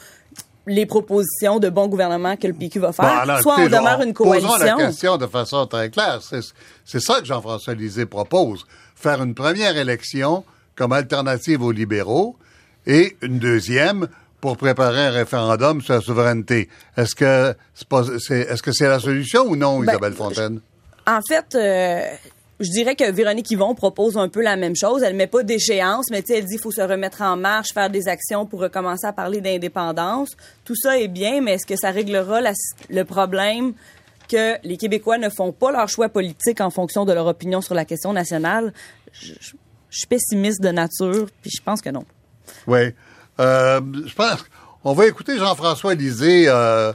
les 0.67 0.86
propositions 0.86 1.58
de 1.58 1.70
bon 1.70 1.88
gouvernement 1.88 2.36
que 2.38 2.46
le 2.46 2.54
PQ 2.54 2.78
va 2.80 2.91
faire. 2.94 3.06
Bon, 3.06 3.12
alors, 3.22 3.39
Soit 3.41 3.56
on 3.60 3.65
demeure 3.65 4.02
une 4.04 4.13
Posons 4.13 4.32
la 4.34 4.39
coalition. 4.48 4.78
question 4.78 5.17
de 5.17 5.26
façon 5.26 5.65
très 5.65 5.89
claire. 5.89 6.20
C'est 6.22 6.41
c'est 6.86 7.00
ça 7.00 7.20
que 7.20 7.26
Jean-François 7.26 7.74
Lisée 7.74 8.06
propose. 8.06 8.65
Faire 8.96 9.24
une 9.24 9.34
première 9.34 9.76
élection 9.76 10.44
comme 10.76 10.91
alternative 10.94 11.63
aux 11.63 11.72
libéraux 11.72 12.36
et 12.86 13.17
une 13.24 13.39
deuxième 13.39 14.08
pour 14.41 14.58
préparer 14.58 15.06
un 15.06 15.12
référendum 15.12 15.82
sur 15.82 15.93
la 15.93 16.01
souveraineté. 16.01 16.67
Est-ce 16.97 17.15
que 17.15 17.54
c'est 17.73 17.88
pas- 17.88 18.04
c'est 18.19 18.39
est-ce 18.41 18.62
que 18.63 18.71
c'est 18.71 18.88
la 18.88 18.99
solution 18.99 19.43
ou 19.43 19.56
non, 19.56 19.80
Ben, 19.80 19.89
Isabelle 19.89 20.13
Fontaine? 20.13 20.60
En 21.08 21.19
fait, 21.27 21.56
euh, 21.56 22.01
je 22.60 22.69
dirais 22.71 22.95
que 22.95 23.10
Véronique 23.12 23.49
Yvon 23.51 23.73
propose 23.75 24.17
un 24.17 24.30
peu 24.30 24.41
la 24.41 24.56
même 24.56 24.75
chose. 24.75 25.04
Elle 25.04 25.15
met 25.15 25.27
pas 25.27 25.43
d'échéance, 25.43 26.06
mais 26.12 26.23
elle 26.30 26.45
dit 26.45 26.54
qu'il 26.56 26.60
faut 26.62 26.71
se 26.71 26.82
remettre 26.82 27.21
en 27.21 27.38
marche, 27.38 27.69
faire 27.73 27.89
des 27.89 28.08
actions 28.08 28.45
pour 28.45 28.60
recommencer 28.62 29.06
à 29.08 29.13
parler 29.13 29.41
d'indépendance. 29.41 30.30
Tout 30.65 30.75
ça 30.75 30.99
est 30.99 31.08
bien, 31.08 31.41
mais 31.41 31.54
est-ce 31.54 31.65
que 31.65 31.75
ça 31.75 31.91
réglera 31.91 32.41
la- 32.41 32.54
le 32.89 33.04
problème 33.04 33.73
que 34.30 34.56
les 34.63 34.77
Québécois 34.77 35.17
ne 35.17 35.30
font 35.30 35.51
pas 35.51 35.71
leur 35.71 35.88
choix 35.89 36.08
politique 36.10 36.62
en 36.62 36.69
fonction 36.69 37.06
de 37.06 37.13
leur 37.13 37.27
opinion 37.27 37.62
sur 37.62 37.73
la 37.75 37.86
question 37.86 38.13
nationale? 38.13 38.73
Je, 39.12 39.34
je- 39.39 39.54
je 39.89 39.97
suis 39.97 40.08
pessimiste 40.08 40.62
de 40.62 40.69
nature, 40.69 41.27
puis 41.41 41.51
je 41.56 41.62
pense 41.63 41.82
que 41.82 41.89
non. 41.89 42.06
Oui. 42.67 42.93
Euh, 43.39 43.82
je 44.06 44.13
pense 44.13 44.46
on 44.84 44.94
va 44.94 45.06
écouter 45.06 45.38
Jean-François 45.38 45.94
Lisée 45.94 46.46
euh, 46.48 46.91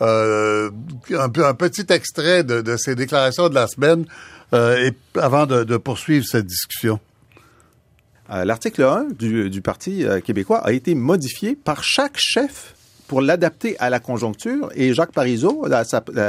euh, 0.00 0.70
un, 1.10 1.54
petit 1.54 1.84
extrait 1.90 2.44
de, 2.44 2.76
ses 2.76 2.94
déclarations 2.94 3.48
de 3.50 3.54
la 3.54 3.66
semaine 3.66 4.06
avant 4.52 5.44
de, 5.46 5.76
poursuivre 5.76 6.24
cette 6.24 6.46
discussion. 6.46 6.98
L'article 8.28 8.82
1 8.82 9.08
du, 9.18 9.60
Parti 9.60 10.04
québécois 10.24 10.58
a 10.64 10.72
été 10.72 10.94
modifié 10.94 11.56
par 11.56 11.84
chaque 11.84 12.16
chef 12.16 12.74
pour 13.06 13.20
l'adapter 13.20 13.78
à 13.78 13.90
la 13.90 14.00
conjoncture. 14.00 14.70
Et 14.74 14.94
Jacques 14.94 15.12
Parizeau, 15.12 15.66
la- 15.66 15.84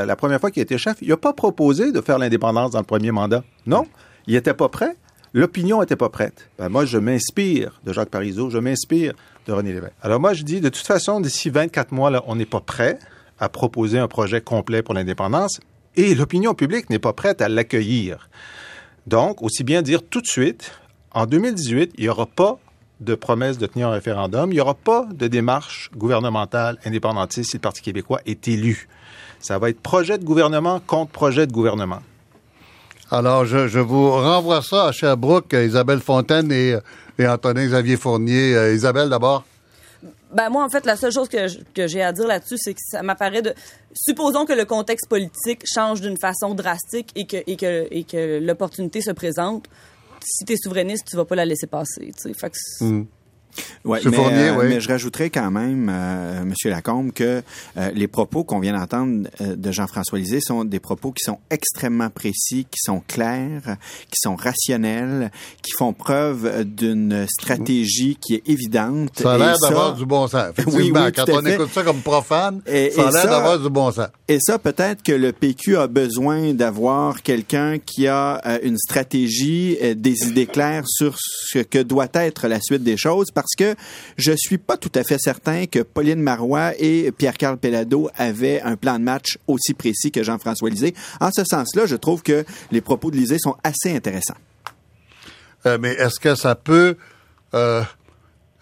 la 0.05 0.15
première 0.17 0.41
fois 0.41 0.51
qu'il 0.51 0.61
était 0.61 0.77
chef, 0.77 0.97
il 1.01 1.07
n'a 1.07 1.17
pas 1.17 1.33
proposé 1.33 1.91
de 1.93 2.01
faire 2.01 2.19
l'indépendance 2.19 2.71
dans 2.71 2.79
le 2.79 2.85
premier 2.85 3.11
mandat. 3.11 3.43
Non, 3.65 3.87
il 4.27 4.33
n'était 4.33 4.53
pas 4.53 4.67
prêt. 4.69 4.95
L'opinion 5.33 5.81
n'était 5.81 5.95
pas 5.95 6.09
prête. 6.09 6.49
Ben, 6.57 6.69
moi, 6.69 6.85
je 6.85 6.97
m'inspire 6.97 7.79
de 7.85 7.93
Jacques 7.93 8.09
Parizeau, 8.09 8.49
je 8.49 8.57
m'inspire 8.57 9.13
de 9.45 9.53
René 9.53 9.73
Lévesque. 9.73 9.93
Alors 10.01 10.19
moi, 10.19 10.33
je 10.33 10.43
dis, 10.43 10.61
de 10.61 10.69
toute 10.69 10.85
façon, 10.85 11.21
d'ici 11.21 11.49
24 11.49 11.91
mois, 11.91 12.23
on 12.27 12.35
n'est 12.35 12.45
pas 12.45 12.61
prêt 12.61 12.99
à 13.39 13.49
proposer 13.49 13.99
un 13.99 14.07
projet 14.07 14.41
complet 14.41 14.81
pour 14.81 14.93
l'indépendance 14.93 15.59
et 15.95 16.15
l'opinion 16.15 16.53
publique 16.53 16.89
n'est 16.89 16.99
pas 16.99 17.13
prête 17.13 17.41
à 17.41 17.49
l'accueillir. 17.49 18.29
Donc, 19.05 19.41
aussi 19.41 19.63
bien 19.63 19.81
dire 19.81 20.01
tout 20.03 20.21
de 20.21 20.27
suite, 20.27 20.71
en 21.11 21.25
2018, 21.25 21.93
il 21.97 22.03
n'y 22.03 22.09
aura 22.09 22.25
pas 22.25 22.59
de 22.99 23.15
promesse 23.15 23.57
de 23.57 23.67
tenir 23.67 23.89
un 23.89 23.91
référendum, 23.91 24.51
il 24.51 24.55
n'y 24.55 24.59
aura 24.59 24.73
pas 24.73 25.07
de 25.11 25.27
démarche 25.27 25.91
gouvernementale 25.95 26.77
indépendantiste 26.85 27.51
si 27.51 27.57
le 27.57 27.61
Parti 27.61 27.81
québécois 27.81 28.21
est 28.25 28.47
élu. 28.47 28.87
Ça 29.39 29.59
va 29.59 29.69
être 29.69 29.79
projet 29.81 30.17
de 30.17 30.23
gouvernement 30.23 30.79
contre 30.79 31.11
projet 31.11 31.45
de 31.45 31.51
gouvernement. 31.51 32.01
Alors, 33.09 33.45
je, 33.45 33.67
je 33.67 33.79
vous 33.79 34.11
renvoie 34.11 34.61
ça 34.61 34.87
à 34.87 34.91
Sherbrooke, 34.91 35.53
Isabelle 35.53 35.99
Fontaine 36.01 36.51
et, 36.51 36.75
et 37.17 37.27
Antonin-Xavier 37.27 37.95
Fournier. 37.97 38.55
Euh, 38.55 38.73
Isabelle, 38.73 39.09
d'abord. 39.09 39.45
Ben 40.33 40.49
moi, 40.49 40.65
en 40.65 40.69
fait, 40.69 40.85
la 40.85 40.97
seule 40.97 41.13
chose 41.13 41.29
que, 41.29 41.47
que 41.73 41.87
j'ai 41.87 42.01
à 42.03 42.11
dire 42.11 42.27
là-dessus, 42.27 42.57
c'est 42.57 42.73
que 42.73 42.81
ça 42.83 43.01
m'apparaît 43.01 43.41
de... 43.41 43.53
Supposons 43.93 44.45
que 44.45 44.51
le 44.51 44.65
contexte 44.65 45.07
politique 45.09 45.61
change 45.65 46.01
d'une 46.01 46.17
façon 46.17 46.53
drastique 46.53 47.11
et 47.15 47.25
que, 47.25 47.37
et 47.47 47.55
que, 47.55 47.87
et 47.91 48.03
que 48.03 48.39
l'opportunité 48.39 48.99
se 49.01 49.11
présente. 49.11 49.67
Si 50.21 50.43
tu 50.43 50.53
es 50.53 50.57
souverainiste, 50.57 51.07
tu 51.09 51.15
vas 51.15 51.23
pas 51.23 51.35
la 51.35 51.45
laisser 51.45 51.67
passer. 51.67 52.11
tu 52.13 52.23
sais. 52.23 52.33
Fait 52.33 52.49
que 52.49 52.57
c'est- 52.57 53.05
Ouais, 53.85 53.97
Monsieur 53.97 54.11
mais, 54.11 54.17
Fournier, 54.17 54.47
euh, 54.49 54.55
oui. 54.59 54.65
mais 54.69 54.79
je 54.81 54.87
rajouterais 54.89 55.29
quand 55.29 55.49
même, 55.51 55.89
euh, 55.93 56.43
Monsieur 56.43 56.69
Lacombe, 56.69 57.11
que 57.13 57.41
euh, 57.77 57.91
les 57.93 58.07
propos 58.07 58.43
qu'on 58.43 58.59
vient 58.59 58.77
d'entendre 58.77 59.27
euh, 59.41 59.55
de 59.55 59.71
Jean-François 59.71 60.19
Lisée 60.19 60.39
sont 60.41 60.63
des 60.65 60.79
propos 60.79 61.11
qui 61.11 61.23
sont 61.23 61.39
extrêmement 61.49 62.09
précis, 62.09 62.65
qui 62.69 62.79
sont 62.83 63.01
clairs, 63.07 63.77
qui 64.11 64.17
sont 64.19 64.35
rationnels, 64.35 65.31
qui 65.61 65.71
font 65.77 65.93
preuve 65.93 66.63
d'une 66.65 67.25
stratégie 67.29 68.17
qui 68.19 68.35
est 68.35 68.43
évidente. 68.49 69.11
Ça 69.21 69.33
a 69.33 69.37
l'air 69.37 69.57
d'avoir 69.59 69.93
du 69.95 70.05
bon 70.05 70.27
sens. 70.27 70.49
Effectivement, 70.57 70.77
Oui, 70.77 70.91
oui, 71.07 71.11
quand 71.15 71.29
on 71.29 71.41
fait. 71.41 71.53
écoute 71.53 71.69
ça 71.73 71.83
comme 71.83 72.01
profane, 72.01 72.61
Et- 72.67 72.91
ça 72.91 73.07
a 73.07 73.11
l'air 73.11 73.25
d'avoir 73.27 73.59
du 73.59 73.69
bon 73.69 73.91
sens. 73.91 74.07
Et 74.27 74.39
ça, 74.41 74.59
peut-être 74.59 75.03
que 75.03 75.11
le 75.13 75.31
PQ 75.31 75.77
a 75.77 75.87
besoin 75.87 76.53
d'avoir 76.53 77.21
quelqu'un 77.21 77.77
qui 77.79 78.07
a 78.07 78.41
une 78.63 78.77
stratégie, 78.77 79.77
des 79.95 80.27
idées 80.27 80.45
claires 80.47 80.83
sur 80.87 81.15
ce 81.19 81.59
que 81.59 81.79
doit 81.79 82.07
être 82.13 82.47
la 82.47 82.59
suite 82.61 82.83
des 82.83 82.97
choses, 82.97 83.31
parce 83.33 83.46
que 83.55 83.75
je 84.17 84.33
suis 84.35 84.57
pas 84.57 84.77
tout 84.77 84.91
à 84.95 85.03
fait 85.03 85.17
certain 85.19 85.65
que 85.65 85.79
Pauline 85.79 86.21
Marois 86.21 86.71
et 86.79 87.11
Pierre-Carl 87.11 87.57
Pellado 87.57 88.09
avaient 88.15 88.61
un 88.61 88.75
plan 88.75 88.99
de 88.99 89.03
match 89.03 89.37
aussi 89.47 89.73
précis 89.73 90.11
que 90.11 90.23
Jean-François 90.23 90.69
Lisée. 90.69 90.93
En 91.19 91.29
ce 91.31 91.43
sens-là, 91.43 91.85
je 91.85 91.95
trouve 91.95 92.23
que 92.23 92.45
les 92.71 92.81
propos 92.81 93.11
de 93.11 93.17
Lisée 93.17 93.39
sont 93.39 93.55
assez 93.63 93.95
intéressants. 93.95 94.37
Euh, 95.65 95.77
mais 95.79 95.93
est-ce 95.93 96.19
que 96.19 96.35
ça 96.35 96.55
peut... 96.55 96.97
euh, 97.53 97.81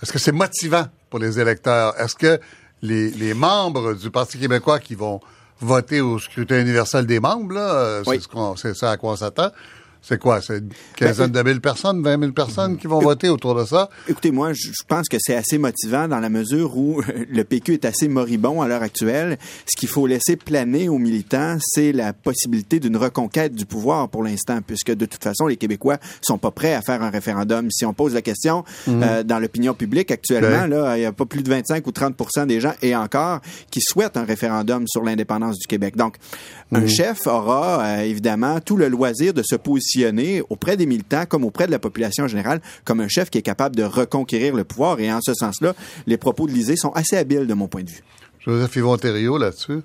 est-ce 0.01 0.11
que 0.11 0.19
c'est 0.19 0.31
motivant 0.31 0.85
pour 1.09 1.19
les 1.19 1.39
électeurs? 1.39 1.99
Est-ce 1.99 2.15
que 2.15 2.39
les, 2.81 3.09
les 3.11 3.33
membres 3.33 3.93
du 3.93 4.11
Parti 4.11 4.37
québécois 4.37 4.79
qui 4.79 4.95
vont 4.95 5.19
voter 5.61 6.01
au 6.01 6.19
scrutin 6.19 6.59
universel 6.59 7.05
des 7.05 7.19
membres, 7.19 7.53
là, 7.53 7.73
euh, 7.73 8.03
Oui. 8.05 8.17
c'est, 8.17 8.23
ce 8.23 8.27
qu'on, 8.27 8.55
c'est 8.55 8.75
ça 8.75 8.91
à 8.91 8.97
quoi 8.97 9.13
on 9.13 9.15
s'attend? 9.15 9.51
C'est 10.07 10.19
quoi? 10.19 10.39
C'est 10.39 10.59
une 10.59 10.69
quinzaine 10.95 11.31
de 11.31 11.41
mille 11.41 11.61
personnes, 11.61 12.03
vingt 12.03 12.17
mille 12.17 12.33
personnes 12.33 12.77
qui 12.77 12.85
vont 12.85 12.99
voter 12.99 13.27
autour 13.27 13.55
de 13.55 13.65
ça? 13.65 13.89
Écoutez, 14.07 14.29
moi, 14.29 14.53
je 14.53 14.69
pense 14.87 15.07
que 15.09 15.17
c'est 15.19 15.33
assez 15.33 15.57
motivant 15.57 16.07
dans 16.07 16.19
la 16.19 16.29
mesure 16.29 16.77
où 16.77 17.01
le 17.27 17.43
PQ 17.43 17.73
est 17.73 17.85
assez 17.85 18.07
moribond 18.07 18.61
à 18.61 18.67
l'heure 18.67 18.83
actuelle. 18.83 19.39
Ce 19.65 19.75
qu'il 19.75 19.89
faut 19.89 20.05
laisser 20.05 20.35
planer 20.35 20.89
aux 20.89 20.99
militants, 20.99 21.57
c'est 21.59 21.91
la 21.91 22.13
possibilité 22.13 22.79
d'une 22.79 22.97
reconquête 22.97 23.55
du 23.55 23.65
pouvoir 23.65 24.07
pour 24.09 24.21
l'instant, 24.21 24.59
puisque 24.61 24.91
de 24.91 25.07
toute 25.07 25.23
façon, 25.23 25.47
les 25.47 25.57
Québécois 25.57 25.97
sont 26.21 26.37
pas 26.37 26.51
prêts 26.51 26.75
à 26.75 26.83
faire 26.83 27.01
un 27.01 27.09
référendum. 27.09 27.71
Si 27.71 27.83
on 27.83 27.93
pose 27.95 28.13
la 28.13 28.21
question 28.21 28.63
euh, 28.87 29.23
dans 29.23 29.39
l'opinion 29.39 29.73
publique 29.73 30.11
actuellement, 30.11 30.67
là, 30.67 30.97
il 30.97 31.01
y 31.01 31.05
a 31.05 31.13
pas 31.13 31.25
plus 31.25 31.41
de 31.41 31.49
25 31.49 31.87
ou 31.87 31.89
30% 31.89 32.45
des 32.45 32.59
gens, 32.59 32.73
et 32.83 32.95
encore, 32.95 33.41
qui 33.71 33.79
souhaitent 33.81 34.17
un 34.17 34.25
référendum 34.25 34.85
sur 34.87 35.03
l'indépendance 35.03 35.57
du 35.57 35.65
Québec. 35.65 35.95
Donc, 35.97 36.17
un 36.71 36.85
chef 36.85 37.25
aura 37.25 37.83
euh, 37.83 38.01
évidemment 38.01 38.59
tout 38.59 38.77
le 38.77 38.87
loisir 38.87 39.33
de 39.33 39.41
se 39.41 39.55
positionner 39.55 39.94
auprès 40.49 40.77
des 40.77 40.85
militants 40.85 41.25
comme 41.25 41.45
auprès 41.45 41.67
de 41.67 41.71
la 41.71 41.79
population 41.79 42.25
en 42.25 42.27
générale 42.27 42.61
comme 42.83 42.99
un 42.99 43.07
chef 43.07 43.29
qui 43.29 43.37
est 43.37 43.41
capable 43.43 43.75
de 43.75 43.83
reconquérir 43.83 44.55
le 44.55 44.63
pouvoir. 44.63 44.99
Et 44.99 45.11
en 45.11 45.19
ce 45.21 45.33
sens-là, 45.33 45.73
les 46.07 46.17
propos 46.17 46.47
de 46.47 46.51
Lisée 46.51 46.75
sont 46.75 46.91
assez 46.91 47.17
habiles 47.17 47.47
de 47.47 47.53
mon 47.53 47.67
point 47.67 47.83
de 47.83 47.89
vue. 47.89 48.03
Joseph 48.45 48.75
Yvon 48.75 48.97
Thériault 48.97 49.37
là-dessus? 49.37 49.81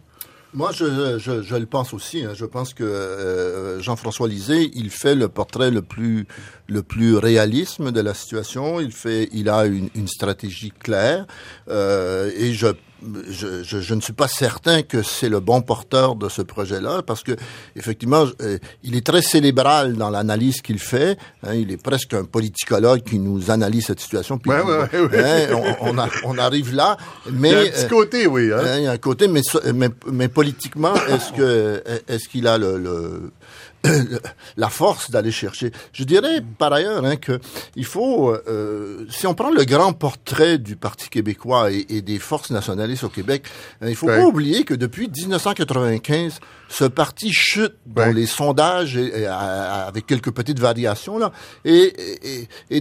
Moi, 0.52 0.72
je, 0.74 1.16
je, 1.18 1.42
je 1.42 1.54
le 1.54 1.66
pense 1.66 1.94
aussi. 1.94 2.24
hein. 2.24 2.32
Je 2.34 2.44
pense 2.44 2.74
que 2.74 2.82
euh, 2.82 3.80
Jean-François 3.80 4.26
Lisée, 4.26 4.70
il 4.74 4.90
fait 4.90 5.14
le 5.14 5.28
portrait 5.28 5.70
le 5.70 5.80
plus 5.80 6.26
le 6.66 6.82
plus 6.82 7.16
réalisme 7.16 7.92
de 7.92 8.00
la 8.00 8.14
situation. 8.14 8.80
Il 8.80 8.90
fait, 8.90 9.28
il 9.32 9.48
a 9.48 9.66
une, 9.66 9.90
une 9.94 10.08
stratégie 10.08 10.72
claire 10.76 11.26
euh, 11.68 12.32
et 12.36 12.52
je, 12.52 12.66
je, 13.28 13.62
je, 13.62 13.80
je 13.80 13.94
ne 13.94 14.00
suis 14.00 14.12
pas 14.12 14.28
certain 14.28 14.82
que 14.82 15.02
c'est 15.02 15.28
le 15.28 15.40
bon 15.40 15.62
porteur 15.62 16.14
de 16.16 16.28
ce 16.28 16.42
projet-là 16.42 17.02
parce 17.02 17.22
que 17.22 17.32
effectivement, 17.76 18.26
euh, 18.42 18.58
il 18.82 18.94
est 18.96 19.06
très 19.06 19.22
célébral 19.22 19.94
dans 19.94 20.10
l'analyse 20.10 20.60
qu'il 20.60 20.78
fait. 20.78 21.16
hein. 21.46 21.54
il 21.54 21.70
est 21.72 21.82
presque 21.82 22.14
un 22.14 22.24
politicologue 22.24 23.02
qui 23.02 23.18
nous 23.18 23.50
analyse 23.50 23.86
cette 23.86 24.00
situation. 24.00 24.38
Puis, 24.38 24.50
Ouais, 24.50 24.60
ouais, 24.62 24.88
ouais, 24.92 25.00
ouais. 25.00 25.48
hein, 25.50 25.76
on, 25.80 25.90
on, 25.90 25.98
a- 25.98 26.08
on 26.24 26.38
arrive 26.38 26.74
là, 26.74 26.96
mais 27.32 27.50
Il 27.50 27.52
y 27.52 27.56
a 27.56 27.60
un 27.60 27.64
petit 27.70 27.84
euh, 27.84 27.88
côté, 27.88 28.26
oui. 28.26 28.50
Hein? 28.52 28.58
Hein, 28.64 28.76
il 28.78 28.84
y 28.84 28.86
a 28.86 28.92
un 28.92 28.98
côté, 28.98 29.28
mais, 29.28 29.42
mais, 29.74 29.88
mais 30.10 30.28
politiquement, 30.28 30.94
est-ce 31.08 31.32
que 31.32 31.82
est-ce 32.08 32.28
qu'il 32.28 32.46
a 32.46 32.58
le- 32.58 32.78
le- 32.78 33.30
la 34.56 34.68
force 34.68 35.10
d'aller 35.10 35.30
chercher 35.30 35.72
Je 35.92 36.04
dirais 36.04 36.42
par 36.58 36.72
ailleurs 36.72 37.04
hein, 37.04 37.16
que 37.16 37.40
il 37.76 37.84
faut, 37.86 38.30
euh, 38.30 39.06
si 39.10 39.26
on 39.26 39.34
prend 39.34 39.50
le 39.50 39.64
grand 39.64 39.92
portrait 39.94 40.58
du 40.58 40.76
Parti 40.76 41.08
québécois 41.08 41.70
et, 41.72 41.86
et 41.88 42.02
des 42.02 42.18
forces 42.18 42.50
nationalistes 42.50 43.04
au 43.04 43.08
Québec, 43.08 43.44
hein, 43.80 43.86
il 43.88 43.96
faut 43.96 44.06
Ouais. 44.06 44.18
pas 44.18 44.24
oublier 44.26 44.64
que 44.64 44.74
depuis 44.74 45.08
1995, 45.08 46.40
ce 46.68 46.84
parti 46.84 47.32
chute 47.32 47.74
dans 47.86 48.12
les 48.14 48.26
sondages 48.26 48.96
et, 48.96 49.26
avec 49.26 50.06
quelques 50.06 50.30
petites 50.30 50.58
variations 50.58 51.18
là, 51.18 51.32
et, 51.64 51.92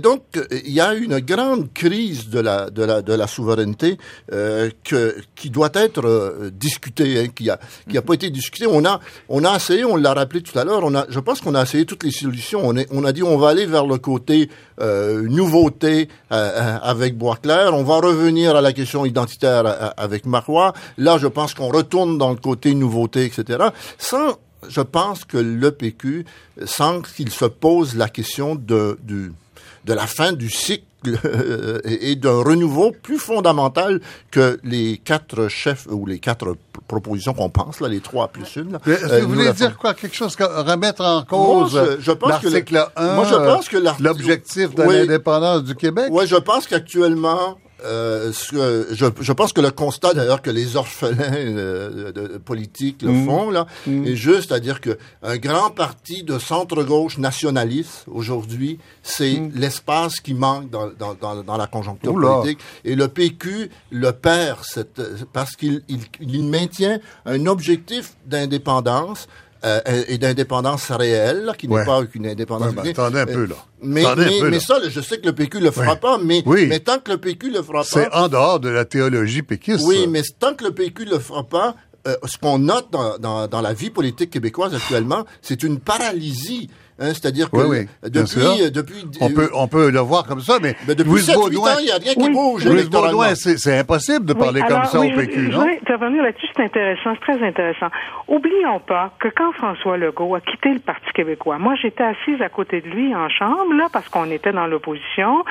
donc 0.01 0.23
il 0.51 0.71
y 0.71 0.81
a 0.81 0.93
une 0.93 1.19
grande 1.19 1.71
crise 1.73 2.29
de 2.29 2.39
la 2.39 2.69
de 2.69 2.83
la 2.83 3.01
de 3.01 3.13
la 3.13 3.27
souveraineté 3.27 3.97
euh, 4.31 4.69
que 4.83 5.15
qui 5.35 5.49
doit 5.49 5.71
être 5.73 6.05
euh, 6.05 6.51
discutée, 6.53 7.19
hein, 7.19 7.27
qui 7.33 7.49
a 7.49 7.59
qui 7.89 7.97
a 7.97 8.01
pas 8.01 8.13
été 8.13 8.29
discutée. 8.29 8.65
On 8.67 8.85
a 8.85 8.99
on 9.27 9.43
a 9.43 9.55
essayé, 9.55 9.85
on 9.85 9.95
l'a 9.95 10.13
rappelé 10.13 10.41
tout 10.41 10.57
à 10.57 10.63
l'heure, 10.63 10.83
on 10.89 10.95
a 10.95 11.06
je 11.10 11.19
pense 11.19 11.41
qu'on 11.41 11.56
a 11.56 11.62
essayé 11.62 11.86
toutes 11.86 12.04
les 12.04 12.12
solutions. 12.12 12.62
On 12.63 12.75
est 12.75 12.88
on 12.91 13.04
a 13.04 13.12
dit 13.12 13.23
on 13.23 13.38
va 13.38 13.49
aller 13.49 13.65
vers 13.65 13.86
le 13.86 13.97
côté 13.97 14.49
euh, 14.82 15.21
nouveauté 15.30 16.10
euh, 16.32 16.36
euh, 16.36 16.78
avec 16.82 17.17
Boisclair, 17.17 17.73
on 17.73 17.84
va 17.84 17.97
revenir 17.97 18.56
à 18.56 18.62
la 18.62 18.73
question 18.73 19.06
identitaire 19.06 19.65
euh, 19.65 19.89
avec 19.97 20.25
Marois. 20.25 20.73
Là, 20.97 21.17
je 21.17 21.28
pense 21.28 21.54
qu'on 21.54 21.69
retourne 21.69 22.17
dans 22.17 22.30
le 22.32 22.38
côté 22.38 22.73
nouveauté, 22.73 23.25
etc. 23.25 23.69
Sans 23.97 24.38
je 24.67 24.82
pense 24.82 25.23
que 25.23 25.38
le 25.38 25.71
PQ, 25.71 26.25
sans 26.65 27.02
qu'il 27.02 27.32
se 27.32 27.45
pose 27.45 27.95
la 27.95 28.10
question 28.10 28.56
de, 28.56 28.99
de 29.06 29.93
la 29.93 30.06
fin 30.06 30.34
du 30.34 30.49
cycle 30.49 30.84
et, 31.85 32.15
d'un 32.15 32.41
renouveau 32.43 32.91
plus 32.91 33.17
fondamental 33.19 34.01
que 34.31 34.59
les 34.63 34.97
quatre 35.03 35.47
chefs 35.47 35.88
ou 35.89 36.05
les 36.05 36.19
quatre 36.19 36.55
propositions 36.88 37.33
qu'on 37.33 37.49
pense, 37.49 37.79
là, 37.81 37.88
les 37.88 37.99
trois 37.99 38.27
plus 38.29 38.55
une. 38.55 38.73
là, 38.73 38.79
euh, 38.88 39.21
vous 39.21 39.29
voulez 39.33 39.51
dire 39.53 39.77
quoi? 39.77 39.93
Quelque 39.93 40.15
chose 40.15 40.35
que 40.35 40.43
remettre 40.43 41.03
en 41.03 41.23
cause 41.23 41.73
Moi, 41.73 41.85
je- 41.97 42.01
je 42.01 42.12
pense 42.12 42.39
que 42.39 42.47
le- 42.47 42.51
l'article 42.53 42.85
1, 42.95 43.13
moi, 43.15 43.25
je 43.29 43.35
pense 43.35 43.69
que 43.69 43.77
l'objectif 44.01 44.75
de 44.75 44.83
Oui. 44.83 44.95
l'indépendance 44.95 45.63
du 45.63 45.75
Québec? 45.75 46.07
Ouais, 46.12 46.27
je 46.27 46.35
pense 46.35 46.67
qu'actuellement, 46.67 47.57
euh, 47.86 48.32
ce 48.34 48.52
que- 48.52 48.88
je, 48.94 49.06
je 49.20 49.34
pense 49.34 49.54
que 49.54 49.62
le 49.62 49.72
constat 49.72 50.13
d'ailleurs 50.13 50.42
que 50.42 50.50
les 50.50 50.76
orphelins 50.76 51.34
euh, 51.34 52.12
de, 52.12 52.28
de 52.28 52.38
politiques 52.38 53.02
le 53.02 53.13
font 53.26 53.50
là 53.52 53.65
est 53.88 54.15
juste, 54.15 54.50
c'est-à-dire 54.50 54.82
que 54.82 54.98
un 55.24 55.38
grand 55.38 55.70
parti 55.70 56.24
de 56.24 56.38
centre-gauche 56.39 57.18
nationaliste 57.18 58.04
aujourd'hui, 58.08 58.80
c'est 59.04 59.42
l'espace 59.56 60.15
qui 60.22 60.34
manque 60.34 60.70
dans, 60.70 60.88
dans, 60.98 61.13
dans, 61.13 61.44
dans 61.44 61.58
la 61.58 61.68
conjoncture 61.68 62.13
Oula. 62.13 62.28
politique 62.42 62.60
et 62.84 62.96
le 62.96 63.08
PQ 63.08 63.70
le 63.92 64.12
perd 64.12 64.60
cette, 64.63 65.02
parce 65.34 65.56
qu'il 65.56 65.82
il, 65.88 66.00
il 66.20 66.44
maintient 66.46 67.00
un 67.26 67.46
objectif 67.46 68.15
d'indépendance. 68.26 69.28
Euh, 69.65 69.82
et 70.08 70.17
d'indépendance 70.17 70.89
réelle, 70.91 71.43
là, 71.45 71.54
qui 71.54 71.67
n'est 71.67 71.76
Ouais. 71.76 71.86
pas 71.86 72.02
une 72.13 72.28
indépendance. 72.28 72.74
Ouais, 72.76 72.82
mais- 72.84 72.89
attendez 72.91 73.19
un 73.19 73.26
peu, 73.26 73.45
là. 73.45 73.56
Mais, 73.82 74.06
un 74.06 74.15
mais, 74.15 74.26
là. 74.39 74.50
mais 74.50 74.60
ça, 74.60 74.76
je 74.88 75.02
sais 75.02 75.19
que 75.19 75.26
le 75.26 75.34
PQ 75.34 75.60
le 75.60 75.72
fera 75.72 75.95
pas, 75.95 76.17
mais, 76.17 76.43
Oui. 76.45 76.67
mais 76.67 76.80
tant 76.80 77.00
que 77.00 77.12
le 77.12 77.17
PQ 77.17 77.52
le 77.52 77.62
fera 77.62 77.84
C'est 77.84 78.10
pas, 78.10 78.24
en 78.24 78.28
dehors 78.28 78.60
de 78.60 78.69
la 78.69 78.86
théologie 78.86 79.41
péquiste. 79.41 79.84
oui, 79.86 80.02
ça. 80.04 80.10
mais 80.10 80.22
tant 80.39 80.54
que 80.54 80.63
le 80.63 80.72
PQ 80.72 81.06
le 81.06 81.19
fera 81.19 81.43
pas, 81.43 81.76
euh, 82.08 82.15
ce 82.26 82.38
qu'on 82.38 82.60
note 82.60 82.88
dans, 82.91 83.17
dans, 83.17 83.48
dans 83.48 83.62
la 83.62 83.74
vie 83.74 83.89
politique 83.89 84.30
québécoise 84.30 84.74
actuellement, 84.74 85.26
c'est 85.41 85.63
une 85.63 85.80
paralysie. 85.80 86.69
Hein, 86.99 87.13
C'est-à-dire 87.13 87.49
que 87.49 87.55
Oui, 87.57 87.65
oui, 88.03 88.09
bien 88.09 88.23
depuis, 88.23 88.62
euh, 88.63 88.69
depuis, 88.69 89.05
On 89.21 89.29
peut, 89.29 89.49
on 89.53 89.67
peut 89.67 89.89
le 89.89 89.99
voir 89.99 90.25
comme 90.25 90.41
ça, 90.41 90.57
mais, 90.62 90.75
ben, 90.85 90.95
depuis 90.95 91.09
Louise 91.12 91.29
7-8 91.29 91.35
Baudouin, 91.35 91.71
ans, 91.71 91.75
il 91.79 91.85
n'y 91.85 91.91
a 91.91 91.95
rien 91.97 92.13
qui 92.13 92.19
Oui. 92.27 92.29
bouge. 92.33 92.89
Baudouin, 92.89 93.35
c'est 93.35 93.57
c'est 93.57 93.77
impossible 93.79 94.25
de 94.25 94.33
Oui, 94.33 94.39
parler 94.39 94.62
comme 94.62 94.83
ça 94.85 94.99
oui, 94.99 95.07
au 95.07 95.12
je- 95.12 95.15
PQ, 95.25 95.45
je, 95.51 95.57
non? 95.57 95.65
vais 95.65 95.79
intervenir 95.81 96.23
là-dessus, 96.23 96.47
c'est 96.55 96.63
intéressant, 96.63 97.13
c'est 97.15 97.33
très 97.33 97.43
intéressant. 97.47 97.88
Oublions 98.27 98.79
pas 98.79 99.12
que 99.19 99.27
quand 99.29 99.51
François 99.53 99.97
Legault 99.97 100.35
a 100.35 100.41
quitté 100.41 100.73
le 100.73 100.79
Parti 100.79 101.09
québécois, 101.13 101.57
moi 101.57 101.75
j'étais 101.81 102.03
assise 102.03 102.41
à 102.41 102.49
côté 102.49 102.81
de 102.81 102.88
lui 102.88 103.15
en 103.15 103.29
chambre, 103.29 103.73
là, 103.75 103.88
parce 103.93 104.09
qu'on 104.09 104.29
était 104.29 104.51
dans 104.51 104.67
l'opposition, 104.67 105.43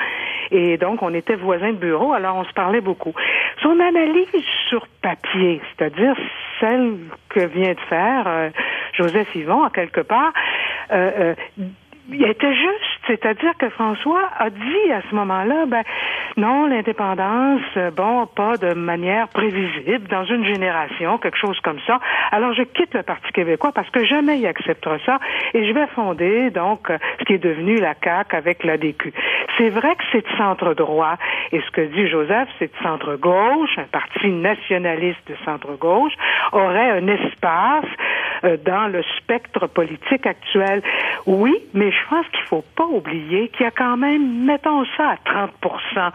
et 0.51 0.77
donc 0.77 1.01
on 1.01 1.13
était 1.13 1.35
voisins 1.35 1.71
de 1.71 1.77
bureau, 1.77 2.13
alors 2.13 2.35
on 2.37 2.45
se 2.45 2.53
parlait 2.53 2.81
beaucoup. 2.81 3.13
Son 3.63 3.77
analyse 3.79 4.27
sur 4.69 4.87
papier, 5.01 5.61
c'est-à-dire 5.77 6.15
celle 6.59 6.95
que 7.29 7.39
vient 7.39 7.73
de 7.73 7.79
faire 7.89 8.27
euh, 8.27 8.49
Joseph 8.93 9.33
Yvon, 9.35 9.69
quelque 9.69 10.01
part, 10.01 10.33
euh, 10.91 11.33
euh, 11.59 11.63
il 12.11 12.25
était 12.25 12.53
juste, 12.53 12.99
c'est-à-dire 13.07 13.53
que 13.57 13.69
François 13.69 14.29
a 14.37 14.49
dit 14.49 14.91
à 14.91 15.01
ce 15.09 15.15
moment-là, 15.15 15.65
ben 15.67 15.83
non, 16.37 16.67
l'indépendance, 16.67 17.61
euh, 17.77 17.91
bon, 17.91 18.27
pas 18.27 18.57
de 18.57 18.73
manière 18.73 19.27
prévisible 19.29 20.07
dans 20.07 20.25
une 20.25 20.45
génération, 20.45 21.17
quelque 21.17 21.37
chose 21.37 21.59
comme 21.61 21.79
ça. 21.85 21.99
Alors 22.31 22.53
je 22.53 22.63
quitte 22.63 22.93
le 22.93 23.03
Parti 23.03 23.31
québécois 23.31 23.71
parce 23.73 23.89
que 23.89 24.05
jamais 24.05 24.39
il 24.39 24.47
acceptera 24.47 24.97
ça 25.05 25.19
et 25.53 25.67
je 25.67 25.73
vais 25.73 25.87
fonder 25.87 26.49
donc 26.51 26.89
euh, 26.89 26.97
ce 27.19 27.25
qui 27.25 27.33
est 27.33 27.43
devenu 27.43 27.75
la 27.75 27.93
CAQ 28.01 28.35
avec 28.35 28.63
l'ADQ. 28.63 29.13
C'est 29.57 29.69
vrai 29.69 29.95
que 29.95 30.03
c'est 30.11 30.25
de 30.29 30.37
centre 30.37 30.73
droit 30.73 31.15
et 31.51 31.61
ce 31.61 31.71
que 31.71 31.81
dit 31.81 32.07
Joseph, 32.07 32.47
c'est 32.59 32.71
de 32.71 32.83
centre 32.83 33.15
gauche, 33.15 33.77
un 33.77 33.83
parti 33.91 34.27
nationaliste 34.29 35.19
de 35.27 35.35
centre 35.45 35.73
gauche 35.77 36.13
aurait 36.51 36.91
un 36.91 37.07
espace 37.07 37.85
euh, 38.43 38.57
dans 38.65 38.87
le 38.87 39.03
spectre 39.17 39.67
politique 39.67 40.25
actuel. 40.25 40.81
Oui, 41.25 41.55
mais 41.73 41.91
je 42.03 42.09
pense 42.09 42.25
qu'il 42.27 42.45
faut 42.47 42.63
pas 42.75 42.85
oublier 42.85 43.49
qu'il 43.49 43.63
y 43.65 43.67
a 43.67 43.71
quand 43.71 43.97
même, 43.97 44.45
mettons 44.45 44.83
ça 44.97 45.11
à 45.11 45.15
30% 46.01 46.11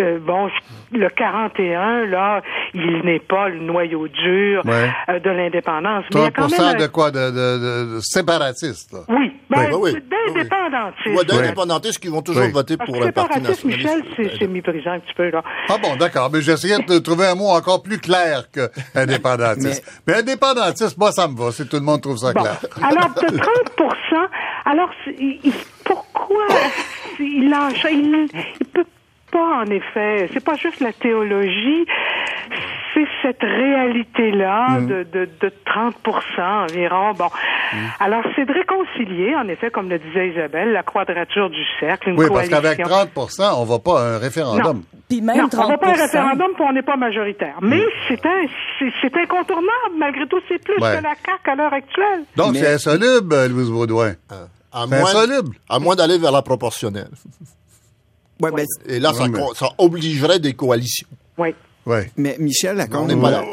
euh, 0.00 0.18
bon, 0.20 0.48
le 0.92 1.08
41, 1.08 2.06
là, 2.06 2.42
il 2.74 3.02
n'est 3.04 3.20
pas 3.20 3.48
le 3.48 3.60
noyau 3.60 4.08
dur 4.08 4.62
Ouais. 4.64 4.90
euh, 5.08 5.18
de 5.20 5.30
l'indépendance. 5.30 6.04
Mais 6.12 6.20
il 6.20 6.24
y 6.24 6.26
a 6.26 6.30
30 6.32 6.50
quand 6.50 6.58
même 6.64 6.74
un- 6.76 6.78
de 6.78 6.86
quoi? 6.88 7.10
De, 7.10 7.18
de, 7.18 7.30
de, 7.30 7.94
de 7.96 8.00
séparatistes, 8.00 8.92
là? 8.92 9.00
Oui, 9.08 9.32
ben, 9.50 9.68
Oui, 9.72 9.92
oui. 9.94 10.02
d'indépendantistes. 10.34 11.06
Ouais, 11.16 11.24
d'indépendantistes 11.24 11.98
qui 12.00 12.08
vont 12.08 12.22
toujours 12.22 12.42
Oui. 12.44 12.52
voter 12.52 12.76
Parce 12.76 12.90
pour 12.90 13.02
un 13.02 13.12
parti 13.12 13.34
séparatiste, 13.34 13.64
nationaliste. 13.64 14.08
Michel, 14.18 14.30
c'est- 14.32 14.38
c'est 14.38 14.46
méprisant 14.48 14.92
un 14.92 15.00
petit 15.00 15.14
peu, 15.14 15.30
là. 15.30 15.42
Ah 15.68 15.76
bon, 15.82 15.96
d'accord. 15.96 16.28
Mais 16.32 16.40
j'essayais 16.40 16.78
de 16.82 16.98
trouver 16.98 17.26
un 17.26 17.34
mot 17.34 17.48
encore 17.50 17.82
plus 17.82 17.98
clair 17.98 18.50
que 18.52 18.68
indépendantiste. 18.96 20.02
Mais, 20.06 20.14
indépendantiste, 20.16 20.98
moi, 20.98 21.12
ça 21.12 21.28
me 21.28 21.36
va, 21.36 21.52
si 21.52 21.66
tout 21.68 21.76
le 21.76 21.82
monde 21.82 22.00
trouve 22.02 22.16
ça 22.16 22.32
Bon. 22.32 22.42
clair. 22.42 22.56
Alors, 22.82 23.10
de 23.10 23.38
30 23.38 23.76
alors, 24.64 24.90
pourquoi 25.84 26.46
il 27.20 27.50
lâche, 27.50 27.86
il, 27.90 28.28
il 28.60 28.66
peut 28.66 28.86
pas, 29.34 29.62
en 29.62 29.66
effet, 29.66 30.30
c'est 30.32 30.44
pas 30.44 30.54
juste 30.54 30.80
la 30.80 30.92
théologie, 30.92 31.84
c'est 32.94 33.06
cette 33.22 33.42
réalité-là 33.42 34.78
Mm. 34.80 34.86
de, 34.86 35.02
de, 35.12 35.28
de 35.42 35.52
30 35.66 35.94
environ. 36.38 37.12
Bon. 37.18 37.26
Mm. 37.26 37.76
Alors, 38.00 38.22
c'est 38.36 38.44
de 38.46 38.52
réconcilier, 38.52 39.34
en 39.34 39.48
effet, 39.48 39.70
comme 39.70 39.88
le 39.90 39.98
disait 39.98 40.28
Isabelle, 40.30 40.72
la 40.72 40.82
quadrature 40.84 41.50
du 41.50 41.62
cercle, 41.80 42.10
une 42.10 42.18
Oui, 42.18 42.26
parce 42.32 42.48
qu'avec 42.48 42.78
30% 42.78 43.52
on 43.60 43.64
va 43.64 43.78
pas 43.80 44.00
à 44.00 44.04
un 44.14 44.18
référendum. 44.18 44.82
Puis 45.08 45.20
même 45.20 45.36
non, 45.36 45.48
30 45.48 45.64
on 45.64 45.68
va 45.70 45.78
pas 45.78 45.86
à 45.88 45.90
un 45.90 46.02
référendum 46.06 46.50
puis 46.54 46.64
on 46.68 46.72
n'est 46.72 46.82
pas 46.82 46.96
majoritaire. 46.96 47.56
Mais 47.60 47.82
c'est 48.08 48.24
un, 48.24 48.42
c'est, 48.78 48.92
c'est 49.02 49.16
incontournable, 49.16 49.94
malgré 49.98 50.26
tout. 50.28 50.38
C'est 50.48 50.62
plus 50.62 50.74
Ouais. 50.80 50.96
que 50.98 51.02
la 51.02 51.14
CAQ 51.14 51.50
à 51.50 51.54
l'heure 51.56 51.72
actuelle. 51.72 52.20
Donc, 52.36 52.52
Mais- 52.52 52.60
c'est 52.60 52.74
insoluble, 52.74 53.34
euh, 53.34 53.48
Louise 53.48 53.70
Baudouin. 53.70 54.12
À 54.76 54.86
C'est 54.88 54.98
moins, 55.00 55.08
insoluble. 55.10 55.56
à 55.68 55.78
moins 55.78 55.94
d'aller 55.96 56.18
vers 56.18 56.32
la 56.32 56.42
proportionnelle. 56.42 57.10
Ouais, 58.40 58.50
ben, 58.50 58.66
Et 58.86 58.98
là, 58.98 59.12
ça, 59.54 59.68
obligerait 59.78 60.38
des 60.38 60.54
coalitions. 60.54 61.08
Oui. 61.38 61.54
Oui. 61.86 61.98
Mais 62.16 62.36
Michel 62.38 62.76
Lacombe, 62.76 63.10
On 63.12 63.20
pas 63.20 63.30
là. 63.30 63.44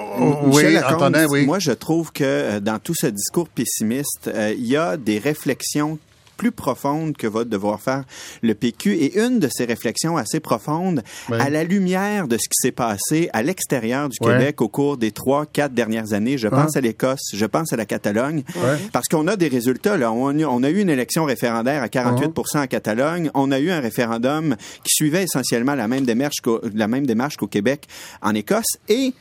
Michel 0.46 0.68
oui, 0.68 0.74
Lacombe, 0.74 0.94
Antonin, 1.02 1.26
oui. 1.30 1.46
moi 1.46 1.60
je 1.60 1.72
trouve 1.72 2.14
que 2.14 2.24
euh, 2.24 2.60
dans 2.62 2.80
tout 2.80 2.94
ce 2.96 3.08
discours 3.08 3.50
pessimiste, 3.50 4.30
euh, 4.34 4.54
il 4.56 4.66
y 4.68 4.78
a 4.78 4.96
des 4.96 5.20
réflexions 5.20 6.00
plus 6.42 6.52
profondes 6.52 7.16
que 7.16 7.28
va 7.28 7.44
devoir 7.44 7.80
faire 7.80 8.04
le 8.42 8.56
PQ 8.56 8.96
et 8.96 9.20
une 9.20 9.38
de 9.38 9.48
ces 9.48 9.66
réflexions 9.66 10.18
assez 10.18 10.40
profondes 10.40 11.04
Oui. 11.30 11.38
à 11.40 11.52
la 11.52 11.64
lumière 11.64 12.28
de 12.28 12.36
ce 12.38 12.50
qui 12.50 12.56
s'est 12.60 12.72
passé 12.72 13.30
à 13.32 13.44
l'extérieur 13.44 14.10
du 14.10 14.18
Ouais. 14.22 14.34
Québec 14.34 14.60
au 14.62 14.68
cours 14.68 14.98
des 14.98 15.12
trois, 15.12 15.46
quatre 15.46 15.76
dernières 15.76 16.14
années. 16.14 16.40
Je 16.40 16.48
pense 16.48 16.76
à 16.76 16.82
l'Écosse, 16.82 17.22
je 17.32 17.46
pense 17.46 17.74
à 17.74 17.76
la 17.76 17.86
Catalogne, 17.86 18.42
Ouais. 18.56 18.78
parce 18.92 19.08
qu'on 19.08 19.28
a 19.28 19.36
des 19.36 19.50
résultats. 19.50 19.98
Là. 19.98 20.12
On, 20.12 20.30
a- 20.40 20.46
on 20.48 20.64
a 20.64 20.70
eu 20.72 20.80
une 20.80 20.90
élection 20.90 21.26
référendaire 21.26 21.84
à 21.84 21.90
48 21.90 22.32
en 22.56 22.66
Catalogne. 22.66 23.30
On 23.36 23.52
a 23.52 23.60
eu 23.60 23.70
un 23.70 23.80
référendum 23.80 24.56
qui 24.84 24.96
suivait 24.96 25.26
essentiellement 25.26 25.76
la 25.76 25.88
même 25.88 26.06
démarche 26.06 26.42
qu'au, 26.42 26.60
la 26.74 26.88
même 26.88 27.06
démarche 27.06 27.38
qu'au 27.38 27.46
Québec 27.48 27.88
en 28.24 28.34
Écosse. 28.34 28.66
Et 28.90 29.14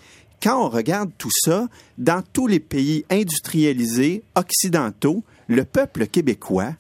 quand 0.43 0.65
on 0.65 0.71
regarde 0.71 1.11
tout 1.19 1.29
ça, 1.45 1.69
dans 1.99 2.23
tous 2.33 2.47
les 2.47 2.61
pays 2.61 3.05
industrialisés 3.11 4.23
occidentaux, 4.37 5.23
le 5.49 5.65
peuple 5.65 6.07
québécois 6.07 6.73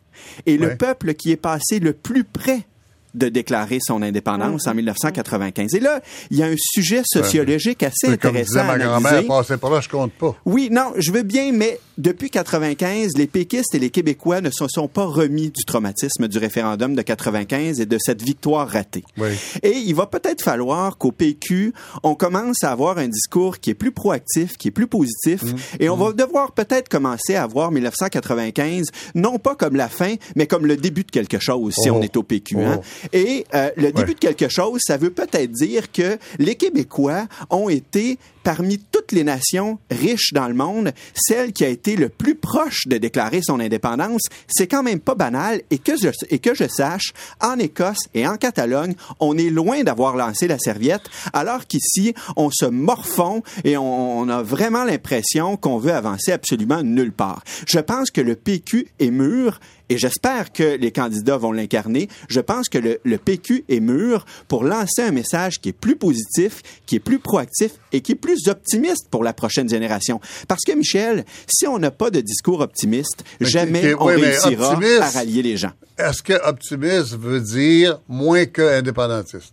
est 0.46 0.56
le 0.56 0.76
peuple 0.76 1.14
qui 1.14 1.30
est 1.32 1.36
passé 1.36 1.78
le 1.80 1.92
plus 1.92 2.24
près 2.24 2.66
de 3.14 3.28
déclarer 3.28 3.78
son 3.80 4.02
indépendance 4.02 4.66
en 4.66 4.74
1995. 4.74 5.74
Et 5.74 5.80
là, 5.80 6.00
il 6.30 6.36
y 6.38 6.42
a 6.42 6.46
un 6.46 6.54
sujet 6.58 7.02
sociologique 7.04 7.82
assez 7.82 7.94
C'est 8.08 8.20
Comme 8.20 8.32
disait 8.36 8.58
intéressant 8.58 8.60
à 8.60 8.64
ma 8.64 8.78
grand-mère, 8.84 9.06
analyser. 9.12 9.28
passer 9.28 9.56
par 9.56 9.70
là, 9.70 9.80
je 9.80 9.88
compte 9.88 10.12
pas. 10.12 10.34
Oui, 10.44 10.68
non, 10.70 10.92
je 10.96 11.12
veux 11.12 11.22
bien, 11.22 11.52
mais 11.52 11.78
depuis 11.98 12.30
95, 12.30 13.12
les 13.16 13.26
péquistes 13.26 13.74
et 13.74 13.78
les 13.78 13.90
Québécois 13.90 14.40
ne 14.40 14.50
se 14.50 14.64
sont 14.68 14.88
pas 14.88 15.04
remis 15.04 15.50
du 15.50 15.64
traumatisme 15.64 16.28
du 16.28 16.38
référendum 16.38 16.94
de 16.94 17.02
95 17.02 17.80
et 17.80 17.86
de 17.86 17.98
cette 18.00 18.22
victoire 18.22 18.68
ratée. 18.68 19.04
Oui. 19.18 19.28
Et 19.62 19.72
il 19.76 19.94
va 19.94 20.06
peut-être 20.06 20.42
falloir 20.42 20.96
qu'au 20.98 21.12
PQ, 21.12 21.72
on 22.02 22.14
commence 22.14 22.62
à 22.64 22.70
avoir 22.72 22.98
un 22.98 23.08
discours 23.08 23.58
qui 23.58 23.70
est 23.70 23.74
plus 23.74 23.92
proactif, 23.92 24.56
qui 24.56 24.68
est 24.68 24.72
plus 24.72 24.86
positif, 24.86 25.42
Mmh. 25.42 25.56
et 25.80 25.88
on 25.88 25.96
va 25.96 26.12
devoir 26.12 26.52
peut-être 26.52 26.88
commencer 26.88 27.34
à 27.34 27.46
voir 27.46 27.70
1995, 27.70 28.86
non 29.14 29.38
pas 29.38 29.54
comme 29.54 29.76
la 29.76 29.88
fin, 29.88 30.14
mais 30.36 30.46
comme 30.46 30.66
le 30.66 30.76
début 30.76 31.04
de 31.04 31.10
quelque 31.10 31.38
chose, 31.38 31.74
si 31.74 31.90
Oh. 31.90 31.96
on 31.96 32.02
est 32.02 32.16
au 32.16 32.22
PQ. 32.22 32.56
hein. 32.58 32.80
Et 33.12 33.44
euh, 33.54 33.70
le 33.76 33.92
début 33.92 34.00
Ouais. 34.10 34.14
de 34.14 34.18
quelque 34.18 34.48
chose, 34.48 34.80
ça 34.84 34.96
veut 34.96 35.10
peut-être 35.10 35.52
dire 35.52 35.92
que 35.92 36.18
les 36.38 36.54
Québécois 36.54 37.26
ont 37.50 37.68
été 37.68 38.18
parmi 38.42 38.78
toutes 38.78 39.12
les 39.12 39.22
nations 39.22 39.78
riches 39.90 40.32
dans 40.32 40.48
le 40.48 40.54
monde, 40.54 40.92
celle 41.14 41.52
qui 41.52 41.62
a 41.62 41.68
été 41.68 41.94
le 41.94 42.08
plus 42.08 42.34
proche 42.34 42.86
de 42.86 42.96
déclarer 42.96 43.40
son 43.42 43.60
indépendance, 43.60 44.22
c'est 44.48 44.66
quand 44.66 44.82
même 44.82 44.98
pas 45.00 45.14
banal 45.14 45.60
et 45.70 45.76
que 45.76 45.92
je, 46.02 46.08
et 46.30 46.38
que 46.38 46.54
je 46.54 46.66
sache, 46.66 47.12
en 47.42 47.58
Écosse 47.58 48.06
et 48.14 48.26
en 48.26 48.36
Catalogne, 48.36 48.94
on 49.20 49.36
est 49.36 49.50
loin 49.50 49.82
d'avoir 49.82 50.16
lancé 50.16 50.48
la 50.48 50.58
serviette, 50.58 51.02
alors 51.34 51.66
qu'ici, 51.66 52.14
on 52.36 52.50
se 52.50 52.64
morfond 52.64 53.42
et 53.64 53.76
on, 53.76 54.20
on 54.20 54.28
a 54.30 54.42
vraiment 54.42 54.84
l'impression 54.84 55.58
qu'on 55.58 55.76
veut 55.78 55.92
avancer 55.92 56.32
absolument 56.32 56.82
nulle 56.82 57.12
part. 57.12 57.44
Je 57.66 57.78
pense 57.78 58.10
que 58.10 58.22
le 58.22 58.36
PQ 58.36 58.88
est 59.00 59.10
mûr 59.10 59.60
et 59.90 59.98
j'espère 59.98 60.52
que 60.52 60.76
les 60.76 60.90
candidats 60.92 61.36
vont 61.36 61.52
l'incarner. 61.52 62.08
Je 62.28 62.40
pense 62.40 62.70
que 62.70 62.78
le, 62.78 63.00
le 63.04 63.18
PQ 63.18 63.64
est 63.68 63.80
mûr 63.80 64.24
pour 64.48 64.64
lancer 64.64 65.02
un 65.02 65.10
message 65.10 65.60
qui 65.60 65.68
est 65.68 65.72
plus 65.72 65.96
positif, 65.96 66.62
qui 66.86 66.96
est 66.96 67.00
plus 67.00 67.18
proactif 67.18 67.72
et 67.92 68.00
qui 68.00 68.12
est 68.12 68.14
plus 68.14 68.48
optimiste 68.48 69.08
pour 69.10 69.22
la 69.24 69.34
prochaine 69.34 69.68
génération. 69.68 70.20
Parce 70.48 70.62
que, 70.66 70.72
Michel, 70.72 71.24
si 71.46 71.66
on 71.66 71.78
n'a 71.78 71.90
pas 71.90 72.10
de 72.10 72.20
discours 72.20 72.60
optimiste, 72.60 73.24
Mais 73.40 73.46
jamais 73.46 73.94
on 73.94 74.06
oui, 74.06 74.14
réussira 74.22 74.72
optimiste- 74.74 75.00
à 75.02 75.10
rallier 75.10 75.42
les 75.42 75.56
gens. 75.58 75.72
Est-ce 75.98 76.22
que 76.22 76.32
optimiste 76.48 77.18
veut 77.18 77.40
dire 77.40 78.00
moins 78.08 78.46
que 78.46 78.62
indépendantiste? 78.78 79.52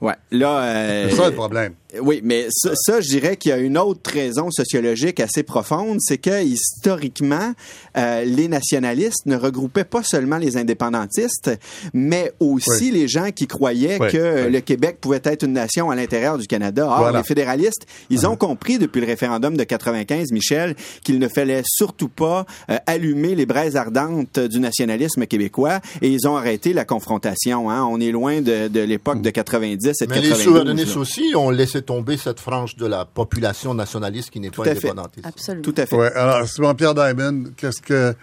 Ouais. 0.00 0.14
Là, 0.30 0.60
euh, 0.62 1.06
C'est 1.10 1.16
ça 1.16 1.28
le 1.28 1.34
problème. 1.34 1.74
Oui, 2.00 2.20
mais 2.22 2.46
ça, 2.52 2.70
ça, 2.76 3.00
je 3.00 3.08
dirais 3.08 3.36
qu'il 3.36 3.50
y 3.50 3.52
a 3.52 3.58
une 3.58 3.76
autre 3.76 4.10
raison 4.12 4.48
sociologique 4.52 5.18
assez 5.18 5.42
profonde, 5.42 5.96
c'est 6.00 6.18
que 6.18 6.40
historiquement, 6.44 7.52
euh, 7.98 8.24
les 8.24 8.48
nationalistes 8.48 9.26
ne 9.26 9.36
regroupaient 9.36 9.84
pas 9.84 10.02
seulement 10.02 10.38
les 10.38 10.56
indépendantistes, 10.56 11.50
mais 11.92 12.32
aussi 12.40 12.68
Oui. 12.84 12.90
les 12.92 13.08
gens 13.08 13.30
qui 13.30 13.46
croyaient 13.46 13.98
Oui, 14.00 14.08
que 14.10 14.46
oui. 14.46 14.52
le 14.52 14.60
Québec 14.60 14.98
pouvait 15.00 15.20
être 15.24 15.42
une 15.44 15.52
nation 15.52 15.90
à 15.90 15.96
l'intérieur 15.96 16.38
du 16.38 16.46
Canada. 16.46 16.86
Or, 16.86 16.98
Voilà. 16.98 17.18
Uh-huh. 17.18 17.22
les 17.22 17.26
fédéralistes, 17.26 17.86
ils 18.10 18.26
ont 18.26 18.36
compris 18.36 18.78
depuis 18.78 19.00
le 19.00 19.06
référendum 19.06 19.56
de 19.56 19.64
95, 19.64 20.30
Michel, 20.32 20.74
qu'il 21.04 21.18
ne 21.18 21.28
fallait 21.28 21.62
surtout 21.66 22.08
pas 22.08 22.46
euh, 22.70 22.76
allumer 22.86 23.34
les 23.34 23.46
braises 23.46 23.76
ardentes 23.76 24.38
du 24.38 24.60
nationalisme 24.60 25.26
québécois, 25.26 25.80
et 26.02 26.08
ils 26.08 26.26
ont 26.28 26.36
arrêté 26.36 26.72
la 26.72 26.84
confrontation. 26.84 27.70
Hein. 27.70 27.84
On 27.90 28.00
est 28.00 28.10
loin 28.12 28.40
de, 28.40 28.68
de 28.68 28.80
l'époque 28.80 29.22
de 29.22 29.30
90 29.30 29.86
et 30.00 30.06
de 30.06 30.10
Mais 30.10 30.20
les 30.20 30.28
92. 30.28 30.42
souverainistes 30.44 30.94
là. 30.94 31.00
aussi 31.00 31.32
ont 31.34 31.50
laissé 31.50 31.82
tomber 31.82 32.16
cette 32.16 32.40
frange 32.40 32.76
de 32.76 32.86
la 32.86 33.04
population 33.04 33.74
nationaliste 33.74 34.30
qui 34.30 34.40
n'est 34.40 34.50
pas 34.50 34.62
à 34.62 34.66
fait. 34.66 34.70
indépendantiste. 34.90 35.26
Absolument. 35.26 35.62
Tout 35.64 35.74
à 35.76 35.86
fait. 35.86 35.96
Ouais. 35.96 36.12
Alors, 36.14 36.46
Simon-Pierre 36.48 36.94
Diamond, 36.94 37.44
qu'est-ce 37.56 37.80
que 37.88 38.14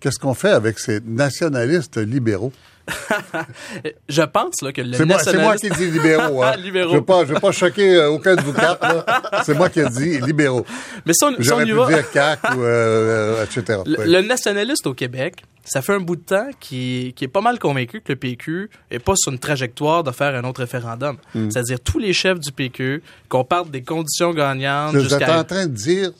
qu'est-ce 0.00 0.18
qu'on 0.18 0.34
fait 0.34 0.50
avec 0.50 0.78
ces 0.78 1.00
nationalistes 1.00 1.98
libéraux? 1.98 2.52
Je 4.08 4.22
pense 4.22 4.62
là, 4.62 4.72
que 4.72 4.80
le 4.80 5.04
moi, 5.04 5.18
c'est 5.18 5.34
moi 5.34 5.54
nationaliste... 5.54 5.62
qui 5.62 5.70
dis 5.70 5.90
libéraux. 5.90 6.42
Hein. 6.42 6.56
Libéraux. 6.58 6.92
Je 6.92 6.96
veux 6.96 7.04
pas, 7.04 7.24
je 7.26 7.34
veux 7.34 7.40
pas 7.40 7.52
choquer 7.52 7.96
euh, 7.96 8.08
aucun 8.10 8.34
de 8.34 8.40
vous 8.40 8.52
quatre. 8.54 9.04
C'est 9.44 9.54
moi 9.54 9.68
qui 9.68 9.80
ai 9.80 9.88
dit 9.90 10.18
libéraux. 10.20 10.64
Mais 11.04 11.12
si 11.12 11.24
on, 11.24 11.30
si 11.30 11.36
on 11.38 11.42
J'aurais 11.42 11.64
y 11.64 11.66
pu 11.66 11.74
va... 11.74 11.86
dire 11.86 12.10
CAC 12.10 12.40
ou 12.56 12.62
euh, 12.62 13.36
euh, 13.40 13.44
etc. 13.44 13.80
Le, 13.84 13.98
Ouais. 13.98 14.06
le 14.06 14.22
nationaliste 14.22 14.86
au 14.86 14.94
Québec, 14.94 15.42
ça 15.64 15.82
fait 15.82 15.92
un 15.92 16.00
bout 16.00 16.16
de 16.16 16.22
temps 16.22 16.48
qui, 16.60 17.12
qui 17.14 17.24
est 17.24 17.28
pas 17.28 17.42
mal 17.42 17.58
convaincu 17.58 18.00
que 18.00 18.12
le 18.12 18.16
PQ 18.16 18.70
est 18.90 18.98
pas 18.98 19.14
sur 19.16 19.32
une 19.32 19.38
trajectoire 19.38 20.02
de 20.02 20.10
faire 20.10 20.34
un 20.34 20.44
autre 20.44 20.60
référendum. 20.60 21.18
Hmm. 21.34 21.50
C'est-à-dire 21.50 21.80
tous 21.80 21.98
les 21.98 22.14
chefs 22.14 22.40
du 22.40 22.52
PQ, 22.52 23.02
qu'on 23.28 23.44
parte 23.44 23.70
des 23.70 23.82
conditions 23.82 24.32
gagnantes 24.32 24.94
Vous 24.94 25.00
êtes 25.00 25.10
jusqu'à... 25.10 25.40
en 25.40 25.44
train 25.44 25.66
de 25.66 25.72
dire, 25.72 26.10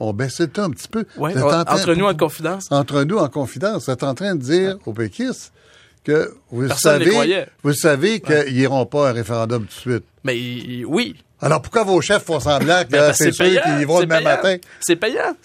on 0.00 0.12
baisse 0.12 0.40
le 0.40 0.48
ton 0.48 0.64
un 0.64 0.70
petit 0.70 0.88
peu. 0.88 1.04
Train- 1.04 1.64
entre 1.68 1.94
nous 1.94 2.04
en 2.06 2.14
confidence. 2.14 2.66
entre 2.70 3.02
nous 3.04 3.18
en 3.18 3.28
confidence, 3.28 3.86
vous 3.86 3.92
êtes 3.92 4.02
en 4.02 4.14
train 4.14 4.34
de 4.34 4.40
dire 4.42 4.76
aux 4.86 4.92
péquistes 4.92 5.52
que 6.04 6.34
vous 6.50 6.66
Personne 6.68 7.02
savez, 7.04 7.46
vous 7.62 7.72
savez 7.72 8.20
qu'ils 8.20 8.54
n'iront 8.54 8.86
pas 8.86 9.06
à 9.06 9.10
un 9.10 9.12
référendum 9.14 9.62
tout 9.62 9.68
de 9.90 9.94
suite. 9.94 10.04
Mais 10.24 10.84
oui, 10.84 11.16
Alors 11.44 11.60
pourquoi 11.60 11.82
vos 11.84 12.00
chefs 12.00 12.24
font 12.24 12.40
semblant 12.40 12.82
que 12.84 12.88
Ben, 12.88 13.10
que 13.10 13.16
c'est 13.16 13.36
payant, 13.36 13.60
qu'ils 13.62 13.80
y 13.82 13.84
vont 13.84 14.00
le 14.00 14.06
même 14.06 14.24
payant. 14.24 14.30
matin? 14.36 14.56
C'est 14.80 14.96
payant. 14.96 15.36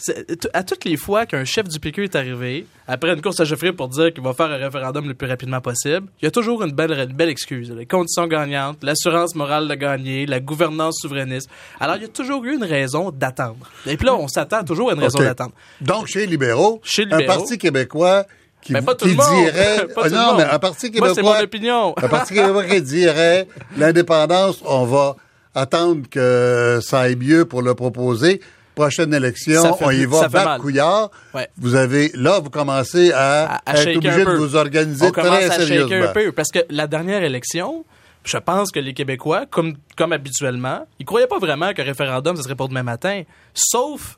À 0.54 0.64
toutes 0.64 0.86
les 0.86 0.96
fois 0.96 1.26
qu'un 1.26 1.44
chef 1.44 1.68
du 1.68 1.78
PQ 1.78 2.06
est 2.06 2.16
arrivé, 2.16 2.66
après 2.88 3.12
une 3.14 3.22
course 3.22 3.40
à 3.42 3.46
chefferie 3.46 3.74
pour 3.74 3.90
dire 3.90 4.14
qu'il 4.14 4.24
va 4.24 4.34
faire 4.34 4.46
un 4.46 4.56
référendum 4.56 5.08
le 5.10 5.14
plus 5.14 5.28
rapidement 5.28 5.60
possible, 5.60 6.08
il 6.22 6.26
y 6.26 6.28
a 6.28 6.32
toujours 6.32 6.64
une 6.64 6.72
belle, 6.72 6.94
une 6.94 7.14
belle 7.18 7.28
excuse. 7.28 7.70
Les 7.72 7.86
conditions 7.86 8.28
gagnantes, 8.28 8.78
l'assurance 8.82 9.36
morale 9.36 9.68
de 9.68 9.76
gagner, 9.76 10.26
la 10.26 10.40
gouvernance 10.40 11.00
souverainiste. 11.02 11.50
Alors, 11.82 11.98
il 11.98 12.04
y 12.04 12.06
a 12.06 12.10
toujours 12.10 12.46
eu 12.46 12.56
une 12.56 12.64
raison 12.64 13.12
d'attendre. 13.12 13.70
Et 13.86 13.98
puis 13.98 14.06
là, 14.06 14.16
on 14.16 14.30
s'attend 14.30 14.64
toujours 14.64 14.92
à 14.92 14.94
une 14.94 15.02
raison 15.02 15.20
d'attendre. 15.20 15.52
Donc, 15.82 16.08
chez 16.08 16.20
les 16.20 16.28
libéraux, 16.28 16.80
Chez 16.84 17.04
les 17.04 17.14
un 17.14 17.26
parti 17.26 17.58
québécois 17.58 18.26
qui, 18.62 18.72
Mais 18.72 18.82
pas 18.82 18.96
tout 18.96 19.04
qui 19.06 19.12
le 19.12 19.18
monde. 19.18 19.44
dirait... 19.46 19.86
Pas 19.96 20.10
tout 20.10 20.16
non, 20.16 20.20
le 20.22 20.26
monde. 20.28 20.38
mais 20.38 20.44
un 20.46 20.60
parti 20.60 20.92
Moi, 20.98 21.10
québécois... 21.10 21.34
mon 21.38 21.44
opinion. 21.44 21.94
un 21.98 22.08
parti 22.08 22.34
québécois 22.34 22.64
qui 22.66 22.82
dirait 22.82 23.48
l'indépendance, 23.78 24.62
on 24.66 24.86
va 24.86 25.16
attendre 25.60 26.08
que 26.10 26.80
ça 26.82 27.02
aille 27.02 27.16
mieux 27.16 27.46
pour 27.46 27.62
le 27.62 27.74
proposer. 27.76 28.42
Prochaine 28.76 29.14
élection, 29.14 29.74
fait 29.76 29.86
on 29.86 29.92
y 29.92 30.06
va 30.06 30.30
mal. 30.30 30.62
couillard. 30.62 31.12
Ouais. 31.34 31.50
Vous 31.58 31.76
avez, 31.76 32.12
là, 32.14 32.40
vous 32.40 32.50
commencez 32.50 33.12
à, 33.12 33.56
à, 33.56 33.56
à 33.66 33.76
être 33.82 33.98
obligé 33.98 34.24
de 34.24 34.32
vous 34.32 34.56
organiser 34.56 35.06
on 35.08 35.12
très 35.12 35.50
à 35.50 35.52
sérieusement. 35.52 36.06
un 36.10 36.14
peu 36.14 36.32
parce 36.32 36.50
que 36.50 36.60
la 36.70 36.88
dernière 36.88 37.22
élection, 37.24 37.84
Je 38.24 38.38
pense 38.38 38.72
que 38.72 38.80
les 38.80 38.94
Québécois, 38.94 39.46
comme, 39.50 39.76
comme 39.98 40.14
habituellement, 40.14 40.86
ils 41.00 41.06
croyaient 41.06 41.28
pas 41.28 41.40
vraiment 41.40 41.74
qu'un 41.74 41.84
référendum, 41.84 42.36
ce 42.38 42.44
serait 42.44 42.56
pour 42.56 42.70
demain 42.70 42.84
matin. 42.84 43.24
Sauf 43.54 44.16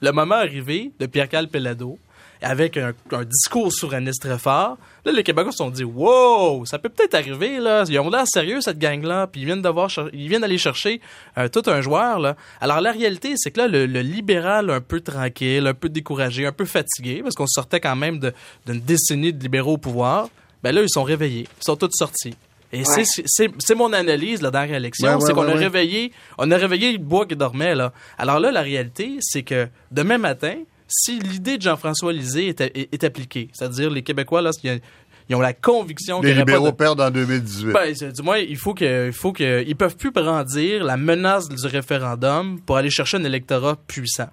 le 0.00 0.12
moment 0.12 0.34
arrivé 0.36 0.92
de 1.00 1.06
Pierre-Carl 1.06 1.48
Pelado, 1.48 1.98
avec 2.42 2.76
un, 2.76 2.92
un 3.12 3.24
discours 3.24 3.72
souverainiste 3.72 4.22
très 4.22 4.38
fort. 4.38 4.76
Là, 5.04 5.12
les 5.12 5.22
Québécois 5.22 5.52
se 5.52 5.58
sont 5.58 5.70
dit, 5.70 5.84
wow, 5.84 6.64
ça 6.66 6.78
peut 6.78 6.88
peut-être 6.88 7.14
arriver, 7.14 7.58
là. 7.58 7.84
Ils 7.88 7.98
ont 7.98 8.10
l'air 8.10 8.26
sérieux, 8.26 8.60
cette 8.60 8.78
gang-là, 8.78 9.26
puis 9.26 9.40
ils 9.40 9.44
viennent 9.44 9.62
d'avoir, 9.62 9.90
ils 10.12 10.28
viennent 10.28 10.42
d'aller 10.42 10.58
chercher 10.58 11.00
euh, 11.38 11.48
tout 11.48 11.62
un 11.66 11.80
joueur, 11.80 12.18
là. 12.18 12.36
Alors, 12.60 12.80
la 12.80 12.92
réalité, 12.92 13.34
c'est 13.36 13.50
que 13.50 13.58
là, 13.60 13.68
le, 13.68 13.86
le 13.86 14.00
libéral 14.00 14.70
un 14.70 14.80
peu 14.80 15.00
tranquille, 15.00 15.66
un 15.66 15.74
peu 15.74 15.88
découragé, 15.88 16.46
un 16.46 16.52
peu 16.52 16.64
fatigué, 16.64 17.20
parce 17.22 17.34
qu'on 17.34 17.46
sortait 17.46 17.80
quand 17.80 17.96
même 17.96 18.18
de- 18.18 18.32
d'une 18.66 18.80
décennie 18.80 19.32
de 19.32 19.42
libéraux 19.42 19.74
au 19.74 19.78
pouvoir, 19.78 20.28
ben 20.62 20.74
là, 20.74 20.82
ils 20.82 20.90
sont 20.90 21.04
réveillés. 21.04 21.48
Ils 21.60 21.64
sont 21.64 21.76
tous 21.76 21.90
sortis. 21.92 22.34
Et 22.70 22.84
c'est- 22.84 23.22
c'est 23.24 23.48
c'est 23.60 23.74
mon 23.74 23.92
analyse 23.94 24.42
là, 24.42 24.50
dans 24.50 24.62
l'élection, 24.70 25.08
Ouais, 25.08 25.14
ouais, 25.14 25.20
c'est 25.26 25.32
qu'on 25.32 25.48
a 25.48 25.54
réveillé, 25.54 26.12
on 26.36 26.50
a 26.50 26.56
réveillé 26.58 26.92
le 26.92 26.98
bois 26.98 27.24
qui 27.24 27.34
dormait 27.34 27.74
là. 27.74 27.94
Alors 28.18 28.40
là, 28.40 28.50
la 28.52 28.60
réalité, 28.60 29.16
c'est 29.22 29.42
que 29.42 29.68
demain 29.90 30.18
matin, 30.18 30.54
si 30.88 31.18
l'idée 31.20 31.58
de 31.58 31.62
Jean-François 31.62 32.12
Lisée 32.12 32.48
est, 32.48 32.60
est- 32.62 32.88
est 32.92 33.04
appliquée, 33.04 33.48
c'est-à-dire 33.52 33.90
les 33.90 34.02
Québécois 34.02 34.40
là, 34.42 34.50
ils, 34.64 34.80
ils 35.28 35.36
ont 35.36 35.40
la 35.40 35.52
conviction 35.52 36.20
Les 36.22 36.30
aurait 36.32 36.44
pas 36.44 36.52
libéraux 36.52 36.70
de- 36.70 36.76
perdent 36.76 37.00
en 37.02 37.10
2018. 37.10 37.72
ben, 37.72 37.94
du 38.12 38.22
moins, 38.22 38.38
il 38.38 38.56
faut 38.56 38.72
que, 38.74 39.08
il 39.08 39.12
faut 39.12 39.32
que, 39.32 39.62
ils 39.66 39.76
peuvent 39.76 39.96
plus 39.96 40.10
brandir 40.10 40.82
la 40.84 40.96
menace 40.96 41.48
du 41.48 41.66
référendum 41.66 42.60
pour 42.62 42.76
aller 42.78 42.90
chercher 42.90 43.18
un 43.18 43.24
électorat 43.24 43.76
puissant. 43.86 44.30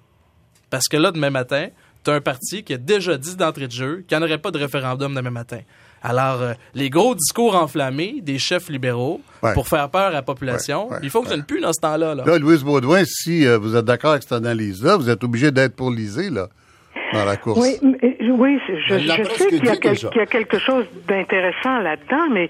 Parce 0.70 0.88
que 0.88 0.96
là, 0.96 1.12
demain 1.12 1.30
matin, 1.30 1.68
t'as 2.02 2.14
un 2.14 2.20
parti 2.20 2.62
qui 2.64 2.72
a 2.74 2.78
déjà 2.78 3.18
dit 3.18 3.36
d'entrée 3.36 3.66
de 3.68 3.72
jeu 3.72 4.04
qu'il 4.08 4.16
n'y 4.16 4.24
en 4.24 4.26
aurait 4.26 4.38
pas 4.38 4.50
de 4.50 4.58
référendum 4.58 5.14
demain 5.14 5.30
matin. 5.30 5.60
Alors, 6.08 6.40
euh, 6.40 6.52
les 6.74 6.88
gros 6.88 7.14
discours 7.16 7.56
enflammés 7.56 8.16
des 8.22 8.38
chefs 8.38 8.68
libéraux 8.68 9.20
Ouais. 9.42 9.52
pour 9.54 9.66
faire 9.68 9.88
peur 9.90 10.06
à 10.06 10.10
la 10.10 10.22
population, 10.22 10.86
Ouais, 10.88 10.92
ouais, 10.94 11.00
ils 11.02 11.10
fonctionnent 11.10 11.44
plus 11.44 11.60
dans 11.60 11.72
ce 11.72 11.80
temps-là. 11.80 12.14
Là. 12.14 12.24
Là, 12.24 12.38
Louise 12.38 12.62
Baudouin, 12.64 13.02
si 13.04 13.46
euh, 13.46 13.58
vous 13.58 13.76
êtes 13.76 13.84
d'accord 13.84 14.12
avec 14.12 14.22
cette 14.22 14.32
analyse-là, 14.32 14.96
vous 14.96 15.10
êtes 15.10 15.22
obligé 15.24 15.50
d'être 15.50 15.74
pour 15.76 15.90
l'Isée, 15.90 16.30
là, 16.30 16.46
dans 17.12 17.24
la 17.24 17.36
course. 17.36 17.60
Oui, 17.60 17.76
mais- 17.82 18.16
oui, 18.30 18.58
je, 18.68 18.98
sais 18.98 19.48
qu'il 19.48 19.64
y, 19.64 19.70
a 19.70 19.74
y 19.74 20.26
quelque 20.26 20.58
chose 20.58 20.84
d'intéressant 21.08 21.78
là-dedans, 21.80 22.28
mais 22.32 22.48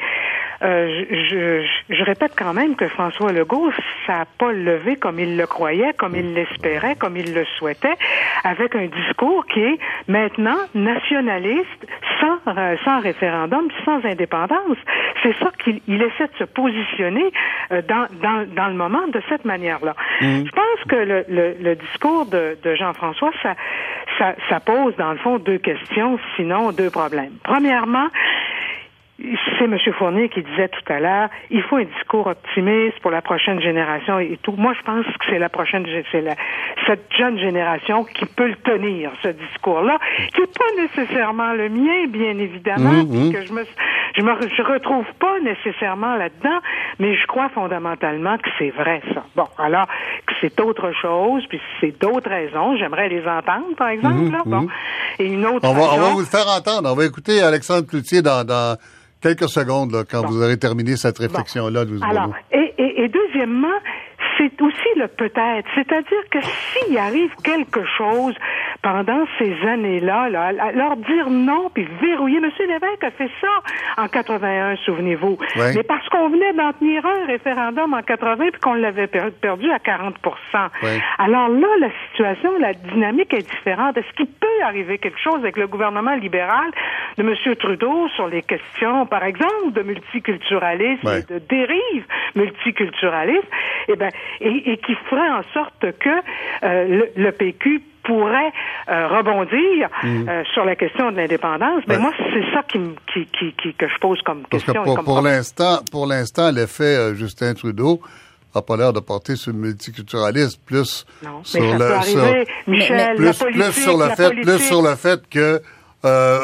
euh, 0.62 1.04
je, 1.10 1.62
je, 1.90 1.94
je 1.94 2.02
répète 2.02 2.32
quand 2.36 2.54
même 2.54 2.76
que 2.76 2.88
François 2.88 3.30
Legault, 3.32 3.70
ça 4.06 4.18
n'a 4.20 4.24
pas 4.38 4.52
levé 4.52 4.96
comme 4.96 5.20
il 5.20 5.36
le 5.36 5.46
croyait, 5.46 5.92
comme 5.98 6.16
il 6.16 6.34
l'espérait, 6.34 6.96
comme 6.96 7.16
il 7.16 7.34
le 7.34 7.44
souhaitait, 7.58 7.94
avec 8.42 8.74
un 8.74 8.86
discours 8.86 9.44
qui 9.46 9.60
est 9.60 9.78
maintenant 10.08 10.56
nationaliste, 10.74 11.86
euh, 12.48 12.76
sans 12.84 13.00
référendum, 13.00 13.68
sans 13.84 14.04
indépendance. 14.04 14.76
C'est 15.22 15.36
ça 15.38 15.50
qu'il 15.62 15.80
il 15.88 16.02
essaie 16.02 16.26
de 16.26 16.36
se 16.38 16.44
positionner 16.44 17.32
euh, 17.72 17.82
dans, 17.82 18.06
dans, 18.22 18.46
dans 18.54 18.68
le 18.68 18.74
moment 18.74 19.06
de 19.08 19.20
cette 19.28 19.44
manière-là. 19.44 19.94
Je 20.20 20.50
pense 20.50 20.84
que 20.88 20.96
le, 20.96 21.24
le, 21.28 21.54
le 21.60 21.74
discours 21.76 22.26
de, 22.26 22.56
de 22.62 22.74
Jean-François, 22.74 23.30
ça, 23.42 23.54
ça, 24.18 24.34
ça 24.48 24.60
pose 24.60 24.94
dans 24.96 25.12
le 25.12 25.18
fond 25.18 25.38
deux 25.38 25.58
questions, 25.58 26.18
sinon 26.36 26.72
deux 26.72 26.90
problèmes. 26.90 27.32
Premièrement, 27.44 28.08
c'est 29.58 29.64
M. 29.64 29.76
Fournier 29.98 30.28
qui 30.28 30.42
disait 30.42 30.68
tout 30.68 30.92
à 30.92 31.00
l'heure, 31.00 31.28
il 31.50 31.62
faut 31.62 31.76
un 31.76 31.84
discours 31.84 32.26
optimiste 32.26 32.98
pour 33.00 33.10
la 33.10 33.22
prochaine 33.22 33.60
génération 33.60 34.18
et 34.18 34.38
tout. 34.42 34.52
Moi, 34.52 34.74
je 34.78 34.82
pense 34.82 35.04
que 35.04 35.26
c'est 35.28 35.38
la 35.38 35.48
prochaine, 35.48 35.86
c'est 36.12 36.20
la, 36.20 36.34
cette 36.86 37.12
jeune 37.16 37.38
génération 37.38 38.04
qui 38.04 38.26
peut 38.26 38.48
le 38.48 38.56
tenir, 38.56 39.10
ce 39.22 39.28
discours-là, 39.28 39.98
qui 40.34 40.40
n'est 40.40 40.46
pas 40.46 40.82
nécessairement 40.82 41.52
le 41.54 41.68
mien, 41.68 42.06
bien 42.08 42.38
évidemment, 42.38 43.04
puis 43.04 43.18
mhm. 43.18 43.32
que 43.32 43.44
je 43.44 43.52
me, 43.52 43.64
je 44.16 44.22
me 44.22 44.32
je 44.48 44.62
retrouve 44.62 45.06
pas 45.18 45.40
nécessairement 45.40 46.16
là-dedans, 46.16 46.58
mais 46.98 47.16
je 47.16 47.26
crois 47.26 47.48
fondamentalement 47.48 48.38
que 48.38 48.48
c'est 48.58 48.70
vrai, 48.70 49.02
ça. 49.14 49.24
Bon, 49.34 49.46
alors, 49.58 49.86
que 50.26 50.34
c'est 50.40 50.60
autre 50.60 50.92
chose, 51.00 51.44
puis 51.48 51.60
c'est 51.80 51.98
d'autres 52.00 52.30
raisons. 52.30 52.76
J'aimerais 52.76 53.08
les 53.08 53.26
entendre, 53.26 53.74
par 53.76 53.88
exemple, 53.88 54.30
là. 54.30 54.42
Bon. 54.44 54.66
Et 55.18 55.26
une 55.26 55.46
autre 55.46 55.68
On 55.68 55.74
va, 55.74 55.94
on 55.94 55.98
va 55.98 56.10
vous 56.10 56.20
le 56.20 56.26
faire 56.26 56.46
entendre. 56.48 56.90
On 56.90 56.94
va 56.94 57.04
écouter 57.04 57.40
Alexandre 57.40 57.86
Cloutier 57.86 58.22
dans, 58.22 58.44
dans 58.46 58.76
quelques 59.20 59.48
secondes, 59.48 59.92
là, 59.92 60.04
quand 60.08 60.22
Bon. 60.22 60.28
vous 60.28 60.42
aurez 60.42 60.58
terminé 60.58 60.96
cette 60.96 61.18
réflexion-là, 61.18 61.84
Louise 61.84 62.02
Alors, 62.08 62.32
et, 62.52 62.74
et, 62.78 63.02
et 63.04 63.08
deuxièmement, 63.08 63.76
c'est 64.38 64.60
aussi 64.62 64.88
le 64.96 65.08
peut-être. 65.08 65.68
C'est-à-dire 65.74 66.28
que 66.30 66.38
s'il 66.40 66.96
arrive 66.98 67.30
quelque 67.42 67.84
chose 67.98 68.34
pendant 68.82 69.24
ces 69.38 69.54
années-là, 69.66 70.28
là, 70.28 70.52
leur 70.72 70.96
dire 70.96 71.28
non 71.30 71.70
puis 71.74 71.86
verrouiller. 72.00 72.40
Monsieur 72.40 72.66
Lévesque 72.66 73.02
a 73.04 73.10
fait 73.10 73.30
ça 73.40 74.02
en 74.02 74.08
81, 74.08 74.76
souvenez-vous. 74.84 75.38
Ouais. 75.56 75.72
Mais 75.74 75.82
parce 75.82 76.08
qu'on 76.08 76.28
venait 76.28 76.52
d'en 76.52 76.72
tenir 76.72 77.04
un 77.06 77.26
référendum 77.26 77.94
en 77.94 78.02
80 78.02 78.50
puis 78.52 78.60
qu'on 78.60 78.74
l'avait 78.74 79.06
per- 79.06 79.30
perdu 79.40 79.70
à 79.70 79.78
40 79.78 80.16
Ouais. 80.82 80.98
Alors 81.18 81.48
là, 81.48 81.66
la 81.80 81.88
situation, 82.10 82.50
la 82.58 82.72
dynamique 82.74 83.32
est 83.34 83.48
différente. 83.50 83.96
Est-ce 83.96 84.12
qu'il 84.16 84.26
peut 84.26 84.46
arriver 84.64 84.98
quelque 84.98 85.18
chose 85.20 85.38
avec 85.40 85.56
le 85.56 85.66
gouvernement 85.66 86.14
libéral 86.14 86.70
de 87.18 87.22
M. 87.22 87.56
Trudeau 87.56 88.08
sur 88.14 88.26
les 88.28 88.42
questions, 88.42 89.06
par 89.06 89.24
exemple, 89.24 89.72
de 89.72 89.82
multiculturalisme 89.82 91.06
Ouais. 91.06 91.20
et 91.20 91.32
de 91.34 91.38
dérive 91.38 92.04
multiculturaliste, 92.34 93.46
et, 93.88 93.96
ben, 93.96 94.10
et, 94.40 94.72
et 94.72 94.76
qui 94.78 94.94
ferait 95.10 95.30
en 95.30 95.42
sorte 95.54 95.80
que 95.98 96.08
euh, 96.62 96.84
le, 97.16 97.22
le 97.22 97.32
PQ 97.32 97.82
pourrait 98.04 98.52
euh, 98.88 99.08
rebondir 99.08 99.88
euh, 100.04 100.44
sur 100.54 100.64
la 100.64 100.76
question 100.76 101.10
de 101.10 101.16
l'indépendance. 101.16 101.82
Mais 101.88 101.96
Mm. 101.98 102.02
Moi, 102.02 102.12
c'est 102.18 102.52
ça 102.54 102.62
qui, 102.62 102.78
me- 102.78 102.94
qui, 103.12 103.26
qui, 103.26 103.52
qui- 103.60 103.74
que 103.74 103.88
je 103.88 103.98
pose 104.00 104.20
comme 104.22 104.42
Parce 104.48 104.62
que 104.62 104.70
question. 104.72 104.96
et 105.00 105.02
pour, 105.04 105.20
l'instant, 105.22 105.80
pour 105.90 106.06
l'instant, 106.06 106.52
l'effet 106.52 106.84
euh, 106.96 107.14
Justin 107.14 107.54
Trudeau 107.54 108.00
n'a 108.54 108.62
pas 108.62 108.76
l'air 108.76 108.92
de 108.92 109.00
porter 109.00 109.34
sur 109.36 109.50
le 109.52 109.58
multiculturalisme, 109.58 110.60
plus 110.64 111.04
Non, 111.24 111.42
sur 111.42 111.60
mais 111.60 111.72
ça 111.72 111.78
le 111.78 111.98
peut 111.98 112.04
sur- 112.06 112.44
Michel, 112.68 113.16
plus, 113.16 113.38
plus 113.38 113.72
sur 113.72 113.98
le 113.98 114.08
fait, 114.10 114.28
politique. 114.28 114.44
plus 114.44 114.58
sur 114.60 114.82
le 114.82 114.94
fait 114.94 115.20
que 115.28 115.60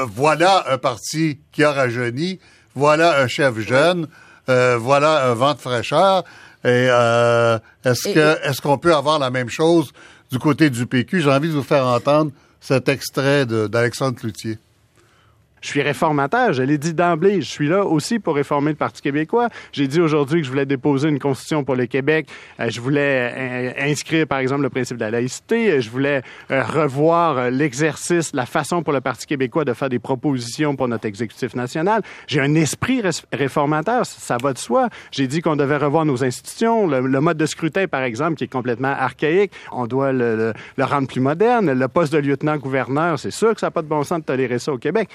voilà 0.07 0.65
un 0.71 0.79
parti 0.79 1.39
qui 1.53 1.63
a 1.63 1.71
rajeuni, 1.73 2.41
voilà 2.75 3.21
un 3.21 3.29
chef 3.29 3.59
jeune, 3.61 4.09
voilà 4.47 5.27
un 5.31 5.35
vent 5.35 5.55
de 5.55 5.59
fraîcheur. 5.61 6.25
Et 6.65 6.87
euh, 6.91 7.59
est-ce 7.85 8.15
que 8.15 8.49
est-ce 8.49 8.61
qu'on 8.61 8.79
peut 8.79 8.95
avoir 8.95 9.19
la 9.19 9.31
même 9.31 9.49
chose 9.49 9.93
du 10.31 10.39
côté 10.39 10.71
du 10.71 10.87
PQ 10.87 11.23
J'ai 11.23 11.31
envie 11.31 11.49
de 11.49 11.55
vous 11.55 11.63
faire 11.63 11.87
entendre 11.87 12.31
cet 12.61 12.89
extrait 12.89 13.47
d'Alexandre 13.47 14.17
Cloutier. 14.19 14.59
Je 15.63 15.69
suis 15.69 15.83
réformateur, 15.83 16.53
je 16.53 16.63
l'ai 16.65 16.77
dit 16.77 16.93
d'emblée. 16.93 17.41
Je 17.41 17.49
suis 17.49 17.69
là 17.69 17.85
aussi 17.85 18.19
pour 18.19 18.35
réformer 18.35 18.73
le 18.73 18.77
Parti 18.77 19.01
québécois. 19.01 19.49
J'ai 19.71 19.87
dit 19.87 20.01
aujourd'hui 20.01 20.41
que 20.41 20.47
je 20.47 20.51
voulais 20.51 20.67
déposer 20.67 21.09
une 21.09 21.21
constitution 21.21 21.63
pour 21.63 21.77
le 21.77 21.87
Québec. 21.87 22.27
Euh, 22.59 22.69
je 22.69 22.81
voulais 22.81 23.33
euh, 23.33 23.73
inscrire, 23.79 24.27
par 24.27 24.41
exemple, 24.41 24.63
le 24.63 24.71
principe 24.71 24.97
de 24.97 25.05
la 25.05 25.13
laïcité. 25.13 25.81
Je 25.81 25.89
voulais 25.89 26.23
euh, 26.51 26.65
revoir 26.65 27.51
l'exercice, 27.51 28.35
la 28.35 28.45
façon 28.45 28.83
pour 28.83 28.93
le 28.93 29.01
Parti 29.01 29.25
québécois 29.25 29.65
de 29.65 29.73
faire 29.73 29.89
des 29.89 30.01
propositions 30.01 30.75
pour 30.75 30.89
notre 30.89 31.07
exécutif 31.07 31.55
national. 31.55 32.03
J'ai 32.27 32.41
un 32.41 32.57
esprit 32.57 33.01
réformateur, 33.33 34.05
ça, 34.05 34.39
va 34.43 34.53
de 34.53 34.59
soi. 34.59 34.89
J'ai 35.13 35.29
dit 35.29 35.43
qu'on 35.43 35.55
devait 35.55 35.77
revoir 35.77 36.05
nos 36.05 36.25
institutions. 36.25 36.89
Le, 36.89 37.21
mode 37.21 37.37
de 37.37 37.47
scrutin, 37.47 37.87
par 37.87 38.03
exemple, 38.03 38.35
qui 38.35 38.45
est 38.45 38.53
complètement 38.53 38.89
archaïque, 38.89 39.53
on 39.71 39.87
doit 39.87 40.13
le, 40.13 40.53
rendre 40.81 41.07
plus 41.07 41.21
moderne. 41.21 41.73
Le 41.73 41.89
poste 41.89 42.13
de 42.13 42.19
lieutenant-gouverneur, 42.19 43.17
c'est 43.21 43.31
sûr 43.31 43.55
que 43.55 43.61
ça 43.61 43.69
n'a 43.69 43.71
pas 43.71 43.83
de 43.83 43.87
bon 43.87 44.03
sens 44.03 44.19
de 44.19 44.25
tolérer 44.25 44.59
ça 44.59 44.73
au 44.73 44.79
Québec. 44.79 45.09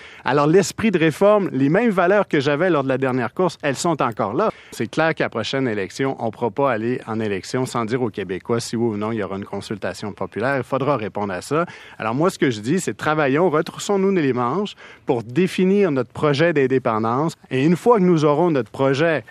L'esprit 0.45 0.91
de 0.91 0.99
réforme, 0.99 1.49
les 1.51 1.69
mêmes 1.69 1.89
valeurs 1.89 2.27
que 2.27 2.39
j'avais 2.39 2.69
lors 2.69 2.83
de 2.83 2.89
la 2.89 2.97
dernière 2.97 3.33
course, 3.33 3.57
elles 3.61 3.75
sont 3.75 4.01
encore 4.01 4.33
là. 4.33 4.51
C'est 4.71 4.87
clair 4.87 5.15
qu'à 5.15 5.25
la 5.25 5.29
prochaine 5.29 5.67
élection, 5.67 6.15
on 6.19 6.27
ne 6.27 6.31
pourra 6.31 6.51
pas 6.51 6.71
aller 6.71 6.99
en 7.07 7.19
élection 7.19 7.65
sans 7.65 7.85
dire 7.85 8.01
aux 8.01 8.09
Québécois 8.09 8.59
si 8.59 8.75
oui 8.75 8.93
ou 8.93 8.97
non 8.97 9.11
il 9.11 9.19
y 9.19 9.23
aura 9.23 9.37
une 9.37 9.45
consultation 9.45 10.11
populaire. 10.11 10.57
Il 10.57 10.63
faudra 10.63 10.97
répondre 10.97 11.33
à 11.33 11.41
ça. 11.41 11.65
Alors, 11.97 12.13
moi, 12.13 12.29
ce 12.29 12.37
que 12.37 12.51
je 12.51 12.59
dis, 12.59 12.79
c'est 12.79 12.95
travaillons, 12.95 13.49
retroussons-nous 13.49 14.11
les 14.11 14.33
manches 14.33 14.75
pour 15.05 15.23
définir 15.23 15.91
notre 15.91 16.11
projet 16.11 16.53
d'indépendance. 16.53 17.33
Et 17.49 17.63
une 17.63 17.75
fois 17.75 17.97
que 17.97 18.03
nous 18.03 18.25
aurons 18.25 18.51
notre 18.51 18.71
projet 18.71 19.23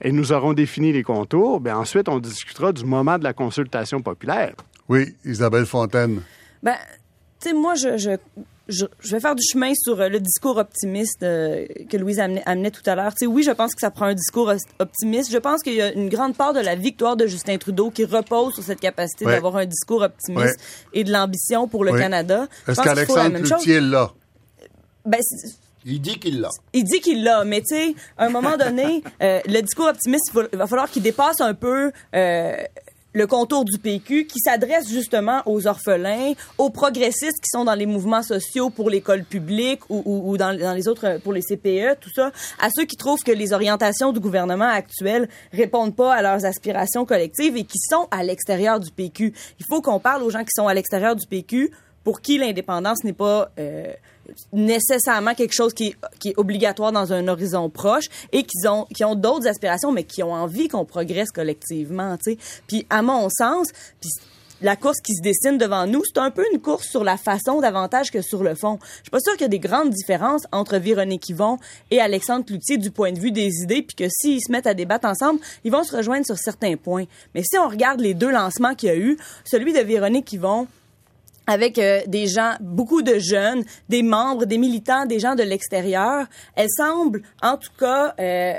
et 0.00 0.12
nous 0.12 0.32
aurons 0.32 0.52
défini 0.52 0.92
les 0.92 1.02
contours, 1.02 1.60
bien 1.60 1.76
ensuite, 1.76 2.08
on 2.08 2.18
discutera 2.18 2.72
du 2.72 2.84
moment 2.84 3.18
de 3.18 3.24
la 3.24 3.32
consultation 3.32 4.00
populaire. 4.02 4.54
Oui, 4.88 5.16
Isabelle 5.24 5.66
Fontaine. 5.66 6.20
Ben, 6.62 6.76
tu 7.40 7.48
sais, 7.48 7.54
moi, 7.54 7.74
je, 7.74 7.96
je, 7.96 8.10
je, 8.68 8.86
je 8.98 9.10
vais 9.14 9.20
faire 9.20 9.34
du 9.34 9.42
chemin 9.52 9.72
sur 9.74 10.00
euh, 10.00 10.08
le 10.08 10.18
discours 10.20 10.56
optimiste 10.56 11.22
euh, 11.22 11.66
que 11.88 11.96
Louise 11.96 12.18
amenait, 12.18 12.42
amenait 12.46 12.70
tout 12.70 12.82
à 12.86 12.94
l'heure. 12.94 13.12
Tu 13.12 13.18
sais, 13.20 13.26
oui, 13.26 13.42
je 13.42 13.50
pense 13.52 13.74
que 13.74 13.80
ça 13.80 13.90
prend 13.90 14.06
un 14.06 14.14
discours 14.14 14.52
optimiste. 14.78 15.30
Je 15.30 15.38
pense 15.38 15.62
qu'il 15.62 15.74
y 15.74 15.82
a 15.82 15.92
une 15.92 16.08
grande 16.08 16.36
part 16.36 16.52
de 16.52 16.60
la 16.60 16.74
victoire 16.74 17.16
de 17.16 17.26
Justin 17.26 17.58
Trudeau 17.58 17.90
qui 17.90 18.04
repose 18.04 18.54
sur 18.54 18.62
cette 18.64 18.80
capacité 18.80 19.24
Ouais. 19.26 19.32
d'avoir 19.32 19.56
un 19.56 19.66
discours 19.66 20.02
optimiste 20.02 20.58
et 20.92 21.04
de 21.04 21.12
l'ambition 21.12 21.68
pour 21.68 21.84
le. 21.84 21.92
Canada. 21.96 22.46
Est-ce 22.66 22.78
la 22.80 22.84
qu'Alexandre. 22.84 23.38
Cloutier 23.40 23.74
est 23.76 23.80
là? 23.80 24.10
Ben, 25.04 25.20
Il 25.84 26.00
dit 26.00 26.18
qu'il 26.18 26.40
l'a. 26.40 26.48
il 26.72 26.82
dit 26.82 27.00
qu'il 27.00 27.22
l'a, 27.22 27.44
mais 27.44 27.60
tu 27.60 27.76
sais, 27.76 27.94
à 28.18 28.26
un 28.26 28.28
moment 28.30 28.56
donné, 28.56 29.04
euh, 29.22 29.40
le 29.46 29.60
discours 29.60 29.86
optimiste, 29.86 30.30
il 30.32 30.40
va- 30.40 30.48
il 30.52 30.58
va 30.58 30.66
falloir 30.66 30.90
qu'il 30.90 31.02
dépasse 31.02 31.40
un 31.40 31.54
peu 31.54 31.92
euh, 32.16 32.56
le 33.16 33.26
contour 33.26 33.64
du 33.64 33.78
PQ 33.78 34.26
qui 34.26 34.38
s'adresse 34.40 34.90
justement 34.90 35.40
aux 35.46 35.66
orphelins, 35.66 36.34
aux 36.58 36.68
progressistes 36.68 37.40
qui 37.40 37.48
sont 37.48 37.64
dans 37.64 37.74
les 37.74 37.86
mouvements 37.86 38.22
sociaux 38.22 38.68
pour 38.68 38.90
l'école 38.90 39.24
publique 39.24 39.80
ou, 39.88 40.36
dans, 40.36 40.54
dans, 40.54 40.74
les 40.74 40.86
autres, 40.86 41.18
pour 41.24 41.32
les 41.32 41.40
CPE, 41.40 41.98
tout 41.98 42.10
ça, 42.14 42.30
à 42.60 42.68
ceux 42.76 42.84
qui 42.84 42.96
trouvent 42.96 43.22
que 43.22 43.32
les 43.32 43.54
orientations 43.54 44.12
du 44.12 44.20
gouvernement 44.20 44.68
actuel 44.68 45.30
répondent 45.50 45.96
pas 45.96 46.12
à 46.12 46.20
leurs 46.20 46.44
aspirations 46.44 47.06
collectives 47.06 47.56
et 47.56 47.64
qui 47.64 47.78
sont 47.78 48.06
à 48.10 48.22
l'extérieur 48.22 48.80
du 48.80 48.90
PQ. 48.90 49.32
Il 49.60 49.64
faut 49.66 49.80
qu'on 49.80 49.98
parle 49.98 50.22
aux 50.22 50.28
gens 50.28 50.44
qui 50.44 50.52
sont 50.54 50.68
à 50.68 50.74
l'extérieur 50.74 51.16
du 51.16 51.26
PQ 51.26 51.70
pour 52.06 52.20
qui 52.20 52.38
l'indépendance 52.38 53.02
n'est 53.02 53.12
pas 53.12 53.50
euh, 53.58 53.92
nécessairement 54.52 55.34
quelque 55.34 55.52
chose 55.52 55.74
qui 55.74 55.96
est, 56.24 56.38
obligatoire 56.38 56.92
dans 56.92 57.12
un 57.12 57.26
horizon 57.26 57.68
proche 57.68 58.04
et 58.30 58.44
qui 58.44 58.68
ont 58.68 58.86
qui 58.94 59.04
ont 59.04 59.16
d'autres 59.16 59.48
aspirations 59.48 59.90
mais 59.90 60.04
qui 60.04 60.22
ont 60.22 60.32
envie 60.32 60.68
qu'on 60.68 60.84
progresse 60.84 61.32
collectivement, 61.32 62.16
tu 62.16 62.34
sais. 62.34 62.38
Puis 62.68 62.86
à 62.90 63.02
mon 63.02 63.28
sens, 63.28 63.72
la 64.62 64.76
course 64.76 65.00
qui 65.00 65.16
se 65.16 65.20
dessine 65.20 65.58
devant 65.58 65.88
nous, 65.88 66.00
c'est 66.06 66.20
un 66.20 66.30
peu 66.30 66.44
une 66.52 66.60
course 66.60 66.86
sur 66.86 67.02
la 67.02 67.16
façon 67.16 67.60
davantage 67.60 68.12
que 68.12 68.22
sur 68.22 68.44
le 68.44 68.54
fond. 68.54 68.78
Je 68.98 69.02
suis 69.02 69.10
pas 69.10 69.18
sûre 69.18 69.32
qu'il 69.32 69.42
y 69.42 69.46
a 69.46 69.48
des 69.48 69.58
grandes 69.58 69.90
différences 69.90 70.46
entre 70.52 70.78
Véronique 70.78 71.28
Yvon 71.28 71.58
et 71.90 72.00
Alexandre 72.00 72.44
Cloutier 72.44 72.78
du 72.78 72.92
point 72.92 73.10
de 73.10 73.18
vue 73.18 73.32
des 73.32 73.50
idées, 73.64 73.82
puis 73.82 73.96
que 73.96 74.08
s'ils 74.08 74.40
se 74.40 74.52
mettent 74.52 74.68
à 74.68 74.74
débattre 74.74 75.08
ensemble, 75.08 75.40
ils 75.64 75.72
vont 75.72 75.82
se 75.82 75.96
rejoindre 75.96 76.24
sur 76.24 76.38
certains 76.38 76.76
points. 76.76 77.06
Mais 77.34 77.42
si 77.42 77.58
on 77.58 77.68
regarde 77.68 78.00
les 78.00 78.14
deux 78.14 78.30
lancements 78.30 78.76
qu'il 78.76 78.90
y 78.90 78.92
a 78.92 78.96
eu, 78.96 79.18
celui 79.44 79.72
de 79.72 79.80
Véronique 79.80 80.32
Yvon, 80.32 80.68
avec 81.46 81.78
euh, 81.78 82.00
des 82.06 82.26
gens, 82.26 82.54
beaucoup 82.60 83.02
de 83.02 83.18
jeunes, 83.18 83.64
des 83.88 84.02
membres, 84.02 84.44
des 84.44 84.58
militants, 84.58 85.06
des 85.06 85.20
gens 85.20 85.34
de 85.34 85.42
l'extérieur. 85.42 86.26
Elle 86.54 86.70
semble, 86.70 87.22
en 87.42 87.56
tout 87.56 87.70
cas, 87.78 88.14
euh, 88.18 88.54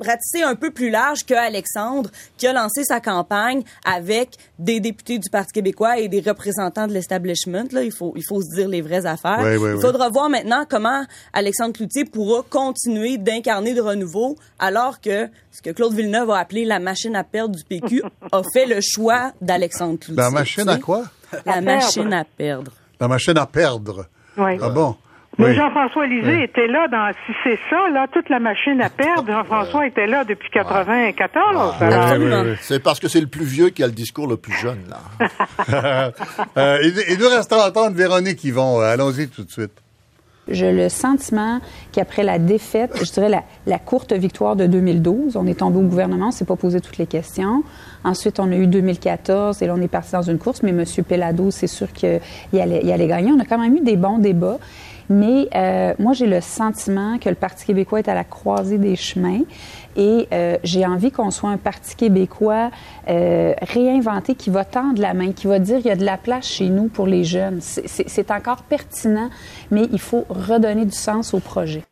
ratisser 0.00 0.42
un 0.42 0.54
peu 0.54 0.70
plus 0.70 0.90
large 0.90 1.24
que 1.24 1.34
Alexandre, 1.34 2.10
qui 2.36 2.46
a 2.46 2.52
lancé 2.52 2.84
sa 2.84 3.00
campagne 3.00 3.62
avec 3.84 4.30
des 4.58 4.80
députés 4.80 5.18
du 5.18 5.28
Parti 5.30 5.52
québécois 5.52 5.98
et 5.98 6.08
des 6.08 6.20
représentants 6.20 6.86
de 6.86 6.92
l'establishment. 6.92 7.64
Là, 7.72 7.82
il 7.82 7.92
faut, 7.92 8.12
il 8.16 8.22
faut 8.26 8.40
se 8.40 8.54
dire 8.54 8.68
les 8.68 8.80
vraies 8.80 9.06
affaires. 9.06 9.40
Oui, 9.40 9.56
oui, 9.56 9.70
il 9.70 9.74
oui. 9.76 9.80
faudra 9.80 10.08
voir 10.08 10.28
maintenant 10.30 10.64
comment 10.68 11.04
Alexandre 11.32 11.72
Cloutier 11.72 12.04
pourra 12.04 12.42
continuer 12.48 13.18
d'incarner 13.18 13.74
de 13.74 13.80
renouveau, 13.80 14.36
alors 14.58 15.00
que 15.00 15.28
ce 15.50 15.62
que 15.62 15.70
Claude 15.70 15.94
Villeneuve 15.94 16.30
a 16.30 16.38
appelé 16.38 16.64
la 16.64 16.78
machine 16.78 17.16
à 17.16 17.24
perdre 17.24 17.56
du 17.56 17.64
PQ 17.64 18.02
a 18.32 18.42
fait 18.52 18.66
le 18.66 18.80
choix 18.80 19.32
d'Alexandre 19.40 19.98
Cloutier. 19.98 20.22
La 20.22 20.30
machine 20.30 20.68
à 20.68 20.78
quoi? 20.78 21.04
La 21.46 21.60
machine 21.60 22.12
à 22.12 22.24
perdre. 22.24 22.72
La 23.00 23.08
machine 23.08 23.36
à 23.38 23.46
perdre. 23.46 24.06
Oui. 24.36 24.58
Ah 24.62 24.68
bon? 24.70 24.96
Mais 25.38 25.46
Oui. 25.50 25.54
Jean-François 25.54 26.06
Lisée 26.06 26.36
Oui. 26.36 26.42
était 26.42 26.66
là 26.66 26.88
dans, 26.88 27.12
si 27.26 27.32
c'est 27.44 27.58
ça, 27.70 27.88
là, 27.92 28.06
toute 28.12 28.28
la 28.28 28.40
machine 28.40 28.80
à 28.80 28.90
perdre. 28.90 29.30
Jean-François 29.30 29.86
était 29.86 30.06
là 30.08 30.24
depuis 30.24 30.50
94. 30.50 31.76
Ah, 31.80 31.84
alors- 31.86 32.12
oui, 32.18 32.24
oui, 32.26 32.32
oui. 32.50 32.56
C'est 32.60 32.82
parce 32.82 32.98
que 32.98 33.06
c'est 33.06 33.20
le 33.20 33.28
plus 33.28 33.44
vieux 33.44 33.68
qui 33.68 33.84
a 33.84 33.86
le 33.86 33.92
discours 33.92 34.26
le 34.26 34.36
plus 34.36 34.54
jeune, 34.54 34.80
là. 34.88 34.98
Euh, 36.56 36.78
il, 36.82 36.94
il 37.10 37.18
nous 37.18 37.28
reste 37.28 37.52
à 37.52 37.68
entendre 37.68 37.94
Véronique 37.96 38.42
Yvon. 38.42 38.80
Euh, 38.80 38.92
Allons-y 38.92 39.28
tout 39.28 39.44
de 39.44 39.50
suite. 39.50 39.72
J'ai 40.50 40.72
le 40.72 40.88
sentiment 40.88 41.60
qu'après 41.92 42.22
la 42.22 42.38
défaite, 42.38 42.92
je 43.02 43.10
dirais 43.12 43.44
la, 43.66 43.78
courte 43.78 44.12
victoire 44.12 44.56
de 44.56 44.66
2012, 44.66 45.36
on 45.36 45.46
est 45.46 45.58
tombé 45.58 45.78
au 45.78 45.82
gouvernement, 45.82 46.28
on 46.28 46.30
s'est 46.30 46.44
pas 46.44 46.56
posé 46.56 46.80
toutes 46.80 46.98
les 46.98 47.06
questions. 47.06 47.62
Ensuite, 48.04 48.40
on 48.40 48.50
a 48.50 48.56
eu 48.56 48.66
2014 48.66 49.62
et 49.62 49.66
là, 49.66 49.74
on 49.76 49.80
est 49.80 49.88
parti 49.88 50.12
dans 50.12 50.22
une 50.22 50.38
course, 50.38 50.62
mais 50.62 50.70
M. 50.70 50.84
Pellado, 51.06 51.50
c'est 51.50 51.66
sûr 51.66 51.92
qu'il 51.92 52.20
allait, 52.52 52.92
allait 52.92 53.06
gagner. 53.06 53.32
On 53.32 53.40
a 53.40 53.44
quand 53.44 53.58
même 53.58 53.76
eu 53.76 53.80
des 53.80 53.96
bons 53.96 54.18
débats. 54.18 54.58
Mais 55.10 55.48
euh, 55.54 55.94
moi, 55.98 56.12
j'ai 56.12 56.26
le 56.26 56.40
sentiment 56.40 57.18
que 57.18 57.28
le 57.28 57.34
Parti 57.34 57.64
québécois 57.64 58.00
est 58.00 58.08
à 58.08 58.14
la 58.14 58.24
croisée 58.24 58.78
des 58.78 58.94
chemins 58.94 59.40
et 59.98 60.28
euh, 60.32 60.56
j'ai 60.62 60.86
envie 60.86 61.10
qu'on 61.10 61.30
soit 61.30 61.50
un 61.50 61.58
Parti 61.58 61.96
québécois 61.96 62.70
euh, 63.08 63.52
réinventé 63.60 64.34
qui 64.36 64.48
va 64.48 64.64
tendre 64.64 65.02
la 65.02 65.12
main, 65.12 65.32
qui 65.32 65.46
va 65.48 65.58
dire 65.58 65.78
qu'il 65.78 65.86
y 65.88 65.90
a 65.90 65.96
de 65.96 66.04
la 66.04 66.16
place 66.16 66.46
chez 66.48 66.68
nous 66.68 66.88
pour 66.88 67.06
les 67.06 67.24
jeunes. 67.24 67.60
C'est- 67.60 68.30
encore 68.30 68.62
pertinent, 68.62 69.30
mais 69.70 69.82
il 69.90 69.98
faut 69.98 70.24
redonner 70.28 70.84
du 70.84 70.92
sens 70.92 71.34
au 71.34 71.40
projet. 71.40 71.82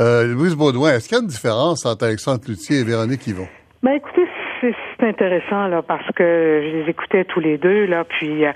Euh, 0.00 0.26
Louise 0.26 0.54
Baudouin, 0.54 0.94
est-ce 0.94 1.08
qu'il 1.08 1.16
y 1.16 1.20
a 1.20 1.22
une 1.22 1.28
différence 1.28 1.86
entre 1.86 2.04
Alexandre 2.04 2.40
Cloutier 2.40 2.80
et 2.80 2.84
Véronique 2.84 3.26
Yvon? 3.26 3.46
Ben 3.82 3.92
écoutez, 3.92 4.26
c'est 4.60 4.74
c'est 4.98 5.06
intéressant 5.06 5.68
là 5.68 5.82
parce 5.82 6.06
que 6.16 6.24
je 6.24 6.78
les 6.78 6.90
écoutais 6.90 7.24
tous 7.26 7.40
les 7.40 7.58
deux 7.58 7.84
là, 7.86 8.04
puis 8.04 8.44
euh, 8.46 8.52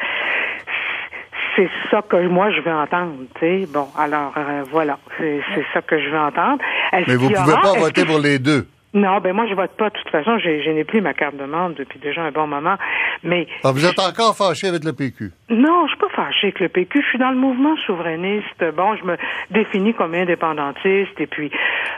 c'est 1.56 1.68
ça 1.90 2.02
que 2.02 2.16
moi 2.28 2.50
je 2.50 2.60
veux 2.60 2.72
entendre, 2.72 3.14
tu 3.34 3.40
sais. 3.40 3.66
Bon, 3.72 3.86
alors 3.98 4.32
euh, 4.36 4.62
voilà, 4.70 4.98
c'est 5.18 5.40
c'est 5.54 5.64
ça 5.72 5.82
que 5.82 5.98
je 5.98 6.08
veux 6.08 6.18
entendre. 6.18 6.62
Mais 6.92 7.16
vous 7.16 7.28
y 7.30 7.34
pouvez 7.34 7.52
aura- 7.52 7.60
pas 7.62 7.78
voter 7.78 8.04
pour 8.04 8.18
les 8.18 8.38
deux? 8.38 8.66
Non, 8.92 9.20
ben 9.20 9.32
moi 9.32 9.46
je 9.48 9.54
vote 9.54 9.70
pas. 9.76 9.88
De 9.90 9.94
toute 9.94 10.10
façon, 10.10 10.36
j'ai- 10.38 10.64
je 10.64 10.70
n'ai 10.70 10.82
plus 10.82 11.00
ma 11.00 11.14
carte 11.14 11.36
de 11.36 11.44
membre 11.44 11.76
depuis 11.76 12.00
déjà 12.00 12.22
un 12.22 12.32
bon 12.32 12.48
moment. 12.48 12.74
Mais 13.22 13.46
Ah, 13.62 13.70
vous 13.70 13.86
êtes 13.86 14.00
encore 14.00 14.36
fâché 14.36 14.66
avec 14.66 14.82
le 14.82 14.92
PQ. 14.92 15.30
non, 15.48 15.84
je 15.86 15.90
suis 15.90 15.98
pas 16.00 16.08
fâchée 16.08 16.48
avec 16.48 16.58
le 16.58 16.68
PQ. 16.68 17.00
Je 17.00 17.06
suis 17.06 17.18
dans 17.18 17.30
le 17.30 17.36
mouvement 17.36 17.76
souverainiste. 17.86 18.64
Bon, 18.76 18.96
je 18.96 19.04
me 19.04 19.16
définis 19.52 19.94
comme 19.94 20.14
indépendantiste 20.14 21.20
et 21.20 21.28
puis 21.28 21.52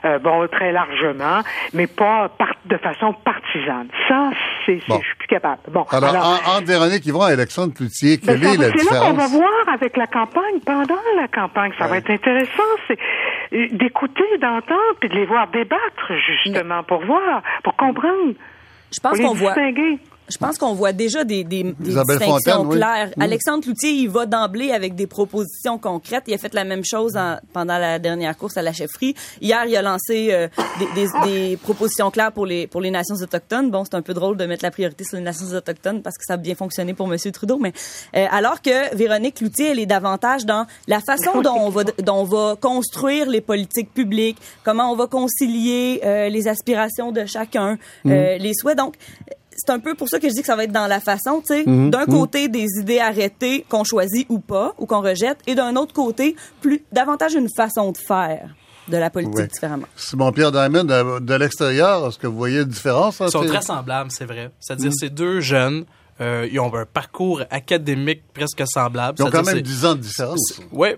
euh, 0.04 0.18
bon 0.18 0.46
très 0.48 0.70
largement, 0.72 1.40
mais 1.72 1.86
pas 1.86 2.28
par- 2.28 2.56
de 2.66 2.76
façon 2.76 3.14
partisane. 3.14 3.88
Ça, 4.08 4.28
c'est 4.66 4.80
Bon. 4.88 4.98
je 5.00 5.06
suis 5.06 5.16
plus 5.16 5.28
capable. 5.28 5.58
Bon, 5.68 5.84
Alors, 5.90 6.14
en- 6.16 6.56
entre 6.58 6.66
Véronique 6.66 7.04
Yvon 7.06 7.26
et 7.28 7.32
Alexandre 7.32 7.74
Cloutier, 7.74 8.18
ben, 8.18 8.38
quelle 8.40 8.42
ça 8.44 8.54
est 8.54 8.56
la 8.56 8.64
c'est 8.70 8.76
là 8.76 9.00
qu'on 9.00 9.12
va 9.12 9.24
différence? 9.26 9.32
voir 9.32 9.74
avec 9.74 9.96
la 9.96 10.06
campagne, 10.06 10.60
pendant 10.64 10.98
la 11.20 11.28
campagne. 11.28 11.72
Ça 11.78 11.86
va 11.86 11.98
être 11.98 12.10
intéressant, 12.10 12.62
c'est 12.88 12.98
euh, 13.54 13.68
d'écouter, 13.72 14.24
d'entendre, 14.40 14.96
puis 15.00 15.08
de 15.08 15.14
les 15.14 15.26
voir 15.26 15.48
débattre, 15.48 16.12
justement, 16.26 16.82
pour 16.84 17.04
voir, 17.04 17.42
pour 17.64 17.76
comprendre, 17.76 18.34
Je 18.92 19.00
pour 19.00 19.10
pense 19.10 19.20
qu'on 19.20 19.34
voit. 19.34 19.54
Je 20.28 20.38
pense 20.38 20.56
qu'on 20.56 20.72
voit 20.72 20.92
déjà 20.92 21.24
des, 21.24 21.44
des, 21.44 21.62
des 21.62 21.72
distinctions 21.78 22.38
Fontaine, 22.64 22.68
claires. 22.70 23.10
Mm. 23.16 23.22
Alexandre 23.22 23.64
Cloutier, 23.64 23.90
il 23.90 24.08
va 24.08 24.24
d'emblée 24.24 24.70
avec 24.72 24.94
des 24.94 25.06
propositions 25.06 25.78
concrètes. 25.78 26.24
Il 26.26 26.34
a 26.34 26.38
fait 26.38 26.54
la 26.54 26.64
même 26.64 26.84
chose 26.84 27.16
en- 27.16 27.36
pendant 27.52 27.76
la 27.76 27.98
dernière 27.98 28.36
course 28.38 28.56
à 28.56 28.62
la 28.62 28.72
chefferie. 28.72 29.14
Hier, 29.40 29.64
il 29.66 29.76
a 29.76 29.82
lancé 29.82 30.28
euh, 30.32 30.48
des, 30.78 30.86
des, 31.02 31.08
des 31.50 31.56
propositions 31.56 32.10
claires 32.10 32.32
pour 32.32 32.46
les 32.46 32.66
pour 32.66 32.80
les 32.80 32.90
nations 32.90 33.16
autochtones. 33.16 33.70
Bon, 33.70 33.84
c'est 33.84 33.94
un 33.96 34.02
peu 34.02 34.14
drôle 34.14 34.36
de 34.36 34.46
mettre 34.46 34.64
la 34.64 34.70
priorité 34.70 35.04
sur 35.04 35.18
les 35.18 35.22
nations 35.24 35.46
autochtones 35.54 36.00
parce 36.02 36.16
que 36.16 36.24
ça 36.24 36.34
a 36.34 36.36
bien 36.38 36.54
fonctionné 36.54 36.94
pour 36.94 37.08
Monsieur 37.08 37.30
Trudeau, 37.32 37.58
mais 37.58 37.72
euh, 38.16 38.26
alors 38.30 38.62
que 38.62 38.94
Véronique 38.96 39.34
Cloutier, 39.36 39.70
elle 39.72 39.80
est 39.80 39.86
davantage 39.86 40.46
dans 40.46 40.66
la 40.88 41.00
façon 41.00 41.42
dont 41.42 41.56
on 41.58 41.68
va 41.68 41.84
dont 41.84 42.20
on 42.20 42.24
va 42.24 42.56
construire 42.60 43.28
les 43.28 43.40
politiques 43.40 43.92
publiques, 43.92 44.38
comment 44.64 44.90
on 44.92 44.96
va 44.96 45.08
concilier 45.08 46.00
euh, 46.04 46.28
les 46.28 46.48
aspirations 46.48 47.12
de 47.12 47.26
chacun, 47.26 47.76
euh, 48.06 48.38
les 48.38 48.54
souhaits. 48.54 48.78
Donc 48.78 48.94
c'est 49.64 49.72
un 49.72 49.78
peu 49.78 49.94
pour 49.94 50.08
ça 50.08 50.18
que 50.18 50.28
je 50.28 50.34
dis 50.34 50.40
que 50.40 50.46
ça 50.46 50.56
va 50.56 50.64
être 50.64 50.72
dans 50.72 50.86
la 50.86 51.00
façon, 51.00 51.40
tu 51.46 51.54
sais, 51.54 51.64
d'un 51.64 52.06
côté 52.06 52.48
des 52.48 52.66
idées 52.80 52.98
arrêtées 52.98 53.64
qu'on 53.68 53.84
choisit 53.84 54.26
ou 54.28 54.38
pas 54.38 54.74
ou 54.78 54.86
qu'on 54.86 55.00
rejette, 55.02 55.38
et 55.46 55.54
d'un 55.54 55.76
autre 55.76 55.92
côté 55.94 56.36
plus 56.60 56.82
davantage 56.92 57.34
une 57.34 57.48
façon 57.54 57.92
de 57.92 57.98
faire 57.98 58.54
de 58.88 58.96
la 58.96 59.10
politique 59.10 59.36
Ouais. 59.36 59.46
différemment. 59.46 59.86
Simon-Pierre 59.96 60.50
Diamond, 60.50 60.82
de, 60.84 61.20
de 61.20 61.34
l'extérieur, 61.34 62.08
est-ce 62.08 62.18
que 62.18 62.26
vous 62.26 62.36
voyez 62.36 62.60
une 62.62 62.68
différence? 62.68 63.20
Ils 63.20 63.30
sont 63.30 63.44
très 63.46 63.62
semblables, 63.62 64.10
c'est 64.10 64.24
vrai. 64.24 64.50
C'est-à-dire, 64.58 64.90
ces 64.92 65.08
deux 65.08 65.40
jeunes, 65.40 65.84
euh, 66.22 66.48
ils 66.50 66.58
ont 66.60 66.72
un 66.74 66.84
parcours 66.86 67.42
académique 67.50 68.22
presque 68.32 68.62
semblable. 68.66 69.16
Ils 69.18 69.24
ont 69.24 69.30
quand 69.30 69.44
même 69.44 69.56
c'est- 69.56 69.62
10 69.62 69.84
ans 69.84 69.94
de 69.94 70.00
différence. 70.00 70.60
Oui, 70.72 70.88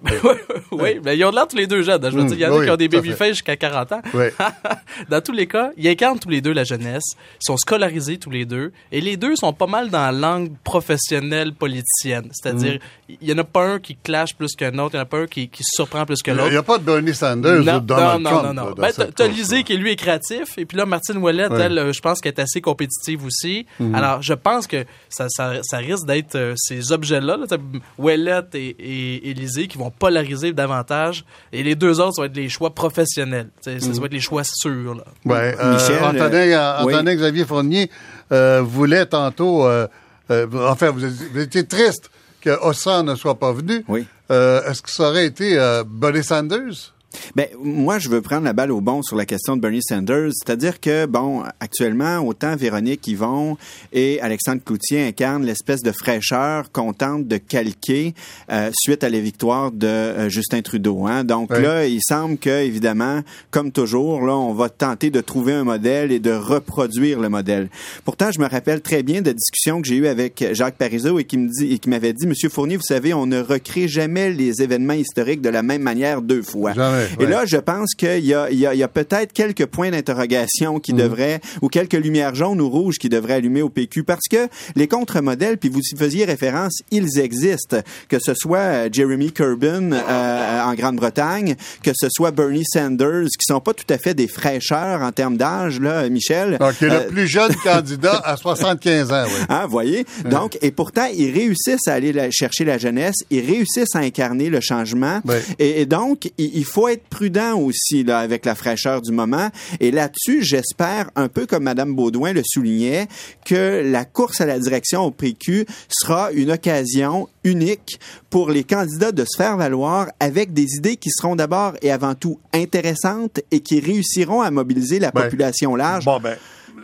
oui, 0.72 1.00
mais 1.04 1.16
ils 1.16 1.24
ont 1.24 1.30
l'air 1.30 1.48
tous 1.48 1.56
les 1.56 1.66
deux 1.66 1.82
jeunes. 1.82 2.00
Je 2.04 2.16
veux 2.16 2.22
Mm, 2.22 2.26
dire, 2.28 2.36
il 2.36 2.40
y 2.42 2.46
en 2.46 2.52
a 2.54 2.58
oui, 2.58 2.64
qui 2.66 2.70
ont 2.70 2.76
des 2.76 2.88
babyface 2.88 3.28
jusqu'à 3.28 3.56
40 3.56 3.92
ans. 3.92 4.02
Oui. 4.12 4.26
dans 5.08 5.20
tous 5.20 5.32
les 5.32 5.46
cas, 5.46 5.70
ils 5.76 5.88
incarnent 5.88 6.18
tous 6.18 6.28
les 6.28 6.40
deux 6.40 6.52
la 6.52 6.64
jeunesse. 6.64 7.04
Ils 7.40 7.46
sont 7.46 7.56
scolarisés 7.56 8.18
tous 8.18 8.30
les 8.30 8.44
deux. 8.44 8.72
Et 8.92 9.00
les 9.00 9.16
deux 9.16 9.36
sont 9.36 9.52
pas 9.52 9.66
mal 9.66 9.90
dans 9.90 10.00
la 10.00 10.12
langue 10.12 10.52
professionnelle 10.62 11.52
politicienne. 11.54 12.28
C'est-à-dire, 12.32 12.74
Mm. 13.08 13.14
il 13.20 13.28
y 13.28 13.32
en 13.32 13.38
a 13.38 13.44
pas 13.44 13.64
un 13.66 13.78
qui 13.78 13.96
clash 13.96 14.34
plus 14.34 14.54
qu'un 14.54 14.76
autre. 14.78 14.94
Il 14.94 14.96
y 14.96 15.00
en 15.00 15.02
a 15.02 15.06
pas 15.06 15.18
un 15.18 15.26
qui, 15.26 15.50
surprend 15.62 16.04
plus 16.06 16.22
que 16.22 16.30
Il 16.30 16.36
l'autre. 16.36 16.50
n'y 16.50 16.56
a 16.56 16.62
pas 16.62 16.78
de 16.78 16.84
Bernie 16.84 17.14
Sanders 17.14 17.60
ou 17.60 17.64
Non, 17.64 17.74
de 17.78 17.86
Donald 17.86 18.22
non, 18.22 18.30
Trump. 18.30 18.44
non, 18.46 18.54
non, 18.54 18.64
non. 18.70 18.74
Ben, 18.76 18.92
t'as 19.14 19.26
Lisée 19.26 19.62
qui, 19.64 19.76
lui, 19.76 19.92
est 19.92 19.96
créatif. 19.96 20.58
Et 20.58 20.64
puis 20.66 20.76
là, 20.76 20.86
Martine 20.86 21.16
Ouellette, 21.18 21.50
Ouais. 21.50 21.62
elle, 21.62 21.78
euh, 21.78 21.92
je 21.92 22.00
pense 22.00 22.20
qu'elle 22.20 22.32
est 22.34 22.40
assez 22.40 22.60
compétitive 22.60 23.24
aussi. 23.24 23.66
Mhm. 23.80 23.94
Alors, 23.94 24.22
je 24.22 24.34
pense 24.34 24.66
que 24.66 24.84
ça, 25.14 25.26
ça, 25.28 25.52
ça 25.62 25.76
risque 25.78 26.06
d'être 26.06 26.34
euh, 26.34 26.54
ces 26.56 26.92
objets-là, 26.92 27.36
là, 27.36 27.56
Ouellette 27.98 28.54
et, 28.54 29.28
et, 29.30 29.34
Lisée, 29.34 29.68
qui 29.68 29.78
vont 29.78 29.90
polariser 29.90 30.52
davantage. 30.52 31.24
Et 31.52 31.62
les 31.62 31.74
deux 31.74 32.00
autres, 32.00 32.14
ça 32.16 32.22
va 32.22 32.26
être 32.26 32.36
les 32.36 32.48
choix 32.48 32.74
professionnels. 32.74 33.48
Ça 33.60 33.70
va 33.70 34.06
être 34.06 34.12
les 34.12 34.20
choix 34.20 34.42
sûrs. 34.44 34.94
Là. 34.94 35.04
Ouais, 35.24 35.56
euh, 35.60 35.74
Michel, 35.74 36.02
Antonin, 36.02 36.34
euh, 36.34 36.84
oui. 36.84 36.94
Antonin 36.94 37.14
Xavier 37.14 37.44
Fournier 37.44 37.90
euh, 38.32 38.62
voulait 38.62 39.06
tantôt, 39.06 39.66
euh, 39.66 39.86
euh, 40.30 40.46
enfin, 40.68 40.90
vous 40.90 41.04
étiez, 41.04 41.26
vous 41.32 41.40
étiez 41.40 41.66
triste 41.66 42.10
que 42.40 42.50
Ossan 42.50 43.04
ne 43.04 43.14
soit 43.14 43.38
pas 43.38 43.52
venu. 43.52 43.84
Oui. 43.88 44.06
Euh, 44.30 44.62
Est-ce 44.70 44.82
que 44.82 44.90
ça 44.90 45.10
aurait 45.10 45.26
été 45.26 45.58
euh, 45.58 45.84
Bernie 45.86 46.24
Sanders? 46.24 46.93
Ben, 47.36 47.46
moi, 47.62 47.98
je 47.98 48.08
veux 48.08 48.20
prendre 48.20 48.44
la 48.44 48.52
balle 48.52 48.72
au 48.72 48.80
bon 48.80 49.02
sur 49.02 49.16
la 49.16 49.26
question 49.26 49.56
de 49.56 49.60
Bernie 49.60 49.80
Sanders. 49.82 50.30
C'est-à-dire 50.32 50.80
que, 50.80 51.06
bon, 51.06 51.42
actuellement, 51.60 52.18
autant 52.20 52.56
Véronique 52.56 53.06
Yvon 53.08 53.56
et 53.92 54.20
Alexandre 54.20 54.62
Cloutier 54.64 55.06
incarnent 55.06 55.44
l'espèce 55.44 55.82
de 55.82 55.92
fraîcheur 55.92 56.70
qu'on 56.72 56.92
tente 56.92 57.26
de 57.26 57.36
calquer 57.36 58.14
euh, 58.50 58.70
suite 58.74 59.04
à 59.04 59.08
la 59.08 59.20
victoire 59.20 59.70
de 59.72 59.86
euh, 59.86 60.28
Justin 60.28 60.62
Trudeau. 60.62 61.06
Hein? 61.06 61.24
Donc 61.24 61.50
Oui. 61.50 61.62
là, 61.62 61.86
il 61.86 62.00
semble 62.02 62.38
que, 62.38 62.62
évidemment, 62.64 63.20
comme 63.50 63.72
toujours, 63.72 64.22
là, 64.24 64.34
on 64.36 64.52
va 64.54 64.68
tenter 64.68 65.10
de 65.10 65.20
trouver 65.20 65.52
un 65.52 65.64
modèle 65.64 66.12
et 66.12 66.18
de 66.20 66.32
reproduire 66.32 67.20
le 67.20 67.28
modèle. 67.28 67.68
Pourtant, 68.04 68.30
je 68.32 68.40
me 68.40 68.48
rappelle 68.48 68.80
très 68.80 69.02
bien 69.02 69.22
de 69.22 69.32
discussions 69.32 69.80
que 69.80 69.88
j'ai 69.88 69.96
eues 69.96 70.06
avec 70.06 70.44
Jacques 70.52 70.76
Parizeau 70.76 71.18
et 71.18 71.24
qui 71.24 71.38
me 71.38 71.48
dit 71.48 71.72
et 71.72 71.78
qui 71.78 71.88
m'avait 71.88 72.12
dit, 72.12 72.26
Monsieur 72.26 72.48
Fournier, 72.48 72.76
vous 72.76 72.82
savez, 72.82 73.14
on 73.14 73.26
ne 73.26 73.40
recrée 73.40 73.88
jamais 73.88 74.30
les 74.30 74.62
événements 74.62 74.94
historiques 74.94 75.40
de 75.40 75.48
la 75.48 75.62
même 75.62 75.82
manière 75.82 76.22
deux 76.22 76.42
fois. 76.42 76.72
Jamais, 76.72 77.03
Et 77.20 77.26
là, 77.26 77.44
je 77.46 77.56
pense 77.56 77.94
qu'il 77.94 78.24
y 78.24 78.34
a, 78.34 78.50
il 78.50 78.58
y 78.58 78.66
a, 78.66 78.74
il 78.74 78.78
y 78.78 78.82
a 78.82 78.88
peut-être 78.88 79.32
quelques 79.32 79.66
points 79.66 79.90
d'interrogation 79.90 80.78
qui 80.80 80.92
devraient, 80.92 81.40
ou 81.62 81.68
quelques 81.68 81.94
lumières 81.94 82.34
jaunes 82.34 82.60
ou 82.60 82.68
rouges 82.70 82.98
qui 82.98 83.08
devraient 83.08 83.34
allumer 83.34 83.62
au 83.62 83.68
PQ, 83.68 84.04
parce 84.04 84.26
que 84.30 84.48
les 84.76 84.88
contre-modèles, 84.88 85.58
puis 85.58 85.68
vous 85.68 85.80
y 85.80 85.96
faisiez 85.98 86.24
référence, 86.24 86.78
ils 86.90 87.18
existent. 87.18 87.78
Que 88.08 88.18
ce 88.18 88.32
soit 88.34 88.58
euh, 88.58 88.88
Jeremy 88.92 89.32
Corbyn 89.32 89.92
euh, 89.92 90.60
en 90.62 90.74
Grande-Bretagne, 90.74 91.56
que 91.82 91.90
ce 91.94 92.08
soit 92.10 92.30
Bernie 92.30 92.64
Sanders, 92.66 93.24
qui 93.26 93.44
sont 93.46 93.60
pas 93.60 93.74
tout 93.74 93.84
à 93.92 93.98
fait 93.98 94.14
des 94.14 94.28
fraîcheurs 94.28 95.02
en 95.02 95.12
termes 95.12 95.36
d'âge, 95.36 95.80
là, 95.80 96.08
Michel. 96.08 96.58
Donc, 96.58 96.74
il 96.80 96.88
est 96.88 96.90
Euh, 96.90 97.00
le 97.04 97.06
plus 97.08 97.26
jeune 97.26 97.54
candidat 97.56 98.20
à 98.24 98.36
75 98.36 99.12
ans, 99.12 99.24
oui. 99.26 99.32
Hein, 99.48 99.66
voyez? 99.68 100.06
Donc, 100.30 100.58
et 100.62 100.70
pourtant, 100.70 101.06
ils 101.14 101.32
réussissent 101.32 101.86
à 101.88 101.94
aller 101.94 102.12
la- 102.12 102.30
chercher 102.30 102.64
la 102.64 102.78
jeunesse, 102.78 103.16
ils 103.30 103.44
réussissent 103.44 103.94
à 103.94 103.98
incarner 104.00 104.48
le 104.50 104.60
changement. 104.60 105.20
Ouais. 105.24 105.42
Et, 105.58 105.80
et 105.82 105.86
donc, 105.86 106.30
il, 106.38 106.56
il 106.56 106.64
faut 106.64 106.88
être 106.94 107.04
prudent 107.08 107.58
aussi 107.58 108.02
là, 108.04 108.18
avec 108.18 108.44
la 108.44 108.54
fraîcheur 108.54 109.02
du 109.02 109.12
moment. 109.12 109.50
Et 109.80 109.90
là-dessus, 109.90 110.42
j'espère, 110.42 111.10
un 111.16 111.28
peu 111.28 111.46
comme 111.46 111.64
Mme 111.64 111.94
Baudouin 111.94 112.32
le 112.32 112.42
soulignait, 112.44 113.06
que 113.44 113.82
la 113.84 114.04
course 114.04 114.40
à 114.40 114.46
la 114.46 114.58
direction 114.58 115.02
au 115.02 115.10
PQ 115.10 115.66
sera 115.88 116.32
une 116.32 116.50
occasion 116.50 117.28
unique 117.44 118.00
pour 118.30 118.50
les 118.50 118.64
candidats 118.64 119.12
de 119.12 119.24
se 119.24 119.36
faire 119.36 119.56
valoir 119.56 120.08
avec 120.18 120.52
des 120.52 120.76
idées 120.76 120.96
qui 120.96 121.10
seront 121.10 121.36
d'abord 121.36 121.74
et 121.82 121.92
avant 121.92 122.14
tout 122.14 122.38
intéressantes 122.52 123.40
et 123.50 123.60
qui 123.60 123.80
réussiront 123.80 124.40
à 124.42 124.50
mobiliser 124.50 124.98
la 124.98 125.10
Ben, 125.10 125.22
population 125.22 125.76
large. 125.76 126.04
Bon, 126.04 126.18
ben, 126.20 126.36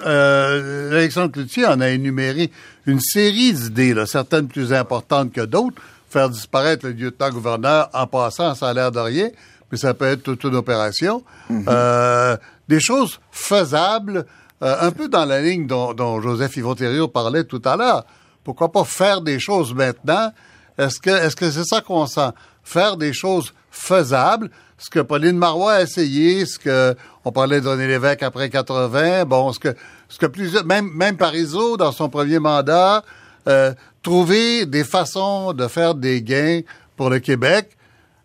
euh, 0.06 0.92
Alexandre 0.92 1.32
Cloutier 1.32 1.66
en 1.66 1.80
a 1.80 1.90
énuméré 1.90 2.50
une 2.86 3.00
série 3.00 3.52
d'idées, 3.52 3.94
certaines 4.06 4.48
plus 4.48 4.72
importantes 4.72 5.32
que 5.32 5.42
d'autres. 5.42 5.80
Faire 6.08 6.28
disparaître 6.28 6.86
le 6.86 6.92
lieutenant-gouverneur 6.92 7.88
en 7.92 8.06
passant, 8.06 8.54
ça 8.54 8.70
a 8.70 8.74
l'air 8.74 8.90
de 8.90 8.98
rien, 8.98 9.28
mais 9.70 9.78
ça 9.78 9.94
peut 9.94 10.06
être 10.06 10.22
toute 10.22 10.44
une 10.44 10.56
opération. 10.56 11.22
Euh, 11.50 12.36
des 12.68 12.80
choses 12.80 13.20
faisables, 13.30 14.26
euh, 14.62 14.76
un 14.80 14.90
peu 14.90 15.08
dans 15.08 15.24
la 15.24 15.40
ligne 15.40 15.66
dont, 15.66 15.92
dont 15.92 16.20
Joseph 16.20 16.56
Yvon-Thériault 16.56 17.08
parlait 17.08 17.44
tout 17.44 17.62
à 17.64 17.76
l'heure. 17.76 18.04
Pourquoi 18.44 18.72
pas 18.72 18.84
faire 18.84 19.20
des 19.20 19.38
choses 19.38 19.74
maintenant? 19.74 20.32
Est-ce 20.78 21.00
que 21.00 21.10
est-ce 21.10 21.36
que 21.36 21.50
c'est 21.50 21.64
ça 21.64 21.80
qu'on 21.80 22.06
sent? 22.06 22.30
Faire 22.62 22.96
des 22.96 23.12
choses 23.12 23.52
faisables, 23.70 24.50
ce 24.78 24.88
que 24.88 25.00
Pauline 25.00 25.36
Marois 25.36 25.74
a 25.74 25.82
essayé, 25.82 26.46
ce 26.46 26.58
que 26.58 26.96
on 27.24 27.32
parlait 27.32 27.60
de 27.60 27.68
René 27.68 27.86
Lévesque 27.86 28.22
après 28.22 28.48
80, 28.48 29.24
bon, 29.26 29.52
ce 29.52 29.58
que 29.58 29.74
ce 30.08 30.18
que 30.18 30.26
plusieurs, 30.26 30.64
même 30.64 30.90
même 30.94 31.16
Parizeau 31.16 31.76
dans 31.76 31.92
son 31.92 32.08
premier 32.08 32.38
mandat, 32.38 33.04
euh, 33.46 33.72
trouver 34.02 34.66
des 34.66 34.84
façons 34.84 35.52
de 35.52 35.66
faire 35.68 35.94
des 35.94 36.22
gains 36.22 36.60
pour 36.96 37.10
le 37.10 37.18
Québec. 37.18 37.76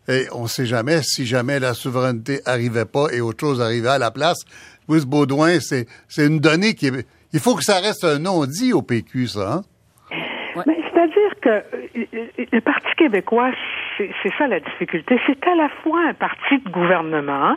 Et 0.08 0.28
on 0.32 0.43
ne 0.43 0.47
sait 0.47 0.66
jamais 0.66 1.01
si 1.03 1.26
jamais 1.26 1.60
la 1.60 1.74
souveraineté 1.74 2.41
arrivait 2.45 2.86
pas 2.86 3.08
et 3.12 3.22
autre 3.22 3.39
chose 3.39 3.62
arrivait 3.62 3.89
à 3.89 3.97
la 3.97 4.12
place. 4.12 4.39
Louis 4.88 5.06
Baudouin, 5.06 5.60
c'est 5.60 5.88
une 6.18 6.39
donnée 6.39 6.76
qui 6.76 6.88
est, 6.88 7.08
il 7.34 7.39
faut 7.39 7.56
que 7.56 7.64
ça 7.64 7.80
reste 7.80 8.03
un 8.03 8.20
non-dit 8.20 8.74
au 8.74 8.82
PQ, 8.82 9.28
ça. 9.28 9.53
Hein? 9.53 9.64
Mais 10.66 10.78
c'est-à-dire 10.91 11.39
que 11.41 11.49
euh, 11.49 12.45
le 12.51 12.62
Parti 12.62 12.88
québécois, 12.97 13.51
c'est 13.97 14.32
ça 14.38 14.47
la 14.47 14.60
difficulté. 14.60 15.20
C'est 15.26 15.47
à 15.47 15.56
la 15.56 15.70
fois 15.70 15.99
un 16.10 16.14
parti 16.14 16.58
de 16.64 16.70
gouvernement, 16.70 17.56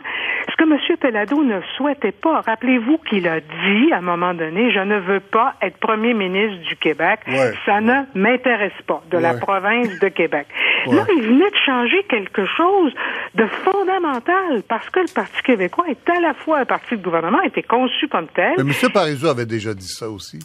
ce 0.49 0.55
que 0.55 0.63
M. 0.63 0.97
Pellado 0.97 1.43
ne 1.43 1.59
souhaitait 1.75 2.11
pas. 2.11 2.41
Rappelez-vous 2.41 2.97
qu'il 3.09 3.27
a 3.27 3.39
dit 3.39 3.91
à 3.91 3.97
un 3.97 4.01
moment 4.01 4.33
donné, 4.33 4.71
je 4.71 4.79
ne 4.79 4.99
veux 4.99 5.19
pas 5.19 5.55
être 5.61 5.77
premier 5.77 6.13
ministre 6.13 6.61
du 6.67 6.75
Québec. 6.75 7.19
Ouais. 7.27 7.53
Ça 7.65 7.81
ne 7.81 8.03
m'intéresse 8.15 8.71
pas, 8.87 9.03
de 9.09 9.17
la 9.17 9.35
province 9.35 9.99
de 9.99 10.07
Québec. 10.09 10.47
Ouais. 10.87 10.95
Là, 10.95 11.05
il 11.13 11.23
venait 11.23 11.49
de 11.49 11.57
changer 11.65 12.03
quelque 12.07 12.45
chose 12.45 12.93
de 13.35 13.45
fondamental 13.45 14.63
parce 14.67 14.89
que 14.89 15.01
le 15.01 15.13
Parti 15.13 15.41
québécois 15.43 15.85
est 15.89 16.09
à 16.09 16.21
la 16.21 16.33
fois 16.33 16.59
un 16.59 16.65
parti 16.65 16.95
de 16.95 17.03
gouvernement, 17.03 17.41
était 17.41 17.63
conçu 17.63 18.07
comme 18.07 18.27
tel. 18.27 18.53
Mais 18.57 18.63
M. 18.63 18.91
Parizeau 18.91 19.27
avait 19.27 19.45
déjà 19.45 19.73
dit 19.73 19.89
ça 19.89 20.09
aussi. 20.09 20.39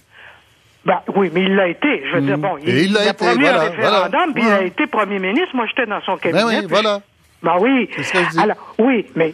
Ben, 0.84 1.00
oui, 1.16 1.30
mais 1.32 1.42
il 1.42 1.54
l'a 1.54 1.68
été. 1.68 2.02
Je 2.10 2.16
veux 2.16 2.20
dire, 2.20 2.38
bon, 2.38 2.58
Et 2.58 2.82
il 2.84 2.92
l'a 2.92 3.00
a 3.00 3.04
été, 3.04 3.14
promis 3.14 3.40
voilà, 3.40 3.62
un 3.62 3.70
référendum, 3.70 4.10
voilà. 4.10 4.32
puis 4.34 4.42
il 4.44 4.52
a 4.52 4.62
été 4.62 4.86
premier 4.86 5.18
ministre. 5.18 5.54
Moi, 5.54 5.66
j'étais 5.66 5.86
dans 5.86 6.00
son 6.02 6.16
cabinet. 6.18 6.42
Ben 6.42 6.48
oui, 6.48 6.58
puis 6.58 6.66
voilà. 6.68 7.00
Ben 7.44 7.56
oui. 7.60 7.88
Alors, 8.42 8.56
oui, 8.78 9.06
mais 9.14 9.32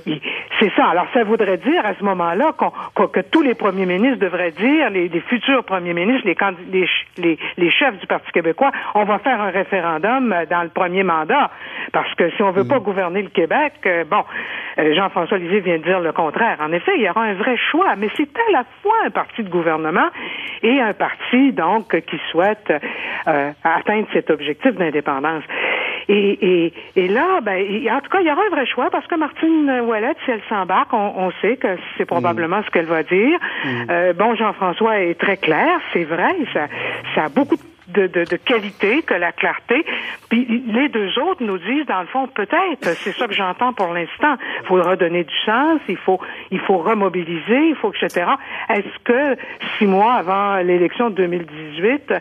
c'est 0.59 0.71
ça. 0.77 0.87
Alors, 0.87 1.07
ça 1.15 1.25
voudrait 1.25 1.57
dire 1.59 1.85
à 1.87 1.95
ce 1.95 2.05
moment-là 2.05 2.53
qu'on- 2.59 2.73
qu'on- 2.95 3.07
que 3.07 3.21
tous 3.21 3.41
les 3.43 3.55
premiers 3.55 3.87
ministres 3.87 4.19
devraient 4.19 4.51
dire, 4.51 4.91
les, 4.91 5.09
les 5.09 5.21
futurs 5.21 5.65
premiers 5.65 5.95
ministres, 5.95 6.27
les, 6.27 6.37
les, 6.73 6.89
les, 7.19 7.39
les 7.57 7.71
chefs 7.71 7.99
du 8.01 8.07
Parti 8.07 8.31
québécois, 8.33 8.73
on 8.95 9.05
va 9.05 9.19
faire 9.21 9.41
un 9.41 9.51
référendum 9.51 10.33
euh, 10.33 10.45
dans 10.51 10.63
le 10.63 10.69
premier 10.71 11.03
mandat. 11.05 11.51
Parce 11.93 12.13
que 12.15 12.31
si 12.31 12.43
on 12.43 12.51
veut 12.51 12.65
Mm. 12.65 12.69
pas 12.69 12.79
gouverner 12.81 13.23
le 13.23 13.29
Québec, 13.31 13.73
euh, 13.87 14.05
bon, 14.05 14.25
euh, 14.79 14.95
Jean-François 14.95 15.39
Lisée 15.39 15.61
vient 15.61 15.79
de 15.79 15.85
dire 15.85 16.01
le 16.01 16.13
contraire. 16.13 16.59
En 16.61 16.73
effet, 16.73 16.93
il 16.97 17.03
y 17.03 17.09
aura 17.09 17.23
un 17.23 17.35
vrai 17.35 17.57
choix, 17.71 17.95
mais 17.97 18.09
c'est 18.17 18.29
à 18.49 18.53
la 18.53 18.65
fois 18.83 18.97
un 19.07 19.11
parti 19.11 19.43
de 19.43 19.49
gouvernement 19.49 20.09
et 20.63 20.81
un 20.81 20.93
parti, 20.95 21.53
donc, 21.53 21.99
qui 22.07 22.21
souhaite 22.31 22.73
euh, 23.29 23.51
atteindre 23.65 24.07
cet 24.13 24.31
objectif 24.31 24.73
d'indépendance. 24.75 25.45
Et, 26.13 26.39
et, 26.43 26.73
et 26.97 27.07
là, 27.07 27.41
ben, 27.41 27.65
en 27.89 28.01
tout 28.01 28.11
cas, 28.11 28.19
il 28.21 28.27
y 28.27 28.33
aura 28.33 28.43
un 28.45 28.51
vrai 28.51 28.67
choix 28.67 28.91
parce 28.91 29.07
que 29.07 29.15
Martine 29.15 29.71
Ouellette, 29.87 30.17
si 30.25 30.33
elle 30.33 30.43
s'embarque, 30.49 30.93
on, 30.93 31.13
on 31.17 31.31
sait 31.41 31.57
que 31.57 31.69
c'est 31.97 32.05
probablement 32.05 32.63
ce 32.65 32.71
qu'elle 32.71 32.87
va 32.87 33.05
dire. 33.05 33.39
Euh, 33.89 34.13
bon, 34.13 34.35
Jean-François 34.35 34.99
est 34.99 35.15
très 35.15 35.37
clair, 35.37 35.69
c'est 35.93 36.03
vrai, 36.03 36.35
ça, 36.53 36.67
ça 37.15 37.25
a 37.27 37.29
beaucoup 37.29 37.55
de, 37.55 37.63
de, 37.95 38.07
de 38.25 38.37
qualité 38.37 39.03
que 39.03 39.15
la 39.15 39.33
clarté. 39.33 39.85
Puis 40.29 40.47
les 40.67 40.89
deux 40.89 41.11
autres 41.19 41.43
nous 41.43 41.59
disent, 41.59 41.87
dans 41.87 42.01
le 42.01 42.07
fond, 42.07 42.27
peut-être, 42.29 42.97
c'est 42.99 43.13
ça 43.13 43.27
que 43.27 43.35
j'entends 43.35 43.73
pour 43.73 43.93
l'instant, 43.93 44.37
il 44.63 44.67
faut 44.67 44.75
redonner 44.83 45.25
du 45.25 45.35
sens, 45.45 45.81
il 45.89 45.97
faut, 45.97 46.21
il 46.51 46.61
faut 46.61 46.79
remobiliser, 46.79 47.69
il 47.71 47.75
faut, 47.81 47.93
etc. 47.93 48.27
Est-ce 48.69 49.03
que 49.05 49.37
six 49.79 49.87
mois 49.87 50.15
avant 50.15 50.57
l'élection 50.59 51.11
de 51.11 51.17
2018, 51.17 52.13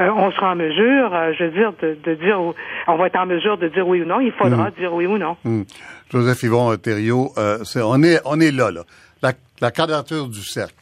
euh, 0.00 0.10
on 0.16 0.30
sera 0.32 0.52
en 0.52 0.56
mesure, 0.56 1.14
euh, 1.14 1.32
je 1.38 1.44
veux 1.44 1.50
dire, 1.50 1.72
de, 1.82 1.96
de 2.04 2.14
dire, 2.14 2.38
on 2.86 2.96
va 2.96 3.06
être 3.06 3.18
en 3.18 3.26
mesure 3.26 3.58
de 3.58 3.68
dire 3.68 3.86
oui 3.86 4.02
ou 4.02 4.04
non, 4.06 4.20
il 4.20 4.32
faudra 4.32 4.70
dire 4.70 4.92
oui 4.94 5.06
ou 5.06 5.18
non. 5.18 5.36
Hum. 5.44 5.64
Joseph 6.12 6.42
Yvon 6.44 6.76
Thériault, 6.76 7.32
euh, 7.36 7.58
c'est- 7.64 7.82
on, 7.82 8.02
est, 8.02 8.20
on 8.24 8.38
est 8.40 8.52
là, 8.52 8.70
là. 8.70 8.82
La, 9.22 9.32
la 9.60 9.70
quadrature 9.70 10.28
du 10.28 10.42
cercle. 10.42 10.74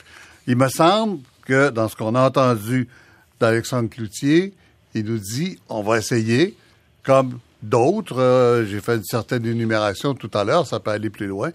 Il 0.46 0.56
me 0.56 0.68
semble 0.68 1.18
que 1.46 1.70
dans 1.70 1.88
ce 1.88 1.96
qu'on 1.96 2.14
a 2.14 2.26
entendu 2.26 2.88
d'Alexandre 3.44 3.90
Cloutier, 3.90 4.54
il 4.94 5.04
nous 5.04 5.18
dit 5.18 5.58
on 5.68 5.82
va 5.82 5.98
essayer, 5.98 6.56
comme 7.02 7.38
d'autres, 7.62 8.18
euh, 8.18 8.64
j'ai 8.64 8.80
fait 8.80 8.96
une 8.96 9.04
certaine 9.04 9.44
énumération 9.44 10.14
tout 10.14 10.30
à 10.32 10.44
l'heure, 10.44 10.66
ça 10.66 10.80
peut 10.80 10.92
aller 10.92 11.10
plus 11.10 11.26
loin, 11.26 11.50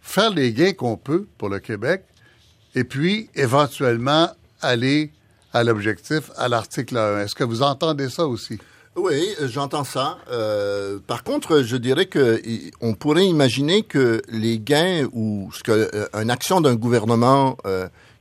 faire 0.00 0.30
les 0.30 0.52
gains 0.52 0.72
qu'on 0.72 0.96
peut 0.96 1.26
pour 1.36 1.48
le 1.48 1.58
Québec, 1.58 2.04
et 2.76 2.84
puis 2.84 3.28
éventuellement 3.34 4.30
aller 4.62 5.10
à 5.52 5.64
l'objectif, 5.64 6.30
à 6.36 6.48
l'article 6.48 6.96
1. 6.96 7.22
Est-ce 7.22 7.34
que 7.34 7.42
vous 7.42 7.62
entendez 7.62 8.08
ça 8.08 8.28
aussi? 8.28 8.58
Oui, 8.94 9.34
j'entends 9.42 9.82
ça. 9.82 10.18
Euh, 10.30 11.00
par 11.04 11.24
contre, 11.24 11.62
je 11.62 11.76
dirais 11.76 12.06
que 12.06 12.40
on 12.80 12.94
pourrait 12.94 13.26
imaginer 13.26 13.82
que 13.82 14.22
les 14.28 14.60
gains 14.60 15.08
ou 15.12 15.50
ce 15.52 15.70
euh, 15.72 16.06
une 16.12 16.30
action 16.30 16.60
d'un 16.60 16.76
gouvernement 16.76 17.56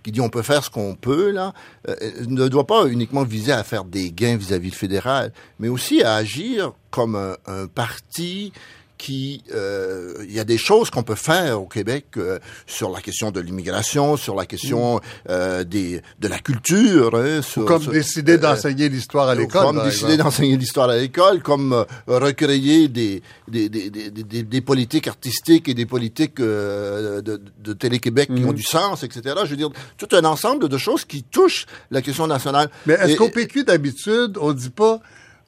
qui 0.04 0.12
dit 0.12 0.22
on 0.22 0.30
peut 0.30 0.42
faire 0.42 0.64
ce 0.64 0.70
qu'on 0.70 0.96
peut 0.96 1.32
là 1.32 1.54
euh, 1.88 1.96
ne 2.28 2.48
doit 2.48 2.68
pas 2.68 2.88
uniquement 2.88 3.24
viser 3.24 3.52
à 3.52 3.64
faire 3.64 3.84
des 3.84 4.12
gains 4.12 4.38
vis-à-vis 4.38 4.72
le 4.72 4.76
fédéral, 4.76 5.34
mais 5.60 5.68
aussi 5.68 6.04
à 6.04 6.16
agir 6.16 6.74
comme 6.92 7.16
un 7.16 7.68
parti 7.68 8.52
qui 9.00 9.42
euh, 9.56 10.14
il 10.28 10.34
y 10.34 10.40
a 10.40 10.44
des 10.44 10.58
choses 10.58 10.90
qu'on 10.92 11.04
peut 11.04 11.16
faire 11.16 11.60
au 11.62 11.66
Québec 11.68 12.06
euh, 12.18 12.38
sur 12.68 12.92
la 12.92 13.00
question 13.02 13.32
de 13.32 13.40
l'immigration, 13.40 14.18
sur 14.18 14.36
la 14.36 14.46
question 14.46 15.00
euh, 15.30 15.64
des 15.64 16.02
de 16.20 16.28
la 16.28 16.38
culture, 16.40 17.16
hein, 17.16 17.42
sur, 17.42 17.64
Comme 17.66 17.82
sur- 17.82 17.92
décider 17.94 18.34
euh, 18.34 18.38
d'enseigner 18.38 18.90
l'histoire 18.90 19.30
à 19.30 19.36
l'école. 19.36 19.64
comme 19.64 19.84
décider 19.84 20.18
d'enseigner 20.18 20.58
l'histoire 20.58 20.90
à 20.90 20.98
l'école, 20.98 21.42
comme 21.42 21.86
recréer 22.08 22.88
des 22.90 23.24
des, 23.48 23.70
des, 23.70 23.90
des, 23.90 24.10
des, 24.12 24.44
des 24.44 24.62
politiques 24.62 25.08
artistiques 25.08 25.70
et 25.70 25.74
des 25.74 25.86
politiques 25.86 26.40
euh, 26.42 27.22
de, 27.22 27.42
de 27.64 27.74
Télé-Québec 27.74 28.30
qui 28.36 28.44
ont 28.44 28.54
du 28.54 28.64
sens, 28.64 29.04
etc. 29.04 29.36
Je 29.46 29.50
veux 29.52 29.56
dire, 29.56 29.70
tout 29.98 30.10
un 30.12 30.26
ensemble 30.26 30.68
de 30.68 30.78
choses 30.78 31.06
qui 31.06 31.24
touchent 31.24 31.66
la 31.90 32.02
question 32.02 32.28
nationale. 32.28 32.70
Mais 32.86 32.96
est-ce 32.96 33.16
qu'au 33.16 33.30
PQ, 33.30 33.64
d'habitude, 33.64 34.38
on 34.42 34.52
dit 34.52 34.70
pas 34.70 35.00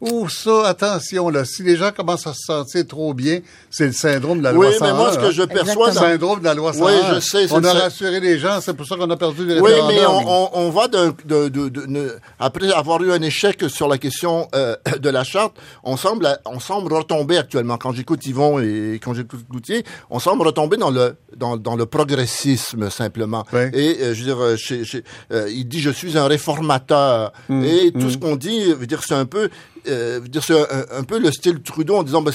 Oh, 0.01 0.27
ça, 0.27 0.67
attention, 0.67 1.29
là. 1.29 1.45
Si 1.45 1.61
les 1.61 1.75
gens 1.75 1.91
commencent 1.95 2.25
à 2.25 2.33
se 2.33 2.41
sentir 2.45 2.87
trop 2.87 3.13
bien, 3.13 3.39
c'est 3.69 3.85
le 3.85 3.91
syndrome 3.93 4.39
de 4.39 4.43
la 4.45 4.49
Oui, 4.51 4.55
loi 4.65 4.69
mais 4.71 4.77
101. 4.87 4.93
moi, 4.95 5.13
ce 5.13 5.17
que 5.19 5.25
hein. 5.25 5.31
je 5.31 5.43
perçois 5.43 5.89
Le 5.89 5.93
dans- 5.93 6.01
syndrome 6.01 6.39
de 6.39 6.45
la 6.45 6.53
loi 6.55 6.73
101. 6.73 6.85
Oui, 6.85 6.93
je 7.15 7.19
sais, 7.19 7.47
c'est 7.47 7.53
On 7.53 7.63
a 7.63 7.73
le- 7.73 7.79
rassuré 7.81 8.19
les 8.19 8.39
gens, 8.39 8.59
c'est 8.61 8.73
pour 8.73 8.87
ça 8.87 8.95
qu'on 8.95 9.09
a 9.11 9.15
perdu 9.17 9.45
les 9.45 9.59
Oui, 9.59 9.71
mais 9.87 10.03
on, 10.05 10.27
on, 10.27 10.49
on 10.53 10.69
va 10.71 10.87
de, 10.87 11.13
de, 11.25 11.49
de- 11.69 12.17
après 12.39 12.71
avoir 12.71 13.01
eu 13.03 13.11
un 13.11 13.21
échec 13.21 13.63
sur 13.69 13.87
la 13.87 13.97
question 13.99 14.47
euh, 14.55 14.75
de 14.99 15.09
la 15.09 15.23
charte, 15.23 15.55
on 15.83 15.97
semble 15.97 16.27
on 16.45 16.59
semble 16.59 16.91
retomber 16.93 17.37
actuellement. 17.37 17.77
Quand 17.77 17.91
j'écoute 17.93 18.25
Yvon 18.25 18.59
et 18.59 18.99
quand 19.03 19.13
j'écoute 19.13 19.41
Cloutier, 19.49 19.83
on 20.09 20.17
semble 20.19 20.45
retomber 20.47 20.77
dans 20.77 20.89
le 20.89 21.15
dans, 21.37 21.57
dans 21.57 21.75
le 21.75 21.85
progressisme 21.85 22.89
simplement. 22.89 23.45
Oui. 23.53 23.61
Et 23.73 23.97
euh, 24.01 24.13
je 24.13 24.19
veux 24.19 24.25
dire, 24.25 24.39
euh, 24.41 24.55
chez- 24.57 24.83
chez- 24.83 25.03
euh, 25.31 25.47
il 25.49 25.67
dit 25.67 25.79
je 25.79 25.91
suis 25.91 26.17
un 26.17 26.25
réformateur. 26.27 27.31
Mm. 27.49 27.63
Et 27.63 27.91
tout 27.91 28.09
ce 28.09 28.17
qu'on 28.17 28.35
dit, 28.35 28.73
veut 28.73 28.87
dire 28.87 29.01
c'est 29.05 29.13
un 29.13 29.25
peu 29.25 29.49
euh, 29.87 30.19
dire 30.19 30.43
c'est 30.43 30.53
un, 30.91 31.03
peu 31.03 31.19
le 31.19 31.31
style 31.31 31.61
Trudeau 31.61 31.95
en 31.95 32.03
disant 32.03 32.21
ben, 32.21 32.31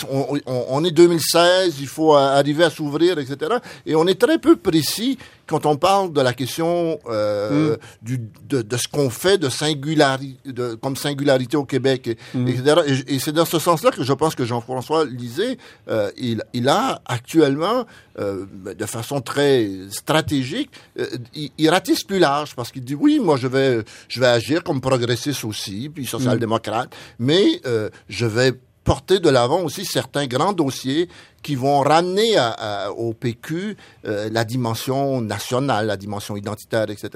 on, 0.47 0.85
est 0.85 0.91
2016, 0.91 1.77
il 1.81 1.87
faut 1.87 2.15
arriver 2.15 2.65
à 2.65 2.71
s'ouvrir, 2.71 3.19
etc. 3.19 3.57
Et 3.85 3.95
on 3.95 4.07
est 4.07 4.21
très 4.21 4.39
peu 4.39 4.57
précis 4.57 5.19
quand 5.47 5.67
on 5.67 5.77
parle 5.77 6.13
de 6.13 6.21
la 6.21 6.33
question 6.33 6.99
euh, 7.07 7.77
du, 8.03 8.19
de, 8.49 8.63
de 8.63 8.77
ce 8.77 8.89
qu'on 8.89 9.11
fait 9.11 9.39
de 9.39 9.49
singularité, 9.49 10.53
de, 10.53 10.75
comme 10.75 10.97
singularité 10.97 11.57
au 11.57 11.65
Québec, 11.65 12.09
et, 12.09 12.17
etc. 12.35 12.81
Et, 12.87 13.15
et 13.15 13.19
c'est 13.19 13.33
dans 13.33 13.45
ce 13.45 13.59
sens-là 13.59 13.91
que 13.91 14.03
je 14.03 14.13
pense 14.13 14.35
que 14.35 14.45
Jean-François 14.45 15.05
Lisée, 15.05 15.59
euh, 15.89 16.11
il, 16.17 16.43
il 16.53 16.69
a 16.69 17.01
actuellement, 17.07 17.87
euh, 18.19 18.47
de 18.77 18.87
façon 18.87 19.21
très 19.21 19.69
stratégique, 19.91 20.71
euh, 20.99 21.07
il, 21.35 21.51
il 21.59 21.69
ratisse 21.71 22.03
plus 22.03 22.19
large 22.19 22.55
parce 22.55 22.73
qu'il 22.73 22.85
dit 22.85 22.95
oui, 22.95 23.21
moi 23.23 23.37
je 23.37 23.47
vais, 23.47 23.83
je 24.09 24.21
vais 24.21 24.27
agir 24.27 24.65
comme 24.65 24.81
progressiste 24.81 25.45
aussi, 25.45 25.91
puis 25.93 26.07
social-démocrate, 26.07 26.95
mais 27.19 27.61
euh, 27.67 27.89
je 28.09 28.27
vais 28.27 28.53
porter 28.87 29.19
de 29.21 29.29
l'avant 29.29 29.61
aussi 29.63 29.85
certains 29.85 30.27
grands 30.27 30.55
dossiers 30.55 31.09
qui 31.43 31.55
vont 31.57 31.81
ramener 31.81 32.37
à- 32.39 32.51
à- 32.87 32.91
au 32.93 33.13
PQ 33.13 33.77
euh, 34.07 34.29
la 34.33 34.45
dimension 34.45 35.21
nationale, 35.21 35.87
la 35.89 35.97
dimension 35.99 36.37
identitaire, 36.37 36.89
etc. 36.91 37.11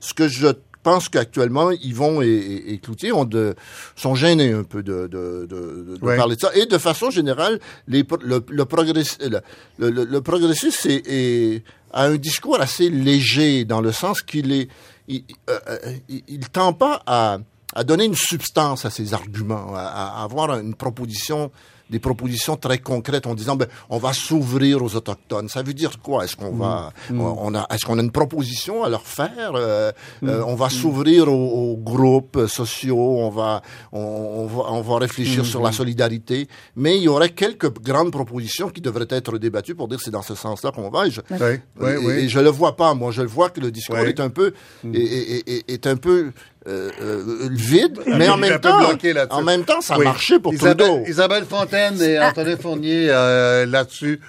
Ce 0.00 0.14
que 0.14 0.28
je 0.28 0.48
pense 0.82 1.08
qu'actuellement, 1.08 1.70
Yvon 1.70 2.20
et, 2.20 2.26
et, 2.28 2.72
et 2.74 2.78
Cloutier 2.78 3.10
ont 3.10 3.24
de, 3.24 3.54
sont 3.96 4.14
gênés 4.14 4.52
un 4.52 4.64
peu 4.64 4.82
de, 4.82 5.06
de, 5.06 5.46
de, 5.48 5.96
de 5.96 6.04
Ouais. 6.04 6.16
parler 6.16 6.36
de 6.36 6.40
ça. 6.40 6.50
Et 6.54 6.66
de 6.66 6.76
façon 6.78 7.08
générale, 7.10 7.58
les, 7.88 8.04
le, 8.22 8.44
le, 8.48 8.64
progress, 8.66 9.16
le, 9.22 9.40
le, 9.78 9.90
le- 9.90 10.04
le 10.04 10.20
progressiste 10.20 10.84
est, 10.86 11.02
est- 11.08 11.64
a 11.94 12.04
un 12.04 12.16
discours 12.16 12.60
assez 12.60 12.90
léger 12.90 13.64
dans 13.64 13.80
le 13.80 13.92
sens 13.92 14.20
qu'il 14.20 14.52
est, 14.52 14.68
il, 15.08 15.24
euh, 15.48 15.58
euh, 15.68 15.78
il, 16.10 16.22
il 16.28 16.48
tend 16.50 16.74
pas 16.74 17.02
à, 17.06 17.38
à 17.74 17.84
donner 17.84 18.04
une 18.04 18.14
substance 18.14 18.84
à 18.84 18.90
ses 18.90 19.14
arguments, 19.14 19.74
à, 19.74 20.20
à 20.20 20.22
avoir 20.24 20.58
une 20.58 20.74
proposition, 20.74 21.50
des 21.90 21.98
propositions 21.98 22.56
très 22.56 22.78
concrètes 22.78 23.26
en 23.26 23.34
disant 23.34 23.56
ben 23.56 23.68
on 23.90 23.98
va 23.98 24.14
s'ouvrir 24.14 24.82
aux 24.82 24.96
autochtones. 24.96 25.48
Ça 25.50 25.62
veut 25.62 25.74
dire 25.74 26.00
quoi? 26.00 26.24
Est-ce 26.24 26.34
qu'on 26.34 26.52
va 26.52 26.92
Mm. 27.10 27.20
on 27.20 27.54
a 27.54 27.66
est-ce 27.70 27.84
qu'on 27.84 27.98
a 27.98 28.02
une 28.02 28.10
proposition 28.10 28.84
à 28.84 28.88
leur 28.88 29.06
faire? 29.06 29.52
Euh, 29.54 29.92
Mm. 30.22 30.28
euh, 30.30 30.44
On 30.46 30.54
va 30.54 30.70
s'ouvrir 30.70 31.28
aux, 31.28 31.72
aux 31.72 31.76
groupes 31.76 32.46
sociaux. 32.46 32.96
On 32.98 33.28
va 33.28 33.60
on, 33.92 34.00
on 34.00 34.46
va 34.46 34.62
on 34.72 34.80
va 34.80 34.98
réfléchir 34.98 35.42
Mm. 35.42 35.46
sur 35.46 35.62
la 35.62 35.72
solidarité. 35.72 36.48
Mais 36.74 36.96
il 36.96 37.02
y 37.02 37.08
aurait 37.08 37.30
quelques 37.30 37.70
grandes 37.82 38.12
propositions 38.12 38.70
qui 38.70 38.80
devraient 38.80 39.06
être 39.10 39.36
débattues 39.38 39.74
pour 39.74 39.88
dire 39.88 40.00
c'est 40.00 40.10
dans 40.10 40.22
ce 40.22 40.34
sens-là 40.34 40.70
qu'on 40.72 40.88
va. 40.88 41.06
Et 41.06 41.10
je, 41.10 41.20
Oui, 41.30 41.36
oui, 41.80 41.90
et, 41.90 41.96
oui. 41.98 42.12
et 42.14 42.28
je 42.30 42.40
le 42.40 42.48
vois 42.50 42.76
pas, 42.76 42.94
moi. 42.94 43.10
Je 43.10 43.20
le 43.20 43.28
vois 43.28 43.50
que 43.50 43.60
le 43.60 43.70
discours 43.70 43.98
est 43.98 44.20
un 44.20 44.30
peu, 44.30 44.54
est- 44.94 45.48
est- 45.50 45.70
est 45.70 45.86
un 45.86 45.96
peu 45.96 46.32
euh, 46.66 46.90
euh, 47.00 47.48
vide, 47.50 48.00
mais 48.06 48.28
en 48.28 48.36
même 48.36 48.58
temps, 48.58 48.78
bloqué 48.78 49.12
là-dessus. 49.12 49.36
en 49.38 49.42
même 49.42 49.64
temps, 49.64 49.80
ça 49.80 49.98
Oui. 49.98 50.04
marchait 50.04 50.38
pour 50.38 50.54
Isabelle, 50.54 50.86
Trudeau. 50.86 51.04
Isabelle 51.06 51.44
Fontaine 51.44 52.00
et 52.00 52.18
Antonin 52.18 52.56
Fournier 52.56 53.06
euh, 53.10 53.66
là-dessus. 53.66 54.20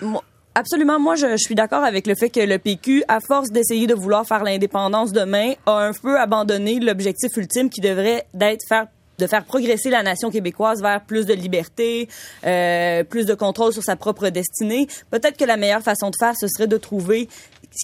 Absolument. 0.53 0.99
Moi, 0.99 1.15
je, 1.15 1.31
je 1.31 1.37
suis 1.37 1.55
d'accord 1.55 1.83
avec 1.83 2.07
le 2.07 2.15
fait 2.15 2.29
que 2.29 2.39
le 2.39 2.57
PQ, 2.57 3.03
à 3.07 3.19
force 3.19 3.51
d'essayer 3.51 3.87
de 3.87 3.93
vouloir 3.93 4.25
faire 4.25 4.43
l'indépendance 4.43 5.11
demain, 5.11 5.53
a 5.65 5.79
un 5.79 5.91
peu 5.93 6.17
abandonné 6.19 6.79
l'objectif 6.79 7.35
ultime 7.35 7.69
qui 7.69 7.81
devrait 7.81 8.25
d'être 8.33 8.61
faire 8.67 8.87
de 9.17 9.27
faire 9.27 9.45
progresser 9.45 9.89
la 9.89 10.03
nation 10.03 10.29
québécoise 10.29 10.81
vers 10.81 10.99
plus 10.99 11.25
de 11.25 11.33
liberté, 11.33 12.09
euh, 12.45 13.01
plus 13.05 13.25
de 13.25 13.33
contrôle 13.33 13.71
sur 13.71 13.81
sa 13.81 13.95
propre 13.95 14.27
destinée. 14.27 14.87
Peut-être 15.09 15.37
que 15.37 15.45
la 15.45 15.55
meilleure 15.55 15.81
façon 15.81 16.09
de 16.09 16.15
faire, 16.19 16.33
ce 16.37 16.47
serait 16.49 16.67
de 16.67 16.75
trouver 16.75 17.29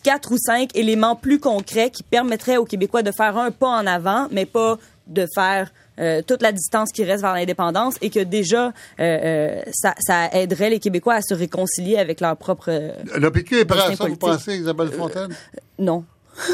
quatre 0.03 0.31
ou 0.31 0.37
cinq 0.37 0.69
éléments 0.75 1.15
plus 1.15 1.39
concrets 1.39 1.89
qui 1.89 2.03
permettraient 2.03 2.57
aux 2.57 2.65
Québécois 2.65 3.03
de 3.03 3.11
faire 3.11 3.37
un 3.37 3.51
pas 3.51 3.67
en 3.69 3.85
avant, 3.87 4.27
mais 4.31 4.45
pas 4.45 4.77
de 5.07 5.25
faire 5.35 5.71
euh, 5.99 6.21
toute 6.25 6.41
la 6.41 6.51
distance 6.51 6.89
qui 6.93 7.03
reste 7.03 7.21
vers 7.21 7.33
l'indépendance 7.33 7.95
et 8.01 8.09
que 8.09 8.19
déjà 8.21 8.67
euh, 8.67 8.71
euh, 8.99 9.61
ça, 9.73 9.93
ça 9.99 10.29
aiderait 10.33 10.69
les 10.69 10.79
Québécois 10.79 11.15
à 11.15 11.21
se 11.21 11.33
réconcilier 11.33 11.97
avec 11.97 12.21
leur 12.21 12.37
propre 12.37 12.71
Le 13.17 13.29
PQ 13.31 13.59
est 13.59 13.65
prêt 13.65 13.79
à 13.81 13.95
ça, 13.95 14.05
vous 14.05 14.15
pensez, 14.15 14.55
Isabelle 14.57 14.91
Fontaine? 14.91 15.35
non. 15.77 16.03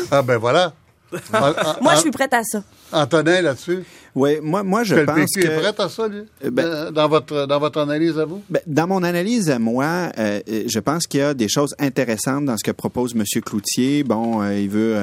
Ah 0.09 0.23
ben 0.23 0.37
voilà. 0.37 0.73
An- 1.13 1.17
an- 1.37 1.75
Moi, 1.81 1.93
je 1.93 1.97
an- 1.99 2.01
suis 2.01 2.11
prête 2.11 2.33
à 2.33 2.41
ça. 2.43 2.63
Antonin 2.91 3.41
là-dessus? 3.41 3.83
Oui, 4.17 4.39
moi, 4.41 4.63
moi 4.63 4.83
je 4.83 4.95
Que 4.95 4.99
le 5.01 5.05
pense 5.05 5.31
PQ 5.33 5.41
que... 5.41 5.47
est 5.47 5.57
prêt 5.59 5.73
à 5.85 5.89
ça, 5.89 6.07
lui? 6.07 6.21
Euh, 6.43 6.49
ben- 6.51 6.65
Euh, 6.65 6.91
dans, 6.91 7.07
votre, 7.07 7.45
dans 7.45 7.59
votre 7.59 7.79
analyse 7.79 8.17
à 8.17 8.25
vous? 8.25 8.41
Ben, 8.49 8.61
dans 8.65 8.87
mon 8.87 9.03
analyse 9.03 9.49
à 9.51 9.59
moi, 9.59 10.11
euh, 10.17 10.39
je 10.65 10.79
pense 10.79 11.05
qu'il 11.05 11.19
y 11.19 11.23
a 11.23 11.33
des 11.35 11.47
choses 11.47 11.75
intéressantes 11.77 12.45
dans 12.45 12.57
ce 12.57 12.63
que 12.63 12.71
propose 12.71 13.15
M. 13.15 13.23
Cloutier. 13.45 14.03
Bon, 14.03 14.41
euh, 14.41 14.57
il 14.59 14.69
veut 14.69 14.95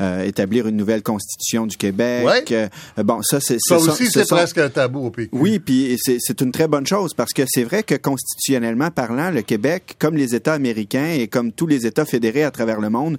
euh, 0.00 0.22
établir 0.24 0.66
une 0.68 0.76
nouvelle 0.78 1.02
constitution 1.02 1.66
du 1.66 1.76
Québec. 1.76 2.24
Ouais. 2.50 2.70
Bon, 3.04 3.20
ça, 3.22 3.40
c'est... 3.40 3.58
Ça 3.60 3.76
aussi, 3.76 4.06
ce 4.06 4.12
c'est 4.20 4.24
sont- 4.24 4.36
presque 4.36 4.56
un 4.58 4.70
tabou 4.70 5.06
au 5.06 5.10
PQ. 5.10 5.28
Oui, 5.32 5.58
puis 5.58 5.96
c'est 5.98 6.40
une 6.40 6.50
très 6.50 6.66
bonne 6.66 6.86
chose 6.86 7.12
parce 7.14 7.32
que 7.32 7.42
c'est 7.46 7.64
vrai 7.64 7.82
que 7.82 7.94
constitutionnellement 7.94 8.90
parlant, 8.90 9.30
le 9.30 9.42
Québec, 9.42 9.96
comme 9.98 10.16
les 10.16 10.34
États 10.34 10.54
américains 10.54 11.10
et 11.12 11.28
comme 11.28 11.52
tous 11.52 11.66
les 11.66 11.86
États 11.86 12.06
fédérés 12.06 12.44
à 12.44 12.50
travers 12.50 12.80
le 12.80 12.88
monde, 12.88 13.18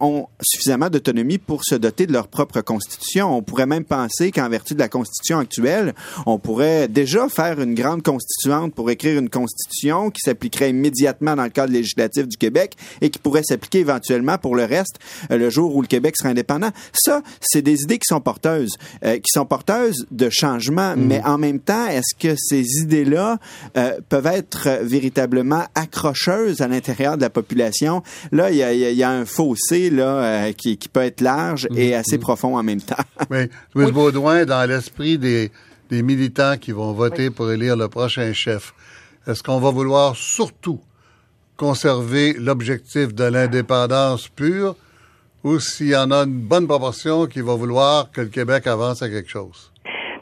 ont 0.00 0.26
suffisamment 0.40 0.88
d'autonomie 0.88 1.38
pour 1.38 1.64
se 1.64 1.74
doter 1.74 2.06
de 2.06 2.12
leur 2.12 2.28
propre 2.28 2.60
constitution. 2.60 3.36
On 3.36 3.42
pourrait 3.42 3.66
même 3.66 3.84
penser 3.84 4.30
qu'en 4.30 4.48
vertu 4.48 4.74
de 4.74 4.78
la 4.78 4.83
constitution 4.88 5.38
actuelle, 5.38 5.94
on 6.26 6.38
pourrait 6.38 6.88
déjà 6.88 7.28
faire 7.28 7.60
une 7.60 7.74
grande 7.74 8.02
constituante 8.02 8.74
pour 8.74 8.90
écrire 8.90 9.18
une 9.18 9.30
constitution 9.30 10.10
qui 10.10 10.20
s'appliquerait 10.24 10.70
immédiatement 10.70 11.36
dans 11.36 11.44
le 11.44 11.50
cadre 11.50 11.72
législatif 11.72 12.26
du 12.28 12.36
Québec 12.36 12.74
et 13.00 13.10
qui 13.10 13.18
pourrait 13.18 13.42
s'appliquer 13.44 13.80
éventuellement 13.80 14.38
pour 14.38 14.56
le 14.56 14.64
reste 14.64 14.98
euh, 15.30 15.38
le 15.38 15.50
jour 15.50 15.74
où 15.76 15.82
le 15.82 15.86
Québec 15.88 16.14
sera 16.16 16.30
indépendant. 16.30 16.70
Ça, 16.92 17.22
c'est 17.40 17.62
des 17.62 17.82
idées 17.82 17.98
qui 17.98 18.06
sont 18.06 18.20
porteuses, 18.20 18.74
euh, 19.04 19.16
qui 19.16 19.30
sont 19.32 19.46
porteuses 19.46 20.06
de 20.10 20.28
changement, 20.30 20.94
mais 20.96 21.22
en 21.24 21.38
même 21.38 21.60
temps, 21.60 21.86
est-ce 21.86 22.14
que 22.18 22.34
ces 22.36 22.64
idées-là 22.82 23.38
euh, 23.76 23.98
peuvent 24.08 24.26
être 24.26 24.68
véritablement 24.82 25.64
accrocheuses 25.74 26.60
à 26.60 26.68
l'intérieur 26.68 27.16
de 27.16 27.22
la 27.22 27.30
population? 27.30 28.02
Là, 28.32 28.50
il 28.50 28.56
y 28.56 28.62
a, 28.62 28.72
il 28.72 28.80
y 28.80 28.84
a- 28.86 28.90
il 28.90 28.96
y 28.98 29.02
a 29.02 29.10
un 29.10 29.24
fossé 29.24 29.90
là 29.90 30.06
euh, 30.46 30.52
qui, 30.52 30.76
qui 30.76 30.88
peut 30.88 31.02
être 31.02 31.20
large 31.20 31.66
et 31.76 31.94
assez 31.94 32.16
profond 32.18 32.56
en 32.56 32.62
même 32.62 32.80
temps. 32.80 32.94
Oui. 33.30 33.48
Louise 33.74 33.90
Baudouin, 33.90 34.44
dans 34.44 34.68
l'esprit 34.74 35.18
des, 35.18 35.50
des 35.90 36.02
militants 36.02 36.56
qui 36.56 36.72
vont 36.72 36.92
voter 36.92 37.30
pour 37.30 37.50
élire 37.50 37.76
le 37.76 37.88
prochain 37.88 38.32
chef, 38.32 38.74
est-ce 39.26 39.42
qu'on 39.42 39.60
va 39.60 39.70
vouloir 39.70 40.16
surtout 40.16 40.80
conserver 41.56 42.34
l'objectif 42.34 43.14
de 43.14 43.24
l'indépendance 43.24 44.28
pure 44.28 44.76
ou 45.44 45.60
s'il 45.60 45.88
y 45.88 45.96
en 45.96 46.10
a 46.10 46.24
une 46.24 46.40
bonne 46.40 46.66
proportion 46.66 47.26
qui 47.26 47.40
va 47.40 47.54
vouloir 47.54 48.10
que 48.10 48.22
le 48.22 48.28
Québec 48.28 48.66
avance 48.66 49.02
à 49.02 49.08
quelque 49.08 49.30
chose? 49.30 49.73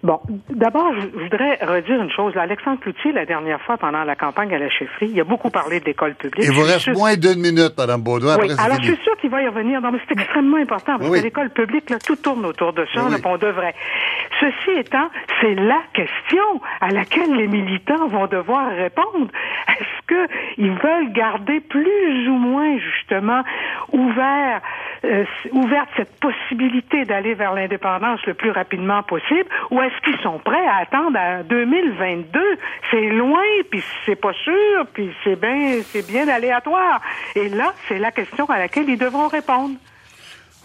Bon, 0.02 0.18
d'abord, 0.50 0.92
je 1.00 1.06
voudrais 1.16 1.58
redire 1.62 2.02
une 2.02 2.10
chose. 2.10 2.36
Alexandre 2.36 2.80
Cloutier, 2.80 3.12
la 3.12 3.24
dernière 3.24 3.60
fois, 3.62 3.76
pendant 3.76 4.02
la 4.02 4.16
campagne 4.16 4.52
à 4.52 4.58
la 4.58 4.68
chefferie, 4.68 5.10
il 5.12 5.20
a 5.20 5.24
beaucoup 5.24 5.50
parlé 5.50 5.78
de 5.78 5.84
l'école 5.84 6.14
publique. 6.14 6.44
Il 6.44 6.52
vous 6.52 6.62
reste 6.62 6.88
moins 6.96 7.14
d'une 7.14 7.40
minute, 7.40 7.74
Mme 7.78 8.02
Baudouin. 8.02 8.36
Oui, 8.40 8.50
alors 8.58 8.78
je 8.82 8.88
suis 8.94 9.02
sûr 9.04 9.16
qu'il 9.18 9.30
va 9.30 9.42
y 9.42 9.46
revenir. 9.46 9.80
Non, 9.80 9.92
mais 9.92 9.98
c'est 10.08 10.18
extrêmement 10.18 10.56
important 10.56 10.98
parce 10.98 11.08
Oui. 11.08 11.20
que 11.20 11.24
l'école 11.24 11.50
publique, 11.50 11.88
là, 11.88 11.98
tout 12.04 12.16
tourne 12.16 12.44
autour 12.44 12.72
de 12.72 12.84
ça. 12.92 13.04
Oui. 13.04 13.12
là, 13.12 13.18
on 13.24 13.36
devrait. 13.36 13.74
Ceci 14.40 14.70
étant, 14.76 15.08
c'est 15.40 15.54
la 15.54 15.80
question 15.94 16.60
à 16.80 16.90
laquelle 16.90 17.34
les 17.36 17.46
militants 17.46 18.08
vont 18.08 18.26
devoir 18.26 18.70
répondre. 18.72 19.28
Est-ce 19.68 20.06
que 20.08 20.28
ils 20.58 20.72
veulent 20.72 21.12
garder 21.12 21.60
plus 21.60 22.28
ou 22.28 22.32
moins 22.34 22.76
justement 22.78 23.42
ouvert, 23.92 24.60
euh, 25.04 25.24
ouverte 25.52 25.88
cette 25.96 26.18
possibilité 26.18 27.04
d'aller 27.04 27.34
vers 27.34 27.54
l'indépendance 27.54 28.18
le 28.26 28.34
plus 28.34 28.50
rapidement 28.50 29.04
possible, 29.04 29.46
ou 29.70 29.80
est-ce 29.92 30.10
qu'ils 30.10 30.22
sont 30.22 30.38
prêts 30.38 30.66
à 30.66 30.82
attendre 30.82 31.18
à 31.18 31.42
2022 31.42 32.40
C'est 32.90 33.10
loin, 33.10 33.42
puis 33.70 33.82
c'est 34.06 34.16
pas 34.16 34.32
sûr, 34.32 34.86
puis 34.92 35.10
c'est 35.24 35.36
bien, 35.36 35.80
c'est 35.90 36.06
bien 36.06 36.28
aléatoire. 36.28 37.00
Et 37.34 37.48
là, 37.48 37.74
c'est 37.88 37.98
la 37.98 38.10
question 38.10 38.46
à 38.46 38.58
laquelle 38.58 38.88
ils 38.88 38.98
devront 38.98 39.28
répondre. 39.28 39.74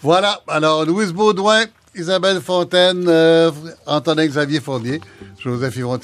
Voilà. 0.02 0.40
Alors, 0.48 0.84
Louise 0.86 1.12
Baudouin, 1.12 1.64
Isabelle 1.94 2.40
Fontaine, 2.40 3.04
euh, 3.08 3.50
Antonin 3.86 4.26
Xavier 4.26 4.60
Fournier, 4.60 5.00
Joseph 5.38 5.76
Yvon 5.76 5.98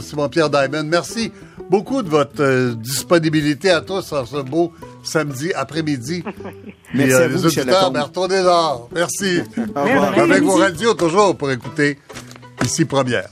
Simon-Pierre 0.00 0.50
Diamond. 0.50 0.84
Merci 0.84 1.32
beaucoup 1.70 2.02
de 2.02 2.10
votre 2.10 2.42
euh, 2.42 2.74
disponibilité 2.74 3.70
à 3.70 3.80
tous 3.80 4.12
en 4.12 4.26
ce 4.26 4.42
beau 4.42 4.72
samedi 5.02 5.52
après-midi. 5.54 6.22
Merci 6.94 7.10
Et, 7.10 7.14
à 7.14 7.18
euh, 7.20 7.28
vous, 7.28 7.36
les 7.36 7.46
auditeurs, 7.46 7.90
ben, 7.90 8.02
retournez. 8.02 8.42
Merci. 8.92 9.40
Au 9.74 9.82
revoir. 9.82 10.10
Merci. 10.10 10.20
Avec 10.20 10.42
vos 10.42 10.56
radios 10.56 10.94
toujours 10.94 11.36
pour 11.36 11.50
écouter 11.50 11.98
ici 12.64 12.84
Première. 12.84 13.28